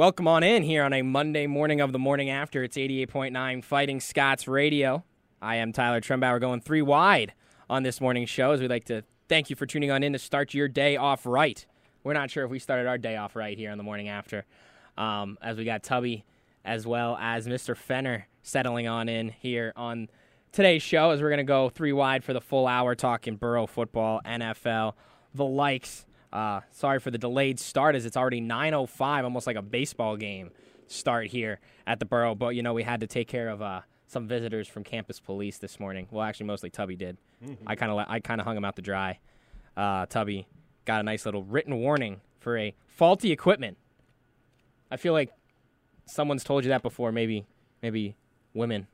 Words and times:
welcome 0.00 0.26
on 0.26 0.42
in 0.42 0.62
here 0.62 0.82
on 0.82 0.94
a 0.94 1.02
Monday 1.02 1.46
morning 1.46 1.78
of 1.78 1.92
the 1.92 1.98
morning 1.98 2.30
after. 2.30 2.62
It's 2.62 2.78
88.9 2.78 3.62
Fighting 3.62 4.00
Scots 4.00 4.48
Radio. 4.48 5.04
I 5.42 5.56
am 5.56 5.74
Tyler 5.74 6.00
Trumbauer 6.00 6.40
going 6.40 6.62
three 6.62 6.80
wide 6.80 7.34
on 7.68 7.82
this 7.82 8.00
morning's 8.00 8.30
show 8.30 8.52
as 8.52 8.62
we'd 8.62 8.70
like 8.70 8.86
to 8.86 9.02
thank 9.28 9.50
you 9.50 9.56
for 9.56 9.66
tuning 9.66 9.90
on 9.90 10.02
in 10.02 10.14
to 10.14 10.18
start 10.18 10.54
your 10.54 10.68
day 10.68 10.96
off 10.96 11.26
right. 11.26 11.66
We're 12.02 12.14
not 12.14 12.30
sure 12.30 12.46
if 12.46 12.50
we 12.50 12.58
started 12.58 12.86
our 12.86 12.96
day 12.96 13.18
off 13.18 13.36
right 13.36 13.58
here 13.58 13.70
on 13.70 13.76
the 13.76 13.84
morning 13.84 14.08
after, 14.08 14.46
um, 14.96 15.36
as 15.42 15.58
we 15.58 15.66
got 15.66 15.82
Tubby 15.82 16.24
as 16.64 16.86
well 16.86 17.18
as 17.20 17.46
Mr. 17.46 17.76
Fenner 17.76 18.26
settling 18.42 18.88
on 18.88 19.06
in 19.06 19.28
here 19.28 19.74
on 19.76 20.08
today's 20.50 20.82
show 20.82 21.10
as 21.10 21.20
we're 21.20 21.28
going 21.28 21.36
to 21.36 21.44
go 21.44 21.68
three 21.68 21.92
wide 21.92 22.24
for 22.24 22.32
the 22.32 22.40
full 22.40 22.66
hour 22.66 22.94
talking 22.94 23.36
Borough 23.36 23.66
football, 23.66 24.22
NFL, 24.24 24.94
the 25.34 25.44
likes. 25.44 26.06
Uh, 26.32 26.60
sorry 26.70 27.00
for 27.00 27.10
the 27.10 27.18
delayed 27.18 27.58
start 27.58 27.94
as 27.94 28.06
it's 28.06 28.16
already 28.16 28.40
9.05, 28.40 29.24
almost 29.24 29.46
like 29.46 29.56
a 29.56 29.62
baseball 29.62 30.16
game 30.16 30.50
start 30.86 31.26
here 31.26 31.60
at 31.86 31.98
the 31.98 32.04
Borough. 32.04 32.34
But, 32.34 32.50
you 32.50 32.62
know, 32.62 32.74
we 32.74 32.82
had 32.82 33.00
to 33.00 33.06
take 33.06 33.28
care 33.28 33.48
of 33.48 33.60
uh, 33.60 33.80
some 34.06 34.26
visitors 34.26 34.68
from 34.68 34.84
campus 34.84 35.20
police 35.20 35.58
this 35.58 35.80
morning. 35.80 36.08
Well, 36.10 36.24
actually, 36.24 36.46
mostly 36.46 36.70
Tubby 36.70 36.96
did. 36.96 37.16
Mm-hmm. 37.44 37.64
I 37.66 37.74
kind 37.76 37.92
of 37.92 37.98
I 38.08 38.20
kind 38.20 38.40
of 38.40 38.46
hung 38.46 38.56
him 38.56 38.64
out 38.64 38.76
to 38.76 38.82
dry. 38.82 39.18
Uh, 39.76 40.06
Tubby 40.06 40.46
got 40.84 41.00
a 41.00 41.02
nice 41.02 41.24
little 41.24 41.42
written 41.42 41.76
warning 41.78 42.20
for 42.40 42.58
a 42.58 42.74
faulty 42.86 43.32
equipment. 43.32 43.76
I 44.90 44.96
feel 44.96 45.12
like 45.12 45.30
someone's 46.06 46.44
told 46.44 46.64
you 46.64 46.70
that 46.70 46.82
before. 46.82 47.12
Maybe 47.12 47.46
maybe 47.82 48.16
women. 48.52 48.88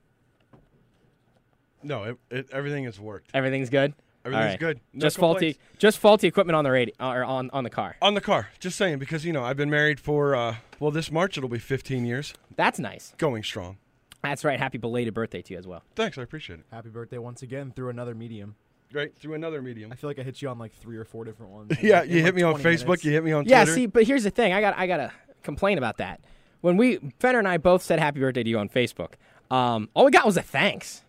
No, 1.83 2.03
it, 2.05 2.19
it, 2.31 2.49
everything 2.53 2.85
has 2.85 2.99
worked. 2.99 3.31
Everything's 3.33 3.71
good. 3.71 3.95
Everything's 4.27 4.51
right. 4.51 4.59
good. 4.59 4.81
No 4.93 5.01
just 5.01 5.19
complaints. 5.19 5.57
faulty, 5.57 5.59
just 5.79 5.99
faulty 5.99 6.27
equipment 6.27 6.57
on 6.57 6.65
the 6.65 6.71
radio 6.71 6.95
or 6.99 7.25
on 7.25 7.49
on 7.53 7.65
the 7.65 7.71
car. 7.71 7.97
On 8.03 8.15
the 8.15 8.21
car. 8.21 8.49
Just 8.59 8.77
saying 8.77 8.99
because 8.99 9.25
you 9.25 9.33
know 9.33 9.45
I've 9.45 9.57
been 9.57 9.71
married 9.71 10.01
for 10.01 10.35
uh, 10.35 10.57
well 10.81 10.91
this 10.91 11.13
March 11.13 11.39
it'll 11.39 11.49
be 11.49 11.59
15 11.59 12.05
years. 12.05 12.35
That's 12.57 12.79
nice. 12.79 13.15
Going 13.19 13.45
strong. 13.45 13.79
That's 14.23 14.45
right. 14.45 14.59
Happy 14.59 14.79
belated 14.79 15.15
birthday 15.15 15.43
to 15.43 15.53
you 15.53 15.59
as 15.59 15.67
well. 15.67 15.85
Thanks, 15.95 16.19
I 16.19 16.23
appreciate 16.23 16.59
it. 16.59 16.67
Happy 16.73 16.89
birthday 16.89 17.19
once 17.19 17.43
again 17.43 17.73
through 17.75 17.91
another 17.91 18.15
medium. 18.15 18.57
Right 18.93 19.17
through 19.17 19.35
another 19.35 19.63
medium. 19.63 19.93
I 19.93 19.97
feel 19.97 20.11
like 20.11 20.19
I 20.19 20.23
hit 20.23 20.43
you 20.43 20.49
on 20.49 20.59
like 20.59 20.73
three 20.73 20.97
or 20.97 21.05
four 21.05 21.25
different 21.25 21.53
ones. 21.53 21.73
yeah, 21.83 22.03
you 22.03 22.23
hit 22.23 22.35
me 22.35 22.43
on 22.43 22.55
Facebook. 22.55 22.87
Minutes. 22.87 23.05
You 23.05 23.13
hit 23.13 23.25
me 23.25 23.33
on 23.33 23.45
yeah, 23.45 23.65
Twitter. 23.65 23.75
see, 23.75 23.87
but 23.87 24.05
here's 24.05 24.25
the 24.25 24.31
thing. 24.31 24.53
I 24.53 24.61
got 24.61 24.77
I 24.77 24.87
got 24.89 24.97
to 24.97 25.13
complain 25.43 25.79
about 25.79 25.99
that. 25.99 26.21
When 26.63 26.77
we 26.77 26.99
Fenner 27.21 27.39
and 27.39 27.47
I 27.47 27.59
both 27.59 27.83
said 27.83 28.01
happy 28.01 28.19
birthday 28.19 28.43
to 28.43 28.49
you 28.49 28.59
on 28.59 28.69
Facebook, 28.69 29.15
um, 29.51 29.89
all 29.95 30.05
we 30.05 30.11
got 30.11 30.27
was 30.27 30.37
a 30.37 30.43
thanks. 30.43 31.03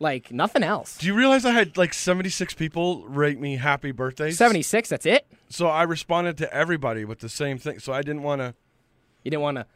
Like 0.00 0.32
nothing 0.32 0.62
else. 0.62 0.96
Do 0.96 1.06
you 1.06 1.14
realize 1.14 1.44
I 1.44 1.52
had 1.52 1.76
like 1.76 1.92
76 1.92 2.54
people 2.54 3.06
rate 3.06 3.38
me 3.38 3.56
happy 3.56 3.92
birthday? 3.92 4.30
76, 4.30 4.88
that's 4.88 5.04
it? 5.04 5.26
So 5.50 5.66
I 5.66 5.82
responded 5.82 6.38
to 6.38 6.52
everybody 6.52 7.04
with 7.04 7.18
the 7.18 7.28
same 7.28 7.58
thing. 7.58 7.78
So 7.80 7.92
I 7.92 8.00
didn't 8.00 8.22
want 8.22 8.40
to. 8.40 8.54
You 9.22 9.30
didn't 9.30 9.42
want 9.42 9.58
to 9.58 9.66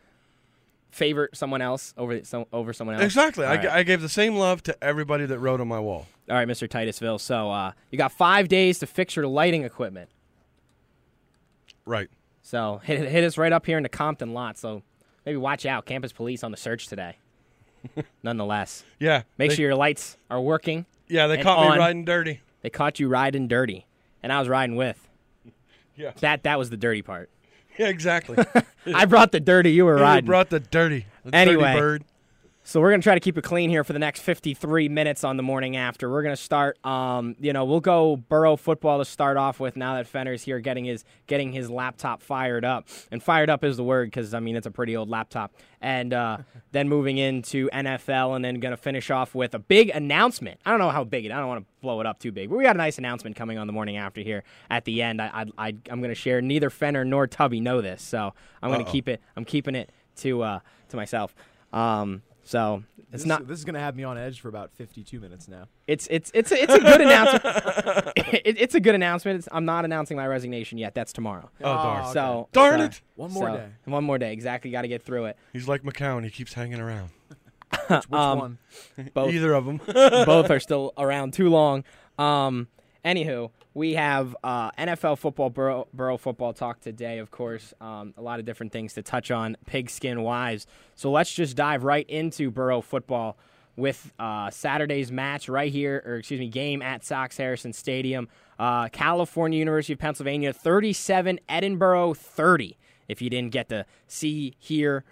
favor 0.91 1.29
someone 1.35 1.61
else 1.61 1.93
over 1.99 2.25
some, 2.25 2.47
over 2.53 2.73
someone 2.73 2.97
else? 2.97 3.05
Exactly. 3.05 3.45
I, 3.45 3.57
right. 3.57 3.67
I, 3.67 3.83
gave 3.83 4.01
the 4.01 4.09
same 4.09 4.37
love 4.37 4.63
to 4.63 4.83
everybody 4.83 5.27
that 5.27 5.39
wrote 5.39 5.61
on 5.61 5.69
my 5.69 5.81
wall. 5.81 6.07
All 6.31 6.37
right, 6.37 6.49
Mr. 6.49 6.69
Titusville. 6.71 7.19
So 7.19 7.51
uh, 7.51 7.73
you 7.91 7.99
got 7.99 8.13
five 8.13 8.49
days 8.49 8.79
to 8.79 8.87
fix 8.87 9.15
your 9.17 9.27
lighting 9.27 9.65
equipment. 9.65 10.09
Right. 11.85 12.09
So 12.41 12.81
hit, 12.83 13.07
hit 13.07 13.25
us 13.25 13.37
right 13.37 13.53
up 13.53 13.67
here 13.67 13.77
in 13.77 13.83
the 13.83 13.91
Compton 13.91 14.33
lot. 14.33 14.57
So 14.57 14.83
maybe 15.27 15.37
watch 15.37 15.67
out. 15.67 15.85
Campus 15.85 16.13
police 16.13 16.43
on 16.43 16.51
the 16.51 16.57
search 16.57 16.87
today. 16.87 17.17
nonetheless. 18.23 18.85
Yeah. 18.99 19.23
Make 19.39 19.51
they, 19.51 19.57
sure 19.57 19.67
your 19.67 19.75
lights 19.75 20.17
are 20.31 20.41
working. 20.41 20.87
Yeah, 21.09 21.27
they 21.27 21.43
caught 21.43 21.59
on. 21.59 21.73
me 21.73 21.79
riding 21.79 22.05
dirty. 22.05 22.41
They 22.63 22.71
caught 22.71 22.99
you 22.99 23.09
riding 23.09 23.47
dirty, 23.47 23.87
and 24.23 24.33
I 24.33 24.39
was 24.39 24.49
riding 24.49 24.77
with. 24.77 25.09
Yeah. 25.97 26.11
That 26.19 26.43
that 26.43 26.59
was 26.59 26.71
the 26.71 26.77
dirty 26.77 27.03
part. 27.03 27.31
Yeah, 27.79 27.87
exactly. 27.87 28.37
I 28.93 29.05
brought 29.05 29.31
the 29.31 29.39
dirty. 29.39 29.71
You 29.71 29.85
were 29.85 29.95
riding. 29.95 30.25
You 30.25 30.27
brought 30.27 30.51
the 30.51 30.59
dirty. 30.59 31.07
The 31.25 31.37
anyway, 31.37 31.73
dirty 31.73 31.79
bird. 31.79 32.05
So 32.67 32.81
we're 32.81 32.91
gonna 32.91 33.03
try 33.03 33.13
to 33.13 33.21
keep 33.21 33.37
it 33.37 33.45
clean 33.45 33.69
here 33.69 33.85
for 33.85 33.93
the 33.93 33.99
next 33.99 34.21
53 34.23 34.89
minutes 34.89 35.23
on 35.23 35.37
the 35.37 35.43
morning 35.43 35.77
after. 35.77 36.11
We're 36.11 36.23
gonna 36.23 36.35
start. 36.35 36.83
Um, 36.83 37.37
you 37.39 37.53
know, 37.53 37.67
we'll 37.67 37.81
go 37.81 38.17
Borough 38.17 38.57
football 38.57 38.99
to 39.01 39.05
start 39.05 39.37
off 39.37 39.61
with. 39.61 39.77
Now 39.77 39.97
that 39.97 40.07
Fenner's 40.07 40.43
here, 40.43 40.61
getting 40.61 40.87
his 40.87 41.05
getting 41.27 41.53
his 41.53 41.69
laptop 41.69 42.23
fired 42.23 42.65
up, 42.65 42.89
and 43.13 43.23
fired 43.23 43.51
up 43.51 43.65
is 43.65 43.77
the 43.77 43.85
word 43.85 44.07
because 44.07 44.33
I 44.33 44.41
mean 44.41 44.57
it's 44.57 44.67
a 44.67 44.71
pretty 44.71 44.97
old 44.97 45.11
laptop. 45.11 45.53
And 45.83 46.15
uh, 46.15 46.39
then 46.73 46.89
moving 46.89 47.19
into 47.19 47.69
NFL, 47.69 48.35
and 48.35 48.43
then 48.43 48.61
gonna 48.61 48.79
finish 48.79 49.11
off 49.11 49.35
with 49.35 49.55
a 49.55 49.59
big 49.59 49.91
announcement. 49.91 50.59
I 50.65 50.71
don't 50.71 50.81
know 50.81 50.89
how 50.89 51.05
big 51.05 51.27
it. 51.27 51.33
I 51.33 51.37
don't 51.37 51.49
want 51.49 51.67
to 51.67 51.67
blow 51.83 52.01
it 52.01 52.07
up 52.07 52.19
too 52.19 52.33
big, 52.33 52.49
but 52.49 52.57
we 52.57 52.65
got 52.65 52.77
a 52.77 52.79
nice 52.79 52.97
announcement 52.97 53.37
coming 53.37 53.59
on 53.59 53.67
the 53.67 53.75
morning 53.75 53.99
after 53.99 54.23
here 54.23 54.43
at 54.71 54.87
the 54.87 55.03
end. 55.03 55.21
I, 55.21 55.45
I, 55.59 55.75
am 55.91 56.01
gonna 56.01 56.15
share. 56.15 56.41
Neither 56.41 56.71
Fenner 56.71 57.05
nor 57.05 57.27
Tubby 57.27 57.61
know 57.61 57.83
this, 57.83 58.01
so 58.01 58.33
I'm 58.63 58.71
gonna 58.71 58.85
Uh-oh. 58.85 58.91
keep 58.91 59.07
it. 59.07 59.21
I'm 59.37 59.45
keeping 59.45 59.75
it 59.75 59.93
to 60.17 60.43
uh, 60.43 60.61
to 60.89 60.97
myself. 60.97 61.35
Um, 61.71 62.23
so 62.45 62.83
it's 62.99 63.23
this, 63.23 63.27
not. 63.27 63.47
This 63.49 63.59
is 63.59 63.65
going 63.65 63.75
to 63.75 63.81
have 63.81 63.97
me 63.97 64.05
on 64.05 64.17
edge 64.17 64.41
for 64.41 64.49
about 64.49 64.73
52 64.73 65.19
minutes 65.21 65.49
now. 65.49 65.69
It's 65.87 66.07
it's 66.11 66.31
it's 66.35 66.53
a, 66.53 66.63
it's 66.63 66.75
a 66.75 66.81
good 66.81 67.01
announcement. 67.01 67.43
it, 68.17 68.57
it's 68.59 68.75
a 68.75 68.81
good 68.81 68.95
announcement. 68.95 69.39
It's, 69.39 69.49
I'm 69.51 69.65
not 69.65 69.85
announcing 69.85 70.17
my 70.17 70.27
resignation 70.27 70.79
yet. 70.79 70.95
That's 70.95 71.13
tomorrow. 71.13 71.51
Oh, 71.61 71.65
darn! 71.65 72.13
So 72.13 72.21
okay. 72.21 72.49
darn 72.53 72.79
so, 72.81 72.85
it! 72.85 73.01
One 73.17 73.33
more 73.33 73.49
so, 73.49 73.57
day. 73.57 73.69
One 73.85 74.05
more 74.05 74.19
day. 74.19 74.33
Exactly. 74.33 74.71
Got 74.71 74.83
to 74.83 74.89
get 74.89 75.03
through 75.03 75.27
it. 75.27 75.37
He's 75.53 75.67
like 75.67 75.83
McCown. 75.83 76.25
He 76.25 76.31
keeps 76.31 76.53
hanging 76.53 76.81
around. 76.81 77.11
which, 77.89 78.09
which 78.09 78.13
um, 78.13 78.39
one? 78.39 78.59
Both. 79.15 79.33
Either 79.33 79.55
of 79.55 79.65
them. 79.65 79.81
both 79.87 80.51
are 80.51 80.61
still 80.61 80.93
around 80.99 81.33
too 81.33 81.49
long. 81.49 81.85
Um, 82.19 82.69
Anywho, 83.05 83.51
we 83.75 83.95
have 83.95 84.37
uh, 84.45 84.71
NFL 84.73 85.19
football, 85.19 85.51
borough, 85.51 85.89
borough, 85.93 86.17
football 86.17 86.53
talk 86.53 86.81
today, 86.81 87.19
of 87.19 87.33
course. 87.33 87.75
Um, 87.81 88.15
a 88.17 88.23
lot 88.23 88.39
of 88.39 88.47
different 88.47 88.73
things 88.73 88.95
to 88.95 89.03
touch 89.03 89.33
on 89.33 89.57
pigskin 89.67 90.23
wise. 90.23 90.67
So 90.95 91.11
let's 91.11 91.35
just 91.35 91.57
dive 91.57 91.83
right 91.83 92.09
into 92.09 92.53
borough 92.53 92.81
football 92.81 93.37
with 93.77 94.13
uh, 94.21 94.51
Saturday's 94.51 95.11
match 95.11 95.49
right 95.49 95.73
here, 95.73 96.03
or 96.07 96.17
excuse 96.17 96.39
me, 96.39 96.49
game 96.49 96.83
at 96.83 97.05
Sox 97.05 97.37
Harrison 97.37 97.73
Stadium. 97.73 98.29
Uh, 98.61 98.89
California 98.89 99.59
University 99.59 99.95
of 99.95 99.99
Pennsylvania 99.99 100.53
37, 100.53 101.41
Edinboro 101.49 102.17
30. 102.17 102.79
If 103.09 103.21
you 103.21 103.29
didn't 103.29 103.51
get 103.51 103.69
to 103.71 103.85
see, 104.07 104.55
hear, 104.61 105.05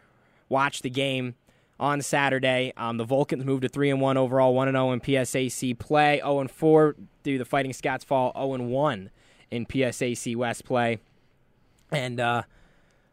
watch 0.49 0.83
the 0.83 0.91
game, 0.91 1.35
on 1.83 2.01
Saturday. 2.01 2.73
Um, 2.77 2.97
the 2.97 3.05
Vulcans 3.05 3.45
moved 3.45 3.63
to 3.63 3.69
three 3.69 3.91
and 3.91 4.01
one 4.01 4.17
overall, 4.17 4.55
one 4.55 4.69
and 4.69 4.77
zero 4.77 4.91
oh 4.91 4.93
in 4.93 5.01
PSAC 5.01 5.77
play, 5.81 6.19
zero 6.19 6.37
oh 6.37 6.39
and 6.39 6.51
four. 6.51 6.95
through 7.25 7.39
the 7.39 7.45
Fighting 7.45 7.73
Scots 7.73 8.05
fall 8.05 8.33
zero 8.35 8.55
and 8.55 8.71
one 8.71 9.11
in 9.51 9.67
PSAC 9.67 10.37
West 10.37 10.65
play? 10.65 11.01
And 11.91 12.21
uh, 12.21 12.43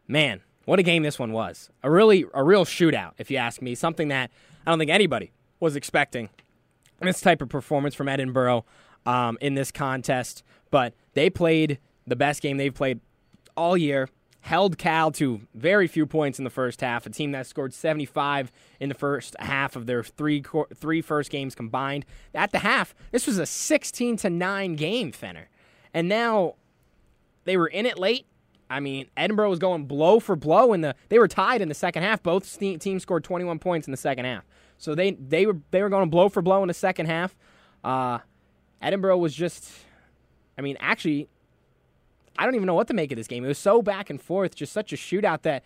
man, 0.08 0.42
what 0.66 0.78
a 0.78 0.84
game 0.84 1.02
this 1.02 1.18
one 1.18 1.32
was! 1.32 1.72
A 1.82 1.90
really, 1.90 2.26
a 2.34 2.44
real 2.44 2.64
shootout, 2.64 3.14
if 3.18 3.32
you 3.32 3.38
ask 3.38 3.60
me. 3.60 3.74
Something 3.74 4.08
that 4.10 4.30
I 4.68 4.72
don't 4.72 4.78
think 4.78 4.92
anybody 4.92 5.32
was 5.60 5.76
expecting. 5.76 6.30
This 7.02 7.22
type 7.22 7.42
of 7.42 7.50
performance 7.50 7.96
from 7.96 8.06
Edinboro 8.06 8.66
um, 9.06 9.38
in 9.42 9.56
this 9.56 9.72
contest, 9.72 10.44
but 10.70 10.94
they 11.16 11.30
played 11.32 11.80
the 12.06 12.16
best 12.16 12.42
game 12.42 12.58
they've 12.58 12.74
played 12.74 13.00
all 13.58 13.76
year 13.76 14.10
held 14.42 14.78
Cal 14.78 15.12
to 15.12 15.42
very 15.54 15.88
few 15.88 16.06
points 16.06 16.40
in 16.40 16.44
the 16.44 16.50
first 16.50 16.82
half. 16.82 17.06
A 17.06 17.10
team 17.10 17.32
that 17.32 17.46
scored 17.48 17.74
75 17.74 18.52
in 18.80 18.90
the 18.90 18.96
first 18.96 19.36
half 19.40 19.76
of 19.76 19.86
their 19.86 20.04
three 20.04 20.44
three 20.74 21.02
first 21.02 21.30
games 21.30 21.56
combined. 21.56 22.06
At 22.34 22.52
the 22.52 22.60
half, 22.60 22.96
this 23.12 23.28
was 23.28 23.38
a 23.38 23.46
16 23.46 24.18
to 24.18 24.30
9 24.30 24.76
game, 24.76 25.12
Fenner. 25.12 25.50
And 25.94 26.08
now 26.08 26.56
they 27.46 27.58
were 27.58 27.68
in 27.68 27.86
it 27.86 27.98
late. 27.98 28.26
I 28.70 28.80
mean, 28.80 29.08
Edinboro 29.18 29.50
was 29.50 29.60
going 29.60 29.86
blow 29.86 30.20
for 30.20 30.36
blow 30.36 30.74
in 30.74 30.82
the 30.82 30.96
they 31.10 31.18
were 31.18 31.28
tied 31.28 31.62
in 31.62 31.70
the 31.70 31.76
second 31.76 32.04
half. 32.04 32.22
Both 32.22 32.60
teams 32.60 33.02
scored 33.02 33.24
21 33.24 33.60
points 33.60 33.88
in 33.88 33.92
the 33.92 33.98
second 33.98 34.26
half. 34.26 34.46
So 34.78 34.96
they 34.96 35.12
they 35.12 35.46
were 35.46 35.58
they 35.72 35.82
were 35.82 35.90
going 35.90 36.10
blow 36.10 36.30
for 36.30 36.42
blow 36.42 36.62
in 36.62 36.68
the 36.68 36.74
second 36.74 37.08
half. 37.08 37.36
Uh, 37.84 38.20
Edinboro 38.82 39.18
was 39.18 39.34
just 39.34 39.72
I 40.58 40.62
mean, 40.62 40.78
actually 40.80 41.30
I 42.40 42.46
don't 42.46 42.56
even 42.56 42.68
know 42.68 42.74
what 42.74 42.88
to 42.88 42.94
make 42.94 43.12
of 43.12 43.18
this 43.18 43.28
game. 43.28 43.44
It 43.44 43.50
was 43.50 43.58
so 43.58 43.82
back 43.82 44.10
and 44.10 44.20
forth, 44.20 44.56
just 44.56 44.72
such 44.72 44.94
a 44.94 44.96
shootout 44.96 45.42
that 45.42 45.64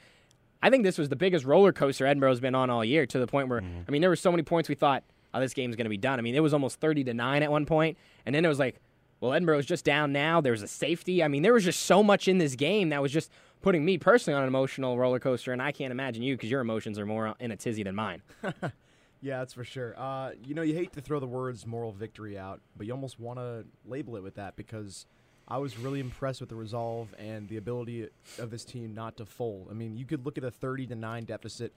I 0.64 0.72
think 0.72 0.84
this 0.84 0.98
was 0.98 1.08
the 1.08 1.16
biggest 1.16 1.46
roller 1.46 1.72
coaster 1.72 2.06
Edinboro's 2.06 2.40
been 2.40 2.56
on 2.56 2.72
all 2.72 2.84
year. 2.84 3.06
To 3.06 3.20
the 3.20 3.28
point 3.28 3.48
where 3.48 3.62
mm-hmm. 3.62 3.82
I 3.88 3.92
mean, 3.92 4.02
there 4.02 4.10
were 4.10 4.16
so 4.16 4.32
many 4.32 4.42
points 4.42 4.68
we 4.68 4.76
thought, 4.76 5.04
"Oh, 5.36 5.40
this 5.40 5.54
game's 5.54 5.76
going 5.76 5.86
to 5.86 5.90
be 5.90 5.98
done." 5.98 6.18
I 6.18 6.24
mean, 6.24 6.34
it 6.34 6.40
was 6.40 6.52
almost 6.52 6.80
thirty 6.80 7.04
to 7.04 7.14
nine 7.14 7.44
at 7.44 7.52
one 7.52 7.68
point, 7.68 7.98
and 8.26 8.34
then 8.34 8.44
it 8.44 8.48
was 8.48 8.58
like, 8.58 8.82
"Well, 9.20 9.32
Edinboro's 9.32 9.68
just 9.68 9.86
down 9.86 10.12
now." 10.12 10.42
There 10.42 10.52
was 10.52 10.64
a 10.64 10.68
safety. 10.68 11.24
I 11.24 11.28
mean, 11.28 11.44
there 11.44 11.54
was 11.54 11.64
just 11.64 11.84
so 11.84 12.02
much 12.02 12.28
in 12.28 12.40
this 12.40 12.56
game 12.56 12.90
that 12.90 13.04
was 13.04 13.12
just 13.12 13.30
putting 13.62 13.86
me 13.86 14.00
personally 14.00 14.36
on 14.36 14.42
an 14.42 14.48
emotional 14.48 14.98
roller 14.98 15.20
coaster, 15.20 15.54
and 15.54 15.62
I 15.62 15.72
can't 15.72 15.92
imagine 15.92 16.24
you 16.24 16.36
because 16.36 16.50
your 16.50 16.62
emotions 16.62 16.98
are 16.98 17.06
more 17.06 17.36
in 17.40 17.52
a 17.52 17.56
tizzy 17.56 17.84
than 17.84 17.94
mine. 17.94 18.24
yeah, 19.22 19.40
that's 19.40 19.54
for 19.54 19.64
sure. 19.64 19.94
Uh, 19.96 20.32
you 20.44 20.56
know, 20.56 20.64
you 20.64 20.74
hate 20.74 20.94
to 20.94 21.02
throw 21.02 21.20
the 21.20 21.28
words 21.28 21.68
"moral 21.68 21.92
victory" 21.92 22.36
out, 22.36 22.62
but 22.76 22.88
you 22.88 22.94
almost 22.94 23.20
want 23.20 23.38
to 23.38 23.66
label 23.86 24.16
it 24.16 24.24
with 24.24 24.36
that 24.36 24.56
because 24.56 25.06
I 25.48 25.58
was 25.58 25.78
really 25.78 26.00
impressed 26.00 26.40
with 26.40 26.50
the 26.50 26.56
resolve 26.56 27.14
and 27.20 27.48
the 27.50 27.58
ability 27.58 28.08
of 28.40 28.50
this 28.50 28.64
team 28.64 28.94
not 28.94 29.18
to 29.18 29.26
fold. 29.26 29.68
I 29.70 29.74
mean, 29.74 29.98
you 29.98 30.06
could 30.06 30.26
look 30.26 30.38
at 30.38 30.44
a 30.44 30.52
30 30.52 30.88
to 30.88 30.96
9 30.96 31.26
deficit 31.26 31.74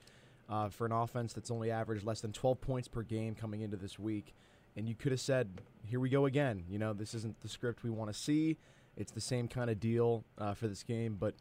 uh, 0.49 0.69
for 0.69 0.85
an 0.85 0.93
offense 0.93 1.33
that's 1.33 1.51
only 1.51 1.69
averaged 1.69 2.05
less 2.05 2.21
than 2.21 2.31
12 2.31 2.61
points 2.61 2.87
per 2.87 3.01
game 3.03 3.35
coming 3.35 3.61
into 3.61 3.75
this 3.75 3.99
week, 3.99 4.33
and 4.77 4.87
you 4.87 4.95
could 4.95 5.11
have 5.11 5.19
said, 5.19 5.49
"Here 5.85 5.99
we 5.99 6.09
go 6.09 6.25
again." 6.25 6.63
You 6.69 6.79
know, 6.79 6.93
this 6.93 7.13
isn't 7.13 7.41
the 7.41 7.49
script 7.49 7.83
we 7.83 7.89
want 7.89 8.09
to 8.11 8.17
see. 8.17 8.57
It's 8.95 9.11
the 9.11 9.19
same 9.21 9.47
kind 9.49 9.69
of 9.69 9.79
deal 9.81 10.23
uh, 10.37 10.53
for 10.53 10.67
this 10.69 10.83
game, 10.83 11.17
but 11.19 11.33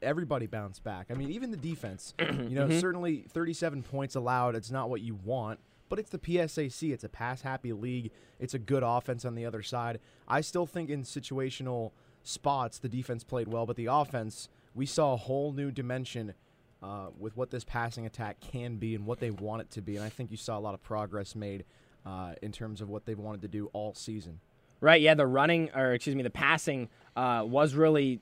everybody 0.00 0.46
bounced 0.46 0.82
back. 0.82 1.08
I 1.10 1.14
mean, 1.14 1.30
even 1.30 1.50
the 1.50 1.56
defense. 1.58 2.14
you 2.18 2.26
know, 2.50 2.66
Mm-hmm. 2.68 2.80
certainly 2.80 3.24
37 3.28 3.82
points 3.82 4.14
allowed. 4.14 4.56
It's 4.56 4.70
not 4.70 4.88
what 4.88 5.02
you 5.02 5.14
want, 5.24 5.60
but 5.94 6.00
it's 6.00 6.10
the 6.10 6.18
PSAC. 6.18 6.92
It's 6.92 7.04
a 7.04 7.08
pass 7.08 7.42
happy 7.42 7.72
league. 7.72 8.10
It's 8.40 8.52
a 8.52 8.58
good 8.58 8.82
offense 8.82 9.24
on 9.24 9.36
the 9.36 9.46
other 9.46 9.62
side. 9.62 10.00
I 10.26 10.40
still 10.40 10.66
think 10.66 10.90
in 10.90 11.04
situational 11.04 11.92
spots 12.24 12.80
the 12.80 12.88
defense 12.88 13.22
played 13.22 13.46
well, 13.46 13.64
but 13.64 13.76
the 13.76 13.86
offense 13.86 14.48
we 14.74 14.86
saw 14.86 15.12
a 15.12 15.16
whole 15.16 15.52
new 15.52 15.70
dimension 15.70 16.34
uh, 16.82 17.10
with 17.16 17.36
what 17.36 17.52
this 17.52 17.62
passing 17.62 18.06
attack 18.06 18.40
can 18.40 18.78
be 18.78 18.96
and 18.96 19.06
what 19.06 19.20
they 19.20 19.30
want 19.30 19.62
it 19.62 19.70
to 19.70 19.82
be. 19.82 19.94
And 19.94 20.04
I 20.04 20.08
think 20.08 20.32
you 20.32 20.36
saw 20.36 20.58
a 20.58 20.60
lot 20.60 20.74
of 20.74 20.82
progress 20.82 21.36
made 21.36 21.64
uh, 22.04 22.32
in 22.42 22.50
terms 22.50 22.80
of 22.80 22.88
what 22.88 23.06
they've 23.06 23.16
wanted 23.16 23.42
to 23.42 23.48
do 23.48 23.70
all 23.72 23.94
season. 23.94 24.40
Right. 24.80 25.00
Yeah. 25.00 25.14
The 25.14 25.28
running, 25.28 25.70
or 25.76 25.92
excuse 25.92 26.16
me, 26.16 26.24
the 26.24 26.28
passing 26.30 26.88
uh, 27.14 27.44
was 27.46 27.74
really 27.74 28.18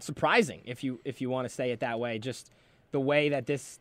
surprising, 0.00 0.62
if 0.64 0.82
you 0.82 0.98
if 1.04 1.20
you 1.20 1.30
want 1.30 1.48
to 1.48 1.54
say 1.54 1.70
it 1.70 1.78
that 1.80 2.00
way. 2.00 2.18
Just 2.18 2.50
the 2.90 2.98
way 2.98 3.28
that 3.28 3.46
this 3.46 3.78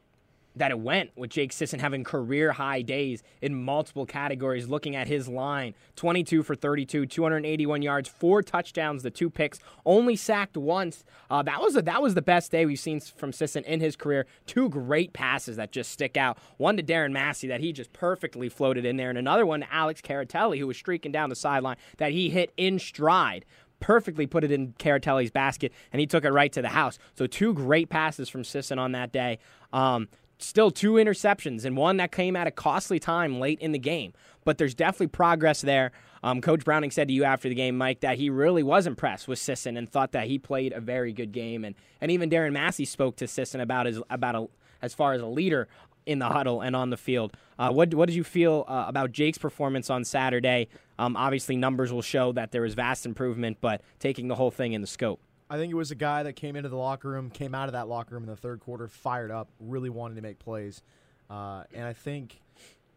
that 0.56 0.72
it 0.72 0.80
went 0.80 1.12
with 1.16 1.32
Jake 1.32 1.52
Sisson 1.52 1.80
having 1.80 2.04
career 2.04 2.52
high 2.52 2.82
days 2.82 3.24
in 3.42 3.64
multiple 3.64 4.06
categories. 4.06 4.68
Looking 4.68 4.96
at 4.96 5.08
his 5.08 5.28
line, 5.28 5.74
22 5.96 6.44
for 6.44 6.56
32, 6.56 7.06
281 7.06 7.82
yards, 7.82 8.10
four 8.10 8.42
touchdowns, 8.42 9.04
the 9.04 9.12
two 9.12 9.30
picks, 9.30 9.60
only 9.86 10.16
sacked 10.16 10.58
once. 10.58 11.04
Uh, 11.30 11.42
that 11.44 11.62
was 11.62 11.76
a, 11.76 11.82
that 11.82 12.02
was 12.02 12.14
the 12.14 12.22
best 12.22 12.52
day 12.52 12.66
we've 12.66 12.80
seen 12.80 13.00
from 13.00 13.34
Sisson 13.34 13.64
in 13.64 13.80
his 13.80 13.96
career. 13.96 14.26
Two 14.46 14.70
great 14.70 15.14
passes 15.14 15.56
that 15.58 15.72
just 15.72 15.92
stick 15.92 16.18
out. 16.18 16.38
One 16.58 16.78
to 16.78 16.84
Darren 16.84 17.12
Massey 17.12 17.48
that 17.48 17.60
he 17.60 17.74
just 17.74 17.94
perfectly 17.94 18.50
floated 18.50 18.86
in 18.86 18.98
there, 18.98 19.10
and 19.10 19.18
another 19.18 19.46
one 19.46 19.62
to 19.62 19.74
Alex 19.74 20.02
Caratelli 20.02 20.60
who 20.60 20.68
was 20.68 20.78
streaking 20.78 21.12
down 21.12 21.30
the 21.30 21.36
sideline 21.36 21.78
that 21.98 22.12
he 22.12 22.30
hit 22.30 22.52
in 22.58 22.80
stride 22.80 23.46
perfectly 23.84 24.26
put 24.26 24.46
it 24.46 24.52
in 24.52 24.72
Caratelli's 24.80 25.30
basket, 25.30 25.74
and 25.92 26.00
he 26.00 26.08
took 26.08 26.24
it 26.24 26.32
right 26.32 26.54
to 26.54 26.62
the 26.62 26.70
house. 26.70 26.98
So 27.16 27.28
two 27.28 27.54
great 27.54 27.90
passes 27.90 28.30
from 28.30 28.46
Sisson 28.46 28.80
on 28.80 28.94
that 28.94 29.12
day. 29.12 29.40
Um, 29.74 30.08
still 30.44 30.72
two 30.72 30.94
interceptions, 30.94 31.66
and 31.66 31.78
one 31.78 31.98
that 31.98 32.12
came 32.12 32.36
at 32.36 32.48
a 32.48 32.52
costly 32.52 33.00
time 33.00 33.40
late 33.40 33.60
in 33.60 33.72
the 33.72 33.80
game. 33.80 34.14
But 34.46 34.58
there's 34.58 34.76
definitely 34.76 35.08
progress 35.08 35.62
there. 35.62 35.92
Um, 36.22 36.42
Coach 36.42 36.64
Browning 36.64 36.92
said 36.92 37.08
to 37.10 37.14
you 37.14 37.24
after 37.24 37.50
the 37.50 37.56
game, 37.56 37.78
Mike, 37.78 38.00
that 38.02 38.18
he 38.18 38.30
really 38.30 38.64
was 38.64 38.88
impressed 38.88 39.28
with 39.28 39.40
Sisson 39.40 39.76
and 39.76 39.90
thought 39.90 40.14
that 40.14 40.28
he 40.28 40.40
played 40.40 40.72
a 40.74 40.80
very 40.80 41.14
good 41.14 41.32
game. 41.32 41.66
And 41.66 41.76
and 42.02 42.12
even 42.12 42.30
Darren 42.30 42.54
Massey 42.54 42.86
spoke 42.86 43.16
to 43.18 43.28
Sisson 43.28 43.62
about 43.62 43.86
his 43.86 44.02
about 44.10 44.36
a, 44.36 44.48
as 44.82 44.94
far 44.94 45.14
as 45.14 45.22
a 45.22 45.28
leader 45.28 45.68
in 46.06 46.20
the 46.20 46.28
huddle 46.28 46.62
and 46.62 46.76
on 46.76 46.90
the 46.90 46.98
field. 46.98 47.36
Uh, 47.58 47.72
what 47.72 47.94
what 47.94 48.08
did 48.08 48.16
you 48.16 48.24
feel 48.24 48.66
uh, 48.68 48.86
about 48.88 49.12
Jake's 49.12 49.38
performance 49.38 49.90
on 49.90 50.04
Saturday? 50.04 50.68
Um, 51.00 51.16
obviously, 51.16 51.56
numbers 51.56 51.92
will 51.92 52.02
show 52.02 52.32
that 52.34 52.52
there 52.52 52.62
was 52.62 52.74
vast 52.74 53.06
improvement, 53.06 53.58
but 53.62 53.82
taking 54.00 54.28
the 54.28 54.36
whole 54.36 54.52
thing 54.52 54.74
in 54.74 54.82
the 54.82 54.88
scope. 54.88 55.20
I 55.54 55.58
think 55.58 55.72
it 55.72 55.76
was 55.76 55.92
a 55.92 55.96
guy 55.96 56.24
that 56.24 56.34
came 56.34 56.56
into 56.56 56.68
the 56.68 56.76
locker 56.78 57.08
room, 57.10 57.30
came 57.30 57.54
out 57.54 57.70
of 57.70 57.74
that 57.74 57.88
locker 57.88 58.16
room 58.16 58.24
in 58.24 58.30
the 58.30 58.36
third 58.36 58.60
quarter, 58.60 58.88
fired 58.88 59.30
up, 59.30 59.50
really 59.60 59.92
wanted 59.92 60.16
to 60.16 60.24
make 60.24 60.40
plays. 60.40 60.82
Uh, 61.30 61.64
and 61.76 61.86
I 61.86 61.94
think 61.94 62.42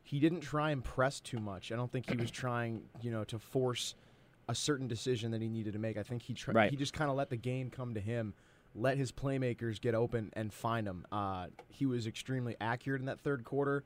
he 0.04 0.20
didn't 0.20 0.40
try 0.40 0.70
and 0.70 0.82
press 0.82 1.20
too 1.20 1.38
much. 1.38 1.70
I 1.70 1.76
don't 1.76 1.92
think 1.92 2.08
he 2.10 2.16
was 2.16 2.30
trying, 2.30 2.80
you 3.02 3.10
know, 3.10 3.24
to 3.24 3.38
force 3.38 3.94
a 4.48 4.54
certain 4.54 4.88
decision 4.88 5.32
that 5.32 5.42
he 5.42 5.48
needed 5.50 5.74
to 5.74 5.78
make. 5.78 5.98
I 5.98 6.02
think 6.02 6.22
he 6.22 6.32
tri- 6.32 6.54
Right. 6.54 6.70
he 6.70 6.78
just 6.78 6.94
kind 6.94 7.10
of 7.10 7.16
let 7.18 7.28
the 7.28 7.36
game 7.36 7.68
come 7.68 7.92
to 7.92 8.00
him, 8.00 8.32
let 8.74 8.96
his 8.96 9.12
playmakers 9.12 9.78
get 9.78 9.94
open 9.94 10.30
and 10.32 10.50
find 10.50 10.86
him. 10.86 11.04
Uh, 11.12 11.48
he 11.68 11.84
was 11.84 12.06
extremely 12.06 12.56
accurate 12.58 13.00
in 13.00 13.06
that 13.06 13.20
third 13.20 13.44
quarter, 13.44 13.84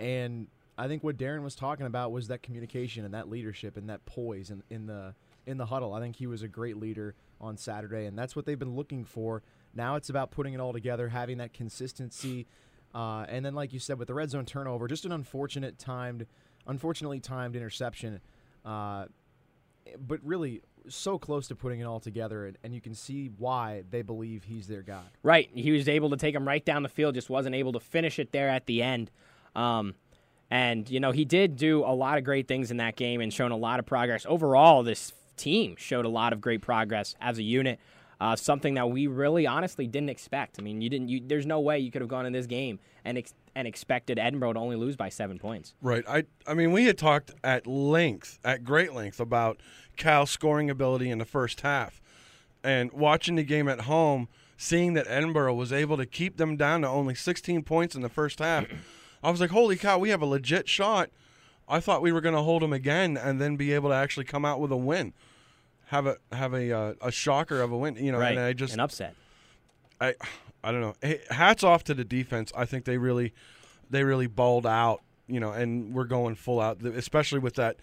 and 0.00 0.46
I 0.78 0.88
think 0.88 1.04
what 1.04 1.18
Darren 1.18 1.42
was 1.42 1.54
talking 1.54 1.84
about 1.84 2.12
was 2.12 2.28
that 2.28 2.42
communication 2.42 3.04
and 3.04 3.12
that 3.12 3.28
leadership 3.28 3.76
and 3.76 3.90
that 3.90 4.06
poise 4.06 4.48
in, 4.50 4.62
in 4.70 4.86
the 4.86 5.14
in 5.44 5.58
the 5.58 5.66
huddle. 5.66 5.92
I 5.92 6.00
think 6.00 6.16
he 6.16 6.26
was 6.26 6.40
a 6.42 6.48
great 6.48 6.78
leader 6.78 7.14
on 7.40 7.56
Saturday, 7.56 8.06
and 8.06 8.18
that's 8.18 8.34
what 8.34 8.46
they've 8.46 8.58
been 8.58 8.76
looking 8.76 9.04
for. 9.04 9.42
Now 9.74 9.96
it's 9.96 10.08
about 10.08 10.30
putting 10.30 10.54
it 10.54 10.60
all 10.60 10.72
together, 10.72 11.08
having 11.08 11.38
that 11.38 11.52
consistency, 11.52 12.46
uh, 12.94 13.26
and 13.28 13.44
then, 13.44 13.54
like 13.54 13.72
you 13.72 13.78
said, 13.78 13.98
with 13.98 14.08
the 14.08 14.14
red 14.14 14.30
zone 14.30 14.46
turnover, 14.46 14.88
just 14.88 15.04
an 15.04 15.12
unfortunate 15.12 15.78
timed, 15.78 16.26
unfortunately 16.66 17.20
timed 17.20 17.54
interception, 17.56 18.20
uh, 18.64 19.04
but 19.98 20.18
really 20.22 20.62
so 20.88 21.18
close 21.18 21.48
to 21.48 21.54
putting 21.54 21.80
it 21.80 21.84
all 21.84 22.00
together, 22.00 22.46
and, 22.46 22.56
and 22.64 22.74
you 22.74 22.80
can 22.80 22.94
see 22.94 23.30
why 23.38 23.82
they 23.90 24.02
believe 24.02 24.44
he's 24.44 24.66
their 24.66 24.82
guy. 24.82 25.02
Right. 25.22 25.50
He 25.52 25.72
was 25.72 25.88
able 25.88 26.10
to 26.10 26.16
take 26.16 26.34
him 26.34 26.46
right 26.46 26.64
down 26.64 26.82
the 26.82 26.88
field, 26.88 27.14
just 27.14 27.28
wasn't 27.28 27.54
able 27.54 27.72
to 27.72 27.80
finish 27.80 28.18
it 28.18 28.32
there 28.32 28.48
at 28.48 28.66
the 28.66 28.82
end. 28.82 29.10
Um, 29.54 29.94
and, 30.50 30.88
you 30.88 31.00
know, 31.00 31.10
he 31.10 31.24
did 31.24 31.56
do 31.56 31.84
a 31.84 31.94
lot 31.94 32.18
of 32.18 32.24
great 32.24 32.46
things 32.46 32.70
in 32.70 32.76
that 32.76 32.96
game 32.96 33.20
and 33.20 33.32
shown 33.32 33.50
a 33.50 33.56
lot 33.56 33.80
of 33.80 33.86
progress. 33.86 34.24
Overall, 34.28 34.84
this 34.84 35.12
team 35.36 35.76
showed 35.76 36.04
a 36.04 36.08
lot 36.08 36.32
of 36.32 36.40
great 36.40 36.62
progress 36.62 37.14
as 37.20 37.38
a 37.38 37.42
unit. 37.42 37.78
Uh, 38.18 38.34
something 38.34 38.74
that 38.74 38.90
we 38.90 39.06
really 39.06 39.46
honestly 39.46 39.86
didn't 39.86 40.08
expect. 40.08 40.56
I 40.58 40.62
mean, 40.62 40.80
you 40.80 40.88
didn't. 40.88 41.10
You, 41.10 41.20
there's 41.22 41.44
no 41.44 41.60
way 41.60 41.78
you 41.78 41.90
could 41.90 42.00
have 42.00 42.08
gone 42.08 42.24
in 42.24 42.32
this 42.32 42.46
game 42.46 42.78
and 43.04 43.18
ex- 43.18 43.34
and 43.54 43.68
expected 43.68 44.16
Edinboro 44.16 44.54
to 44.54 44.58
only 44.58 44.76
lose 44.76 44.96
by 44.96 45.10
seven 45.10 45.38
points. 45.38 45.74
Right. 45.82 46.02
I 46.08 46.24
I 46.46 46.54
mean, 46.54 46.72
we 46.72 46.86
had 46.86 46.96
talked 46.96 47.32
at 47.44 47.66
length, 47.66 48.38
at 48.42 48.64
great 48.64 48.94
length, 48.94 49.20
about 49.20 49.60
Cal's 49.96 50.30
scoring 50.30 50.70
ability 50.70 51.10
in 51.10 51.18
the 51.18 51.26
first 51.26 51.60
half, 51.60 52.00
and 52.64 52.90
watching 52.92 53.36
the 53.36 53.44
game 53.44 53.68
at 53.68 53.82
home, 53.82 54.28
seeing 54.56 54.94
that 54.94 55.06
Edinboro 55.06 55.54
was 55.54 55.70
able 55.70 55.98
to 55.98 56.06
keep 56.06 56.38
them 56.38 56.56
down 56.56 56.82
to 56.82 56.88
only 56.88 57.14
16 57.14 57.62
points 57.64 57.94
in 57.94 58.00
the 58.00 58.08
first 58.08 58.38
half, 58.38 58.66
I 59.22 59.30
was 59.30 59.40
like, 59.40 59.50
holy 59.50 59.76
cow, 59.76 59.98
we 59.98 60.10
have 60.10 60.22
a 60.22 60.26
legit 60.26 60.68
shot. 60.68 61.10
I 61.68 61.80
thought 61.80 62.02
we 62.02 62.12
were 62.12 62.20
going 62.20 62.34
to 62.34 62.42
hold 62.42 62.62
them 62.62 62.72
again 62.72 63.16
and 63.16 63.40
then 63.40 63.56
be 63.56 63.72
able 63.72 63.90
to 63.90 63.96
actually 63.96 64.24
come 64.24 64.44
out 64.44 64.60
with 64.60 64.70
a 64.70 64.76
win, 64.76 65.14
have 65.86 66.06
a 66.06 66.16
have 66.32 66.54
a 66.54 66.72
uh, 66.72 66.94
a 67.00 67.10
shocker 67.10 67.60
of 67.60 67.72
a 67.72 67.76
win. 67.76 67.96
You 67.96 68.12
know, 68.12 68.18
right. 68.18 68.32
and 68.32 68.40
I 68.40 68.52
just 68.52 68.74
An 68.74 68.80
upset. 68.80 69.14
I 70.00 70.14
I 70.62 70.72
don't 70.72 70.80
know. 70.80 70.94
Hey, 71.00 71.20
hats 71.30 71.64
off 71.64 71.84
to 71.84 71.94
the 71.94 72.04
defense. 72.04 72.52
I 72.56 72.64
think 72.64 72.84
they 72.84 72.98
really 72.98 73.32
they 73.88 74.04
really 74.04 74.26
balled 74.26 74.66
out, 74.66 75.02
you 75.26 75.40
know, 75.40 75.52
and 75.52 75.94
we're 75.94 76.04
going 76.04 76.34
full 76.34 76.60
out, 76.60 76.82
especially 76.82 77.38
with 77.38 77.54
that 77.54 77.76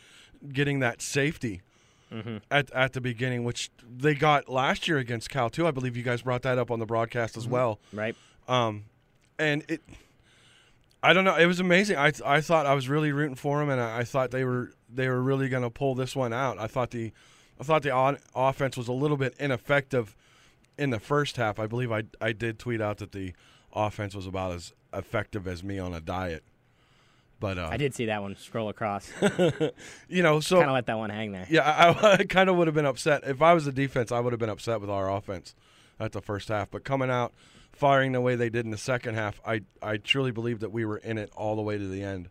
getting 0.52 0.80
that 0.80 1.02
safety 1.02 1.62
at 2.52 2.72
at 2.72 2.94
the 2.94 3.02
beginning, 3.02 3.44
which 3.44 3.72
they 3.90 4.14
got 4.14 4.50
last 4.50 4.88
year 4.88 4.98
against 4.98 5.30
Cal 5.30 5.50
too. 5.50 5.66
I 5.66 5.72
believe 5.72 5.98
you 5.98 6.04
guys 6.04 6.22
brought 6.22 6.44
that 6.44 6.58
up 6.58 6.70
on 6.70 6.80
the 6.80 6.86
broadcast 6.86 7.38
as 7.38 7.48
well. 7.48 7.80
Right. 7.92 8.16
Um, 8.48 8.84
and 9.40 9.64
it, 9.68 9.82
I 11.02 11.14
don't 11.14 11.24
know. 11.24 11.36
It 11.36 11.46
was 11.46 11.60
amazing. 11.60 11.98
I 11.98 12.12
I 12.26 12.42
thought 12.42 12.66
I 12.66 12.76
was 12.76 12.88
really 12.88 13.12
rooting 13.12 13.36
for 13.36 13.60
them, 13.60 13.70
and 13.70 13.82
I, 13.82 14.00
I 14.00 14.04
thought 14.04 14.32
they 14.32 14.44
were 14.44 14.74
they 14.94 15.08
were 15.08 15.22
really 15.22 15.50
going 15.50 15.64
to 15.64 15.70
pull 15.70 15.96
this 15.96 16.16
one 16.16 16.34
out. 16.34 16.60
I 16.60 16.68
thought 16.68 16.92
the 16.92 17.12
I 17.64 17.66
thought 17.66 17.84
the 17.84 17.92
on, 17.92 18.18
offense 18.36 18.76
was 18.76 18.90
a 18.90 18.94
little 18.94 19.16
bit 19.16 19.36
ineffective 19.40 20.16
in 20.78 20.90
the 20.90 21.00
first 21.00 21.38
half. 21.38 21.60
I 21.60 21.68
believe 21.68 21.92
I 21.92 22.04
I 22.20 22.34
did 22.34 22.60
tweet 22.60 22.82
out 22.82 22.98
that 22.98 23.14
the 23.14 23.34
offense 23.74 24.16
was 24.16 24.28
about 24.28 24.52
as 24.52 24.74
effective 24.94 25.48
as 25.48 25.64
me 25.64 25.80
on 25.80 25.94
a 25.94 26.02
diet. 26.02 26.44
But 27.40 27.58
uh, 27.58 27.70
I 27.72 27.78
did 27.78 27.96
see 27.96 28.06
that 28.08 28.22
one 28.22 28.36
scroll 28.36 28.68
across. 28.70 29.12
you 30.10 30.24
know, 30.24 30.42
so 30.42 30.58
kind 30.58 30.70
of 30.70 30.74
let 30.74 30.88
that 30.88 30.98
one 30.98 31.10
hang 31.10 31.32
there. 31.32 31.48
yeah, 31.50 31.96
I, 32.04 32.14
I 32.14 32.24
kind 32.30 32.50
of 32.50 32.58
would 32.58 32.68
have 32.68 32.76
been 32.76 32.86
upset 32.86 33.24
if 33.26 33.42
I 33.42 33.54
was 33.54 33.64
the 33.66 33.72
defense. 33.72 34.12
I 34.12 34.20
would 34.20 34.34
have 34.34 34.40
been 34.40 34.50
upset 34.50 34.82
with 34.82 34.90
our 34.90 35.10
offense 35.10 35.56
at 36.00 36.12
the 36.12 36.22
first 36.22 36.50
half. 36.50 36.70
But 36.70 36.84
coming 36.84 37.10
out, 37.10 37.34
firing 37.72 38.12
the 38.12 38.22
way 38.22 38.36
they 38.36 38.50
did 38.50 38.66
in 38.66 38.72
the 38.72 38.78
second 38.78 39.16
half, 39.16 39.40
I 39.46 39.62
I 39.82 39.98
truly 39.98 40.32
believe 40.32 40.60
that 40.60 40.74
we 40.74 40.84
were 40.84 40.98
in 40.98 41.18
it 41.18 41.32
all 41.34 41.56
the 41.56 41.62
way 41.62 41.78
to 41.78 41.88
the 41.88 42.04
end. 42.04 42.28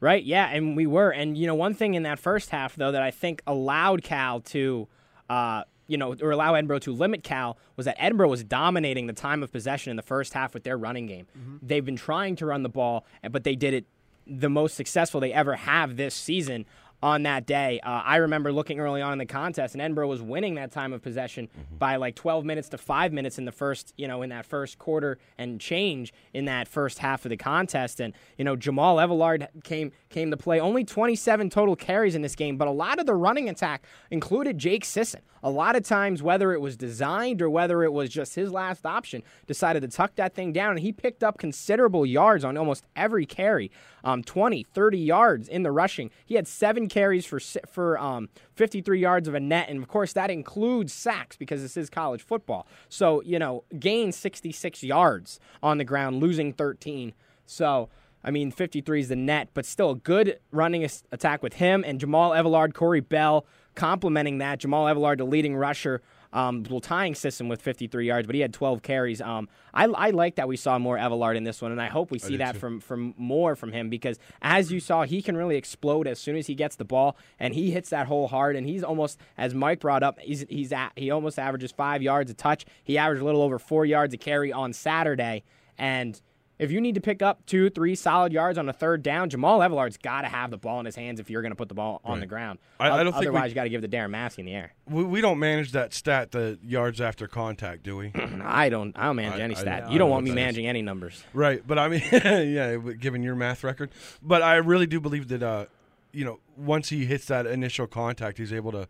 Right, 0.00 0.24
yeah, 0.24 0.46
and 0.46 0.76
we 0.76 0.86
were. 0.86 1.10
And, 1.10 1.36
you 1.36 1.46
know, 1.46 1.54
one 1.54 1.74
thing 1.74 1.94
in 1.94 2.04
that 2.04 2.18
first 2.18 2.50
half, 2.50 2.74
though, 2.74 2.90
that 2.90 3.02
I 3.02 3.10
think 3.10 3.42
allowed 3.46 4.02
Cal 4.02 4.40
to, 4.40 4.88
uh, 5.28 5.64
you 5.88 5.98
know, 5.98 6.14
or 6.22 6.30
allow 6.30 6.54
Edinboro 6.54 6.80
to 6.82 6.92
limit 6.94 7.22
Cal 7.22 7.58
was 7.76 7.84
that 7.84 7.98
Edinboro 7.98 8.28
was 8.28 8.42
dominating 8.42 9.08
the 9.08 9.12
time 9.12 9.42
of 9.42 9.52
possession 9.52 9.90
in 9.90 9.96
the 9.96 10.02
first 10.02 10.32
half 10.32 10.54
with 10.54 10.64
their 10.64 10.78
running 10.78 11.06
game. 11.06 11.26
They've 11.60 11.84
been 11.84 11.96
trying 11.96 12.36
to 12.36 12.46
run 12.46 12.62
the 12.62 12.68
ball, 12.70 13.04
but 13.30 13.44
they 13.44 13.56
did 13.56 13.74
it 13.74 13.86
the 14.26 14.48
most 14.48 14.74
successful 14.74 15.20
they 15.20 15.32
ever 15.32 15.56
have 15.56 15.96
this 15.96 16.14
season 16.14 16.64
on 17.02 17.22
that 17.22 17.46
day. 17.46 17.80
Uh, 17.80 18.02
I 18.04 18.16
remember 18.16 18.52
looking 18.52 18.80
early 18.80 19.02
on 19.02 19.12
in 19.12 19.18
the 19.18 19.26
contest, 19.26 19.74
and 19.74 19.82
Edinboro 19.82 20.08
was 20.08 20.22
winning 20.22 20.54
that 20.56 20.70
time 20.70 20.92
of 20.92 21.02
possession 21.02 21.48
by 21.78 21.96
like 21.96 22.14
12 22.14 22.44
minutes 22.44 22.68
to 22.70 22.78
five 22.78 23.12
minutes 23.12 23.38
in 23.38 23.44
the 23.44 23.52
first, 23.52 23.94
you 23.96 24.06
know, 24.06 24.22
in 24.22 24.30
that 24.30 24.46
first 24.46 24.78
quarter 24.78 25.18
and 25.38 25.60
change 25.60 26.12
in 26.34 26.44
that 26.46 26.68
first 26.68 26.98
half 26.98 27.24
of 27.24 27.30
the 27.30 27.36
contest. 27.36 28.00
And 28.00 28.12
you 28.36 28.44
know, 28.44 28.56
Jamal 28.56 28.96
Evellard 28.96 29.48
came 29.64 29.92
came 30.08 30.30
to 30.30 30.36
play. 30.36 30.60
Only 30.60 30.84
27 30.84 31.50
total 31.50 31.76
carries 31.76 32.14
in 32.14 32.22
this 32.22 32.34
game, 32.34 32.56
but 32.56 32.68
a 32.68 32.72
lot 32.72 32.98
of 32.98 33.06
the 33.06 33.14
running 33.14 33.48
attack 33.48 33.84
included 34.10 34.58
Jake 34.58 34.84
Sisson. 34.84 35.22
A 35.42 35.50
lot 35.50 35.76
of 35.76 35.82
times, 35.82 36.22
whether 36.22 36.52
it 36.52 36.60
was 36.60 36.76
designed 36.76 37.40
or 37.40 37.48
whether 37.48 37.82
it 37.82 37.92
was 37.92 38.10
just 38.10 38.34
his 38.34 38.50
last 38.50 38.84
option, 38.84 39.22
decided 39.46 39.80
to 39.82 39.88
tuck 39.88 40.14
that 40.16 40.34
thing 40.34 40.52
down, 40.52 40.72
and 40.72 40.80
he 40.80 40.92
picked 40.92 41.24
up 41.24 41.38
considerable 41.38 42.04
yards 42.04 42.44
on 42.44 42.56
almost 42.56 42.84
every 42.94 43.24
carry 43.24 43.70
um, 44.04 44.22
20, 44.22 44.64
30 44.64 44.98
yards 44.98 45.48
in 45.48 45.62
the 45.62 45.72
rushing. 45.72 46.10
He 46.26 46.34
had 46.34 46.46
seven 46.46 46.88
carries 46.88 47.24
for 47.24 47.40
for 47.40 47.98
um, 47.98 48.28
53 48.54 49.00
yards 49.00 49.28
of 49.28 49.34
a 49.34 49.40
net, 49.40 49.68
and 49.68 49.82
of 49.82 49.88
course 49.88 50.12
that 50.12 50.30
includes 50.30 50.92
sacks 50.92 51.36
because 51.36 51.62
this 51.62 51.76
is 51.76 51.88
college 51.88 52.22
football. 52.22 52.66
So 52.88 53.22
you 53.22 53.38
know, 53.38 53.64
gained 53.78 54.14
66 54.14 54.82
yards 54.82 55.40
on 55.62 55.78
the 55.78 55.84
ground, 55.84 56.20
losing 56.20 56.52
13. 56.52 57.14
So. 57.46 57.88
I 58.22 58.30
mean, 58.30 58.50
53 58.50 59.00
is 59.00 59.08
the 59.08 59.16
net, 59.16 59.48
but 59.54 59.64
still 59.64 59.92
a 59.92 59.96
good 59.96 60.38
running 60.52 60.86
attack 61.10 61.42
with 61.42 61.54
him 61.54 61.82
and 61.86 61.98
Jamal 61.98 62.32
Evellard, 62.32 62.74
Corey 62.74 63.00
Bell 63.00 63.46
complementing 63.74 64.38
that. 64.38 64.58
Jamal 64.58 64.86
Evellard, 64.86 65.18
the 65.18 65.24
leading 65.24 65.56
rusher 65.56 66.02
um, 66.32 66.64
well, 66.70 66.80
tying 66.80 67.14
Sisson 67.14 67.48
with 67.48 67.60
53 67.60 68.06
yards, 68.06 68.26
but 68.26 68.34
he 68.34 68.40
had 68.40 68.52
12 68.52 68.82
carries. 68.82 69.20
Um, 69.20 69.48
I, 69.74 69.86
I 69.86 70.10
like 70.10 70.36
that 70.36 70.46
we 70.46 70.56
saw 70.56 70.78
more 70.78 70.96
Evellard 70.96 71.36
in 71.36 71.44
this 71.44 71.60
one, 71.60 71.72
and 71.72 71.82
I 71.82 71.88
hope 71.88 72.10
we 72.10 72.18
see 72.18 72.36
that 72.36 72.52
too. 72.52 72.58
from 72.60 72.80
from 72.80 73.14
more 73.16 73.56
from 73.56 73.72
him 73.72 73.90
because 73.90 74.18
as 74.40 74.70
you 74.70 74.78
saw, 74.78 75.02
he 75.02 75.22
can 75.22 75.36
really 75.36 75.56
explode 75.56 76.06
as 76.06 76.20
soon 76.20 76.36
as 76.36 76.46
he 76.46 76.54
gets 76.54 76.76
the 76.76 76.84
ball, 76.84 77.16
and 77.38 77.54
he 77.54 77.72
hits 77.72 77.90
that 77.90 78.06
hole 78.06 78.28
hard, 78.28 78.54
and 78.54 78.66
he's 78.66 78.84
almost 78.84 79.18
as 79.36 79.54
Mike 79.54 79.80
brought 79.80 80.02
up, 80.02 80.20
he's 80.20 80.44
he's 80.48 80.72
at, 80.72 80.92
he 80.94 81.10
almost 81.10 81.38
averages 81.38 81.72
five 81.72 82.00
yards 82.00 82.30
a 82.30 82.34
touch. 82.34 82.64
He 82.84 82.96
averaged 82.96 83.22
a 83.22 83.24
little 83.24 83.42
over 83.42 83.58
four 83.58 83.84
yards 83.84 84.14
a 84.14 84.18
carry 84.18 84.52
on 84.52 84.72
Saturday, 84.72 85.42
and 85.78 86.20
if 86.60 86.70
you 86.70 86.80
need 86.80 86.94
to 86.94 87.00
pick 87.00 87.22
up 87.22 87.44
two, 87.46 87.70
three 87.70 87.94
solid 87.94 88.32
yards 88.32 88.58
on 88.58 88.68
a 88.68 88.72
third 88.72 89.02
down, 89.02 89.30
Jamal 89.30 89.60
Evillard's 89.60 89.96
got 89.96 90.22
to 90.22 90.28
have 90.28 90.50
the 90.50 90.58
ball 90.58 90.78
in 90.80 90.86
his 90.86 90.94
hands 90.94 91.18
if 91.18 91.30
you're 91.30 91.42
going 91.42 91.52
to 91.52 91.56
put 91.56 91.68
the 91.68 91.74
ball 91.74 92.00
on 92.04 92.20
the 92.20 92.26
ground. 92.26 92.58
I- 92.78 92.90
I 92.90 93.02
don't 93.02 93.12
think 93.12 93.22
we- 93.22 93.28
Otherwise, 93.28 93.50
you 93.50 93.54
got 93.54 93.64
to 93.64 93.70
give 93.70 93.82
the 93.82 93.88
Darren 93.88 94.10
Massey 94.10 94.42
in 94.42 94.46
the 94.46 94.54
air. 94.54 94.74
We, 94.88 95.02
we 95.04 95.20
don't 95.20 95.38
manage 95.38 95.72
that 95.72 95.92
stat, 95.94 96.32
the 96.32 96.58
yards 96.62 97.00
after 97.00 97.26
contact, 97.26 97.82
do 97.82 97.96
we? 97.96 98.12
I 98.44 98.68
don't. 98.68 98.96
I 98.98 99.04
don't 99.06 99.16
manage 99.16 99.40
I- 99.40 99.44
any 99.44 99.56
I- 99.56 99.60
stat. 99.60 99.82
You 99.90 99.98
don't 99.98 100.06
don't 100.06 100.10
want 100.10 100.24
me 100.24 100.30
that 100.30 100.34
is. 100.36 100.42
managing 100.44 100.66
any 100.66 100.82
numbers. 100.82 101.24
Right, 101.32 101.62
but 101.66 101.78
I 101.78 101.88
mean, 101.88 102.02
yeah, 102.12 102.76
given 102.76 103.22
your 103.22 103.34
math 103.34 103.64
record, 103.64 103.90
but 104.22 104.42
I 104.42 104.56
really 104.56 104.86
do 104.86 105.00
believe 105.00 105.28
that, 105.28 105.42
uh, 105.42 105.66
you 106.12 106.24
know, 106.24 106.40
once 106.56 106.88
he 106.90 107.06
hits 107.06 107.24
that 107.26 107.46
initial 107.46 107.86
contact, 107.86 108.38
he's 108.38 108.52
able 108.52 108.72
to, 108.72 108.88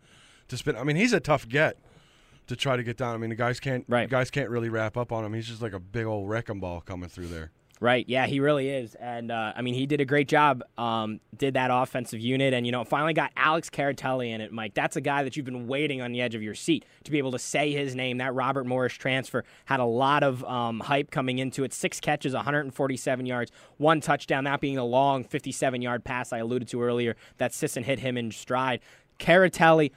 to 0.49 0.57
spin. 0.57 0.75
I 0.77 0.83
mean, 0.85 0.97
he's 0.97 1.12
a 1.12 1.21
tough 1.21 1.49
get 1.49 1.77
to 2.47 2.57
try 2.57 2.77
to 2.77 2.83
get 2.83 2.97
down. 2.97 3.15
I 3.15 3.19
mean, 3.19 3.31
the 3.31 3.37
guys 3.37 3.61
can't, 3.61 3.85
Right. 3.89 4.09
guys 4.11 4.29
can't 4.31 4.50
really 4.50 4.69
wrap 4.69 4.97
up 4.97 5.12
on 5.12 5.25
him. 5.25 5.35
He's 5.35 5.47
just 5.47 5.62
like 5.62 5.73
a 5.73 5.79
big 5.79 6.05
old 6.07 6.29
wrecking 6.29 6.59
ball 6.59 6.81
coming 6.81 7.09
through 7.09 7.29
there. 7.29 7.53
Right. 7.82 8.04
Yeah, 8.06 8.26
he 8.26 8.40
really 8.40 8.68
is. 8.68 8.94
And 8.94 9.30
uh, 9.30 9.54
I 9.56 9.62
mean, 9.62 9.72
he 9.72 9.87
did 9.87 10.02
a 10.02 10.04
great 10.04 10.28
job. 10.28 10.62
Um, 10.76 11.18
did 11.34 11.54
that 11.54 11.70
offensive 11.72 12.20
unit, 12.20 12.52
and 12.52 12.66
you 12.66 12.72
know, 12.72 12.84
finally 12.84 13.14
got 13.14 13.32
Alex 13.37 13.70
Caratelli 13.70 14.32
in 14.32 14.42
it. 14.42 14.52
Mike, 14.52 14.75
that's 14.75 14.96
a 14.96 15.00
guy 15.00 15.22
that 15.22 15.34
you've 15.34 15.46
been 15.46 15.66
waiting 15.66 16.02
on 16.02 16.12
the 16.12 16.20
edge 16.20 16.34
of 16.34 16.42
your 16.42 16.54
seat 16.54 16.84
to 17.04 17.10
be 17.10 17.16
able 17.16 17.32
to 17.32 17.38
say 17.38 17.72
his 17.72 17.94
name. 17.94 18.18
That 18.18 18.34
Robert 18.34 18.66
Morris 18.66 18.92
transfer 18.92 19.44
had 19.64 19.80
a 19.80 19.87
lot 19.87 20.22
of 20.22 20.44
um, 20.44 20.80
hype 20.80 21.10
coming 21.10 21.38
into 21.38 21.64
it. 21.64 21.72
Six 21.72 22.00
catches, 22.00 22.34
147 22.34 23.25
yards, 23.25 23.50
one 23.78 24.02
touchdown. 24.02 24.44
That 24.44 24.60
being 24.60 24.76
the 24.76 24.84
long 24.84 25.25
57-yard 25.25 26.04
pass 26.04 26.34
I 26.34 26.38
alluded 26.38 26.68
to 26.68 26.82
earlier. 26.82 27.16
That 27.38 27.54
Sisson 27.54 27.84
hit 27.84 28.00
him 28.00 28.18
in 28.18 28.30
stride. 28.30 28.80
Caratelli, 29.18 29.92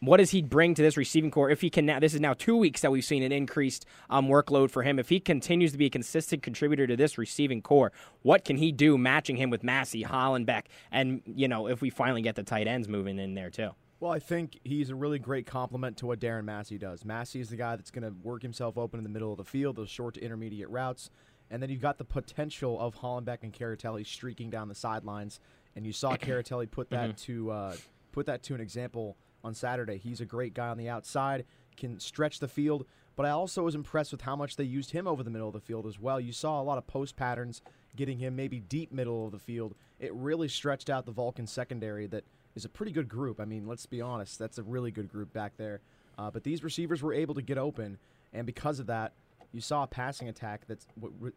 what 0.00 0.18
does 0.18 0.30
he 0.30 0.42
bring 0.42 0.74
to 0.74 0.82
this 0.82 0.96
receiving 0.96 1.30
corps? 1.30 1.50
If 1.50 1.60
he 1.60 1.70
can 1.70 1.86
now, 1.86 2.00
this 2.00 2.14
is 2.14 2.20
now 2.20 2.34
two 2.34 2.56
weeks 2.56 2.80
that 2.80 2.90
we've 2.90 3.04
seen 3.04 3.22
an 3.22 3.32
increased 3.32 3.86
um, 4.10 4.28
workload 4.28 4.70
for 4.70 4.82
him. 4.82 4.98
If 4.98 5.08
he 5.08 5.20
continues 5.20 5.72
to 5.72 5.78
be 5.78 5.86
a 5.86 5.90
consistent 5.90 6.42
contributor 6.42 6.86
to 6.86 6.96
this 6.96 7.18
receiving 7.18 7.62
corps, 7.62 7.92
what 8.22 8.44
can 8.44 8.56
he 8.56 8.72
do 8.72 8.96
matching 8.96 9.36
him 9.36 9.50
with 9.50 9.62
Massey, 9.62 10.04
Hollenbeck, 10.04 10.64
and 10.90 11.22
you 11.26 11.48
know 11.48 11.68
if 11.68 11.80
we 11.80 11.90
finally 11.90 12.22
get 12.22 12.36
the 12.36 12.42
tight 12.42 12.66
ends 12.66 12.88
moving 12.88 13.18
in 13.18 13.34
there 13.34 13.50
too? 13.50 13.70
Well, 13.98 14.12
I 14.12 14.18
think 14.18 14.60
he's 14.62 14.90
a 14.90 14.94
really 14.94 15.18
great 15.18 15.46
complement 15.46 15.96
to 15.98 16.06
what 16.06 16.20
Darren 16.20 16.44
Massey 16.44 16.76
does. 16.76 17.04
Massey 17.04 17.40
is 17.40 17.48
the 17.48 17.56
guy 17.56 17.76
that's 17.76 17.90
going 17.90 18.02
to 18.02 18.14
work 18.22 18.42
himself 18.42 18.76
open 18.76 19.00
in 19.00 19.04
the 19.04 19.10
middle 19.10 19.30
of 19.30 19.38
the 19.38 19.44
field, 19.44 19.76
those 19.76 19.88
short 19.88 20.14
to 20.14 20.20
intermediate 20.22 20.68
routes. 20.68 21.10
And 21.50 21.62
then 21.62 21.70
you've 21.70 21.80
got 21.80 21.96
the 21.96 22.04
potential 22.04 22.78
of 22.78 22.96
Hollenbeck 22.96 23.38
and 23.42 23.52
Caratelli 23.52 24.04
streaking 24.04 24.50
down 24.50 24.68
the 24.68 24.74
sidelines. 24.74 25.40
And 25.74 25.86
you 25.86 25.92
saw 25.92 26.16
Caratelli 26.16 26.70
put 26.70 26.90
that 26.90 27.16
to 27.18 27.50
uh, 27.50 27.76
put 28.12 28.26
that 28.26 28.42
to 28.44 28.54
an 28.54 28.60
example 28.60 29.16
on 29.46 29.54
Saturday. 29.54 29.98
He's 29.98 30.20
a 30.20 30.26
great 30.26 30.52
guy 30.52 30.68
on 30.68 30.76
the 30.76 30.88
outside, 30.88 31.44
can 31.76 31.98
stretch 32.00 32.40
the 32.40 32.48
field. 32.48 32.84
But 33.14 33.24
I 33.24 33.30
also 33.30 33.62
was 33.62 33.74
impressed 33.74 34.12
with 34.12 34.20
how 34.20 34.36
much 34.36 34.56
they 34.56 34.64
used 34.64 34.90
him 34.90 35.06
over 35.06 35.22
the 35.22 35.30
middle 35.30 35.48
of 35.48 35.54
the 35.54 35.60
field 35.60 35.86
as 35.86 35.98
well. 35.98 36.20
You 36.20 36.32
saw 36.32 36.60
a 36.60 36.64
lot 36.64 36.76
of 36.76 36.86
post 36.86 37.16
patterns 37.16 37.62
getting 37.96 38.18
him 38.18 38.36
maybe 38.36 38.60
deep 38.60 38.92
middle 38.92 39.24
of 39.24 39.32
the 39.32 39.38
field. 39.38 39.74
It 39.98 40.12
really 40.12 40.48
stretched 40.48 40.90
out 40.90 41.06
the 41.06 41.12
Vulcan 41.12 41.46
secondary 41.46 42.06
that 42.08 42.24
is 42.54 42.66
a 42.66 42.68
pretty 42.68 42.92
good 42.92 43.08
group. 43.08 43.40
I 43.40 43.46
mean, 43.46 43.66
let's 43.66 43.86
be 43.86 44.02
honest, 44.02 44.38
that's 44.38 44.58
a 44.58 44.62
really 44.62 44.90
good 44.90 45.08
group 45.08 45.32
back 45.32 45.56
there. 45.56 45.80
Uh, 46.18 46.30
but 46.30 46.44
these 46.44 46.62
receivers 46.62 47.02
were 47.02 47.14
able 47.14 47.34
to 47.34 47.42
get 47.42 47.56
open, 47.56 47.98
and 48.34 48.46
because 48.46 48.80
of 48.80 48.86
that, 48.86 49.12
you 49.52 49.60
saw 49.60 49.84
a 49.84 49.86
passing 49.86 50.28
attack 50.28 50.62
that's 50.66 50.86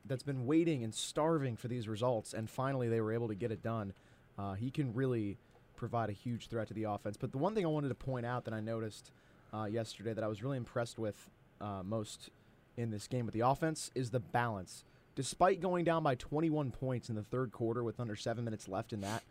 that's 0.06 0.24
been 0.24 0.46
waiting 0.46 0.84
and 0.84 0.94
starving 0.94 1.56
for 1.56 1.68
these 1.68 1.88
results, 1.88 2.34
and 2.34 2.50
finally 2.50 2.90
they 2.90 3.02
were 3.02 3.14
able 3.14 3.28
to 3.28 3.36
get 3.36 3.52
it 3.52 3.62
done. 3.62 3.94
Uh, 4.38 4.54
he 4.54 4.72
can 4.72 4.94
really 4.94 5.38
provide 5.80 6.10
a 6.10 6.14
huge 6.14 6.48
threat 6.50 6.68
to 6.68 6.74
the 6.74 6.84
offense. 6.84 7.18
But 7.18 7.32
the 7.32 7.38
one 7.38 7.56
thing 7.56 7.66
I 7.66 7.70
wanted 7.70 7.90
to 7.90 7.96
point 7.96 8.26
out 8.26 8.46
that 8.46 8.54
I 8.54 8.60
noticed 8.60 9.12
uh, 9.54 9.64
yesterday 9.66 10.14
that 10.14 10.24
I 10.24 10.28
was 10.28 10.44
really 10.44 10.58
impressed 10.58 11.00
with 11.00 11.30
uh, 11.62 11.82
most 11.84 12.30
in 12.78 12.92
this 12.92 13.08
game 13.08 13.26
with 13.26 13.34
the 13.34 13.42
offense 13.42 13.90
is 13.96 14.12
the 14.12 14.20
balance. 14.20 14.84
Despite 15.16 15.60
going 15.62 15.84
down 15.86 16.04
by 16.04 16.16
21 16.16 16.72
points 16.72 17.10
in 17.10 17.16
the 17.16 17.24
third 17.24 17.52
quarter 17.52 17.84
with 17.84 18.00
under 18.00 18.16
seven 18.16 18.44
minutes 18.46 18.68
left 18.68 18.94
in 18.94 19.02
that, 19.02 19.24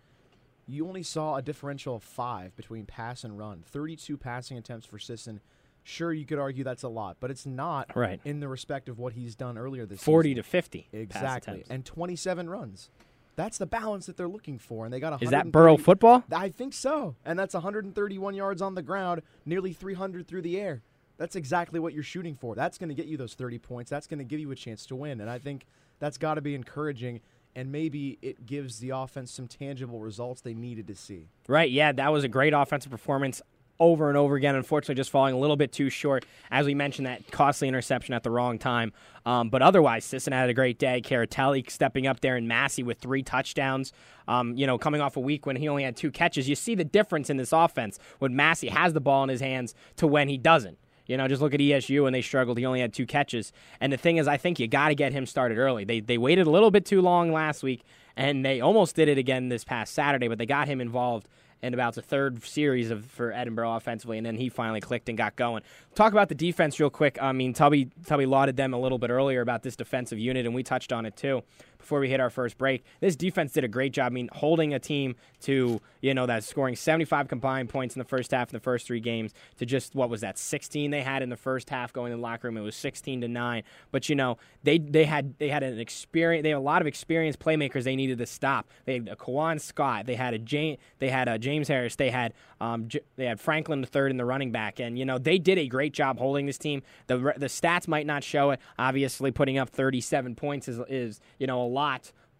you 0.67 0.87
only 0.87 1.02
saw 1.02 1.37
a 1.37 1.43
differential 1.43 1.95
of 1.97 2.02
five 2.02 2.55
between 2.57 2.85
pass 2.85 3.25
and 3.25 3.38
run. 3.38 3.62
32 3.67 4.17
passing 4.19 4.59
attempts 4.59 4.87
for 4.87 4.99
Sisson. 4.99 5.40
Sure, 5.85 6.12
you 6.12 6.26
could 6.26 6.38
argue 6.38 6.64
that's 6.64 6.83
a 6.83 6.88
lot, 6.88 7.17
but 7.21 7.31
it's 7.31 7.47
not 7.47 7.95
Right. 7.97 8.21
in 8.25 8.40
the 8.40 8.49
respect 8.49 8.90
of 8.90 8.99
what 8.99 9.14
he's 9.14 9.35
done 9.35 9.57
earlier 9.57 9.87
this 9.87 10.02
Forty 10.02 10.31
season. 10.31 10.43
to 10.43 10.49
fifty. 10.49 10.88
Exactly. 10.93 11.52
attempts. 11.55 11.71
And 11.71 11.87
27 11.87 12.50
runs. 12.50 12.90
That's 13.38 13.57
the 13.57 13.66
balance 13.66 14.07
that 14.07 14.16
they're 14.16 14.26
looking 14.26 14.59
for. 14.59 14.85
And 14.85 14.92
they 14.92 14.99
got 14.99 15.12
a 15.12 15.25
Is 15.25 15.30
that 15.30 15.52
Burrow 15.52 15.76
football? 15.76 16.25
I 16.33 16.49
think 16.49 16.75
so. 16.75 17.14
And 17.25 17.38
that's 17.38 17.54
131 17.54 18.35
yards 18.35 18.61
on 18.61 18.75
the 18.75 18.83
ground, 18.83 19.23
nearly 19.47 19.73
300 19.73 20.26
through 20.26 20.42
the 20.42 20.61
air. 20.61 20.83
That's 21.18 21.37
exactly 21.37 21.78
what 21.78 21.95
you're 21.95 22.02
shooting 22.02 22.35
for. 22.35 22.57
That's 22.57 22.78
going 22.78 22.88
to 22.88 22.97
get 22.97 23.07
you 23.07 23.16
those 23.16 23.35
30 23.35 23.61
points. 23.61 23.90
That's 23.90 24.09
going 24.09 24.18
to 24.18 24.25
give 24.25 24.40
you 24.40 24.50
a 24.50 24.57
chance 24.57 24.87
to 24.87 24.97
win. 24.97 25.21
And 25.21 25.30
I 25.30 25.38
think 25.38 25.66
that's 26.00 26.18
got 26.18 26.35
to 26.35 26.40
be 26.40 26.57
encouraging. 26.57 27.21
And 27.54 27.71
maybe 27.71 28.18
it 28.23 28.45
gives 28.45 28.80
the 28.80 28.90
offense 28.90 29.30
some 29.30 29.47
tangible 29.47 30.00
results 30.00 30.40
they 30.40 30.54
needed 30.54 30.88
to 30.88 30.97
see. 30.97 31.28
Right. 31.47 31.71
Yeah, 31.71 31.92
that 31.92 32.12
was 32.12 32.25
a 32.25 32.28
great 32.28 32.52
offensive 32.52 32.90
performance 32.90 33.40
over 33.80 34.08
and 34.08 34.16
over 34.16 34.37
again. 34.37 34.54
Unfortunately, 34.54 34.94
just 34.94 35.11
falling 35.11 35.35
a 35.35 35.38
little 35.38 35.56
bit 35.56 35.73
too 35.73 35.90
short. 35.90 36.25
As 36.50 36.66
we 36.66 36.75
mentioned, 36.75 37.06
that 37.06 37.30
costly 37.30 37.68
interception 37.68 38.14
at 38.14 38.23
the 38.23 38.30
wrong 38.30 38.58
time. 38.58 38.92
Um, 39.26 39.50
but 39.50 39.62
otherwise, 39.62 40.04
Sisson 40.04 40.32
had 40.32 40.49
a 40.49 40.54
great 40.54 40.78
day. 40.78 41.00
Caratelli 41.00 41.68
stepping 41.70 42.06
up 42.06 42.20
there, 42.20 42.37
and 42.37 42.49
Massey 42.49 42.82
with 42.82 42.99
three 42.99 43.23
touchdowns. 43.23 43.92
Um, 44.26 44.56
you 44.56 44.66
know, 44.66 44.78
coming 44.78 45.00
off 45.00 45.16
a 45.16 45.20
week 45.20 45.47
when 45.47 45.56
he 45.56 45.68
only 45.68 45.82
had 45.82 45.97
two 45.97 46.11
catches, 46.11 46.49
you 46.49 46.54
see 46.54 46.75
the 46.75 46.85
difference 46.85 47.30
in 47.30 47.37
this 47.37 47.52
offense 47.52 47.99
when 48.18 48.37
Massey 48.37 48.68
has 48.68 48.92
the 48.92 49.00
ball 49.00 49.23
in 49.23 49.28
his 49.28 49.40
hands 49.40 49.75
to 49.97 50.06
when 50.06 50.28
he 50.28 50.37
doesn't. 50.38 50.78
You 51.06 51.16
know, 51.16 51.26
just 51.26 51.40
look 51.40 51.54
at 51.54 51.61
ESU 51.61 52.06
and 52.06 52.14
they 52.14 52.20
struggled. 52.20 52.58
He 52.58 52.66
only 52.66 52.80
had 52.80 52.92
two 52.92 53.06
catches. 53.06 53.50
And 53.80 53.90
the 53.90 53.97
thing 53.97 54.18
is, 54.18 54.28
I 54.28 54.37
think 54.37 54.61
you 54.61 54.68
got 54.68 54.88
to 54.88 54.94
get 54.94 55.12
him 55.12 55.25
started 55.25 55.56
early. 55.56 55.85
They 55.85 56.00
they 56.00 56.18
waited 56.18 56.47
a 56.47 56.50
little 56.50 56.70
bit 56.70 56.85
too 56.85 57.00
long 57.00 57.32
last 57.32 57.62
week, 57.62 57.82
and 58.14 58.44
they 58.44 58.61
almost 58.61 58.94
did 58.94 59.08
it 59.08 59.16
again 59.16 59.49
this 59.49 59.64
past 59.64 59.94
Saturday. 59.94 60.28
But 60.28 60.37
they 60.37 60.47
got 60.47 60.68
him 60.68 60.82
involved 60.82 61.26
in 61.62 61.75
about 61.75 61.95
the 61.95 62.03
third 62.03 62.45
series 62.45 62.91
of 62.91 63.05
for 63.07 63.33
Edinboro 63.33 63.77
offensively, 63.77 64.19
and 64.19 64.27
then 64.27 64.37
he 64.37 64.49
finally 64.49 64.81
clicked 64.81 65.09
and 65.09 65.19
got 65.19 65.37
going. 65.37 65.62
Talk 65.95 66.12
about 66.12 66.29
the 66.29 66.35
defense 66.35 66.79
real 66.79 66.91
quick. 66.91 67.21
I 67.21 67.33
mean, 67.33 67.53
Tubby 67.53 67.91
Tubby 68.07 68.27
lauded 68.27 68.57
them 68.57 68.75
a 68.75 68.79
little 68.79 68.99
bit 68.99 69.11
earlier 69.11 69.41
about 69.41 69.62
this 69.62 69.77
defensive 69.77 70.19
unit, 70.19 70.47
and 70.47 70.55
we 70.55 70.62
touched 70.62 70.93
on 70.93 71.07
it 71.07 71.17
too 71.17 71.43
before 71.88 72.00
we 72.00 72.11
hit 72.11 72.21
our 72.21 72.28
first 72.28 72.59
break. 72.59 72.85
This 73.00 73.16
defense 73.16 73.52
did 73.52 73.64
a 73.64 73.68
great 73.68 73.95
job. 73.95 74.12
I 74.12 74.14
mean, 74.14 74.28
holding 74.30 74.75
a 74.75 74.78
team 74.78 75.16
to 75.40 75.80
you 76.02 76.14
know 76.14 76.26
that 76.26 76.45
scoring 76.45 76.76
75 76.76 77.28
combined 77.28 77.71
points 77.71 77.97
in 77.97 77.99
the 77.99 78.04
first 78.04 78.30
half 78.30 78.50
in 78.50 78.57
the 78.57 78.61
first 78.61 78.87
three 78.87 79.00
games 79.00 79.33
to 79.57 79.64
just 79.64 79.95
what 79.95 80.11
was 80.11 80.21
that 80.21 80.38
16 80.38 80.90
they 80.90 81.02
had 81.02 81.23
in 81.23 81.30
the 81.30 81.37
first 81.37 81.71
half 81.71 81.92
going 81.92 82.12
in 82.12 82.18
the 82.18 82.23
locker 82.23 82.47
room. 82.47 82.59
It 82.59 82.61
was 82.61 82.76
16 82.76 83.23
to 83.23 83.28
nine. 83.28 83.62
But 83.90 84.11
you 84.11 84.16
know 84.16 84.37
they 84.64 84.76
they 84.76 85.07
had 85.07 85.38
they 85.38 85.49
had 85.49 85.62
an 85.62 85.80
experience. 85.80 86.42
They 86.42 86.50
had 86.50 86.59
a 86.59 86.61
lot 86.61 86.83
of 86.83 86.87
experienced 86.87 87.38
playmakers 87.38 87.85
they 87.85 87.97
needed 87.97 88.18
to 88.18 88.26
stop. 88.26 88.68
They 88.85 88.95
had 88.95 89.09
a 89.09 89.16
Kawan 89.16 89.59
Scott. 89.59 90.04
They 90.04 90.16
had 90.16 90.35
a 90.35 90.38
James. 90.38 90.78
They 90.99 91.09
had 91.09 91.26
a 91.26 91.38
James 91.38 91.68
Harris. 91.68 91.97
They 91.97 92.11
had 92.11 92.35
um 92.61 92.87
J- 92.88 93.00
they 93.16 93.25
had 93.25 93.40
Franklin 93.40 93.80
the 93.80 93.87
third 93.87 94.11
in 94.11 94.18
the 94.18 94.26
running 94.26 94.52
back. 94.52 94.78
And 94.78 94.99
you 94.99 95.07
know 95.07 95.16
they 95.16 95.38
did 95.38 95.57
a 95.57 95.66
great 95.66 95.95
job 95.95 96.18
holding 96.18 96.45
this 96.45 96.59
team. 96.59 96.83
The 97.07 97.16
the 97.37 97.47
stats 97.47 97.88
might 97.88 98.07
not 98.07 98.23
show 98.23 98.50
it. 98.50 98.61
Obviously, 98.78 99.30
putting 99.30 99.57
up 99.57 99.71
37 99.71 100.35
points 100.35 100.68
is 100.68 100.80
is 100.88 101.21
you 101.38 101.47
know 101.47 101.62
a 101.62 101.66
lot. 101.66 101.77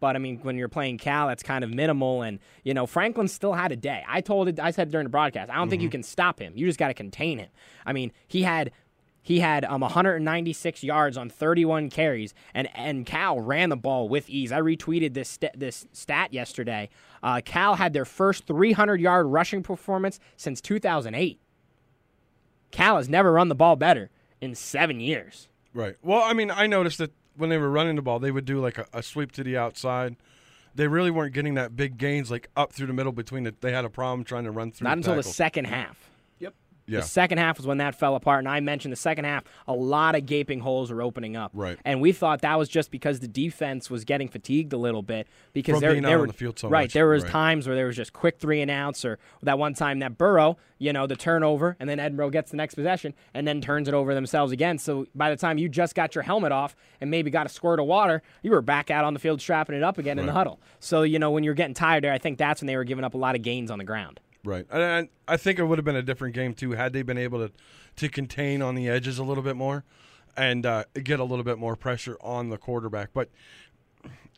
But 0.01 0.15
I 0.15 0.19
mean, 0.19 0.39
when 0.43 0.57
you're 0.57 0.69
playing 0.69 0.99
Cal, 0.99 1.29
that's 1.29 1.43
kind 1.43 1.65
of 1.65 1.71
minimal. 1.71 2.23
And 2.23 2.39
you 2.63 2.75
know, 2.75 2.87
Franklin 2.87 3.29
still 3.29 3.55
had 3.55 3.73
a 3.73 3.77
day. 3.77 4.05
I 4.09 4.21
told 4.21 4.49
it. 4.49 4.61
I 4.61 4.71
said 4.71 4.91
during 4.91 5.05
the 5.05 5.11
broadcast, 5.11 5.51
I 5.51 5.57
don't 5.57 5.69
think 5.69 5.83
you 5.83 5.91
can 5.91 6.03
stop 6.03 6.39
him. 6.39 6.53
You 6.57 6.67
just 6.67 6.79
got 6.79 6.89
to 6.89 6.95
contain 6.95 7.39
him. 7.39 7.49
I 7.85 7.93
mean, 7.93 8.13
he 8.27 8.43
had 8.43 8.71
he 9.23 9.41
had 9.41 9.65
um 9.65 9.81
196 9.81 10.85
yards 10.85 11.17
on 11.17 11.29
31 11.29 11.91
carries, 11.91 12.33
and 12.55 12.69
and 12.75 13.05
Cal 13.05 13.41
ran 13.41 13.71
the 13.71 13.77
ball 13.77 14.09
with 14.09 14.31
ease. 14.31 14.53
I 14.53 14.61
retweeted 14.61 15.15
this 15.15 15.29
st- 15.31 15.59
this 15.59 15.87
stat 15.93 16.33
yesterday. 16.33 16.89
Uh, 17.23 17.41
Cal 17.45 17.75
had 17.75 17.93
their 17.93 18.05
first 18.05 18.47
300 18.47 19.01
yard 19.01 19.27
rushing 19.27 19.63
performance 19.63 20.21
since 20.37 20.61
2008. 20.61 21.41
Cal 22.71 22.97
has 22.97 23.09
never 23.09 23.33
run 23.33 23.49
the 23.49 23.55
ball 23.55 23.77
better 23.77 24.11
in 24.41 24.55
seven 24.55 25.01
years. 25.01 25.49
Right. 25.75 25.97
Well, 26.03 26.23
I 26.23 26.33
mean, 26.33 26.51
I 26.51 26.67
noticed 26.67 26.99
that 26.99 27.13
when 27.39 27.51
they 27.51 27.59
were 27.59 27.71
running 27.71 27.97
the 27.97 28.03
ball, 28.03 28.19
they 28.19 28.31
would 28.31 28.45
do 28.45 28.61
like 28.61 28.79
a, 28.79 28.87
a 28.93 29.03
sweep 29.03 29.33
to 29.33 29.45
the 29.45 29.57
outside. 29.57 30.17
They 30.75 30.87
really 30.87 31.11
weren't 31.11 31.33
getting 31.33 31.55
that 31.55 31.77
big 31.77 31.97
gains 31.97 32.31
like 32.31 32.51
up 32.57 32.73
through 32.73 32.89
the 32.89 32.93
middle 32.93 33.13
between 33.13 33.45
the. 33.45 33.55
They 33.61 33.73
had 33.73 33.85
a 33.85 33.91
problem 33.91 34.25
trying 34.25 34.45
to 34.45 34.51
run 34.51 34.71
through. 34.73 34.85
Not 34.85 34.91
the 34.97 34.99
until 34.99 35.15
the 35.17 35.23
second 35.23 35.67
half. 35.67 36.08
Yeah. 36.89 37.01
The 37.01 37.07
second 37.07 37.39
half 37.39 37.59
was 37.59 37.67
when 37.67 37.79
that 37.79 37.95
fell 37.95 38.17
apart, 38.17 38.41
and 38.41 38.49
I 38.49 38.61
mentioned 38.61 38.93
the 38.93 38.97
second 38.97 39.27
half, 39.27 39.45
a 39.67 39.75
lot 39.75 40.15
of 40.15 40.25
gaping 40.27 40.61
holes 40.61 40.91
were 40.91 41.03
opening 41.03 41.37
up. 41.37 41.51
Right. 41.55 41.79
And 41.85 42.01
we 42.01 42.13
thought 42.13 42.41
that 42.41 42.59
was 42.59 42.69
just 42.69 42.91
because 42.91 43.21
the 43.21 43.29
defense 43.29 43.91
was 43.91 44.05
getting 44.05 44.29
fatigued 44.29 44.73
a 44.73 44.79
little 44.79 45.03
bit 45.03 45.29
because 45.53 45.75
From 45.75 45.81
there, 45.81 45.93
being 45.93 46.05
out 46.05 46.09
there 46.09 46.17
on 46.17 46.21
were 46.23 46.27
the 46.29 46.33
field 46.33 46.59
so 46.59 46.69
right. 46.69 46.85
much. 46.85 46.95
There 46.95 47.07
was 47.09 47.23
Right. 47.25 47.33
times 47.33 47.67
where 47.67 47.77
there 47.77 47.87
was 47.87 47.97
just 47.97 48.13
quick 48.13 48.39
three 48.39 48.61
and 48.63 48.71
outs, 48.71 49.05
or 49.05 49.19
that 49.43 49.59
one 49.59 49.75
time 49.75 49.99
that 49.99 50.17
Burrow, 50.17 50.57
you 50.79 50.93
know, 50.93 51.07
the 51.07 51.17
turnover, 51.17 51.77
and 51.79 51.91
then 51.91 51.99
Edinboro 51.99 52.33
gets 52.33 52.51
the 52.53 52.57
next 52.57 52.75
possession 52.75 53.13
and 53.35 53.47
then 53.47 53.61
turns 53.61 53.87
it 53.89 53.95
over 53.95 54.15
themselves 54.15 54.51
again. 54.53 54.79
So 54.79 55.07
by 55.15 55.29
the 55.31 55.37
time 55.37 55.59
you 55.59 55.69
just 55.69 55.95
got 55.95 56.15
your 56.15 56.23
helmet 56.23 56.53
off 56.53 56.75
and 57.01 57.11
maybe 57.11 57.31
got 57.31 57.45
a 57.47 57.49
squirt 57.51 57.81
of 57.81 57.87
water, 57.87 58.23
you 58.43 58.51
were 58.51 58.63
back 58.63 58.91
out 58.91 59.05
on 59.05 59.13
the 59.13 59.21
field 59.21 59.41
strapping 59.41 59.77
it 59.77 59.83
up 59.83 59.99
again 59.99 60.19
in 60.19 60.27
the 60.27 60.33
huddle. 60.33 60.59
So 60.81 61.03
you 61.03 61.19
know 61.19 61.31
when 61.33 61.45
you're 61.45 61.55
getting 61.55 61.75
tired 61.75 62.05
there, 62.05 62.13
I 62.13 62.19
think 62.19 62.39
that's 62.39 62.63
when 62.63 62.67
they 62.67 62.77
were 62.77 62.85
giving 62.85 63.05
up 63.05 63.15
a 63.15 63.19
lot 63.19 63.35
of 63.35 63.43
gains 63.43 63.71
on 63.71 63.79
the 63.79 63.85
ground. 63.85 64.21
Right, 64.45 64.67
and 64.71 65.09
I 65.27 65.37
think 65.37 65.59
it 65.59 65.65
would 65.65 65.79
have 65.79 65.85
been 65.85 65.97
a 65.97 66.03
different 66.03 66.35
game 66.35 66.55
too 66.55 66.71
had 66.73 66.93
they 66.93 67.03
been 67.03 67.19
able 67.19 67.47
to 67.47 67.53
to 67.97 68.09
contain 68.09 68.63
on 68.63 68.77
the 68.77 68.89
edges 68.89 69.19
a 69.19 69.25
little 69.25 69.43
bit 69.43 69.57
more, 69.57 69.85
and 70.37 70.65
uh, 70.65 70.85
get 71.03 71.19
a 71.21 71.25
little 71.25 71.45
bit 71.45 71.59
more 71.59 71.75
pressure 71.77 72.17
on 72.21 72.49
the 72.49 72.57
quarterback. 72.57 73.11
But 73.13 73.31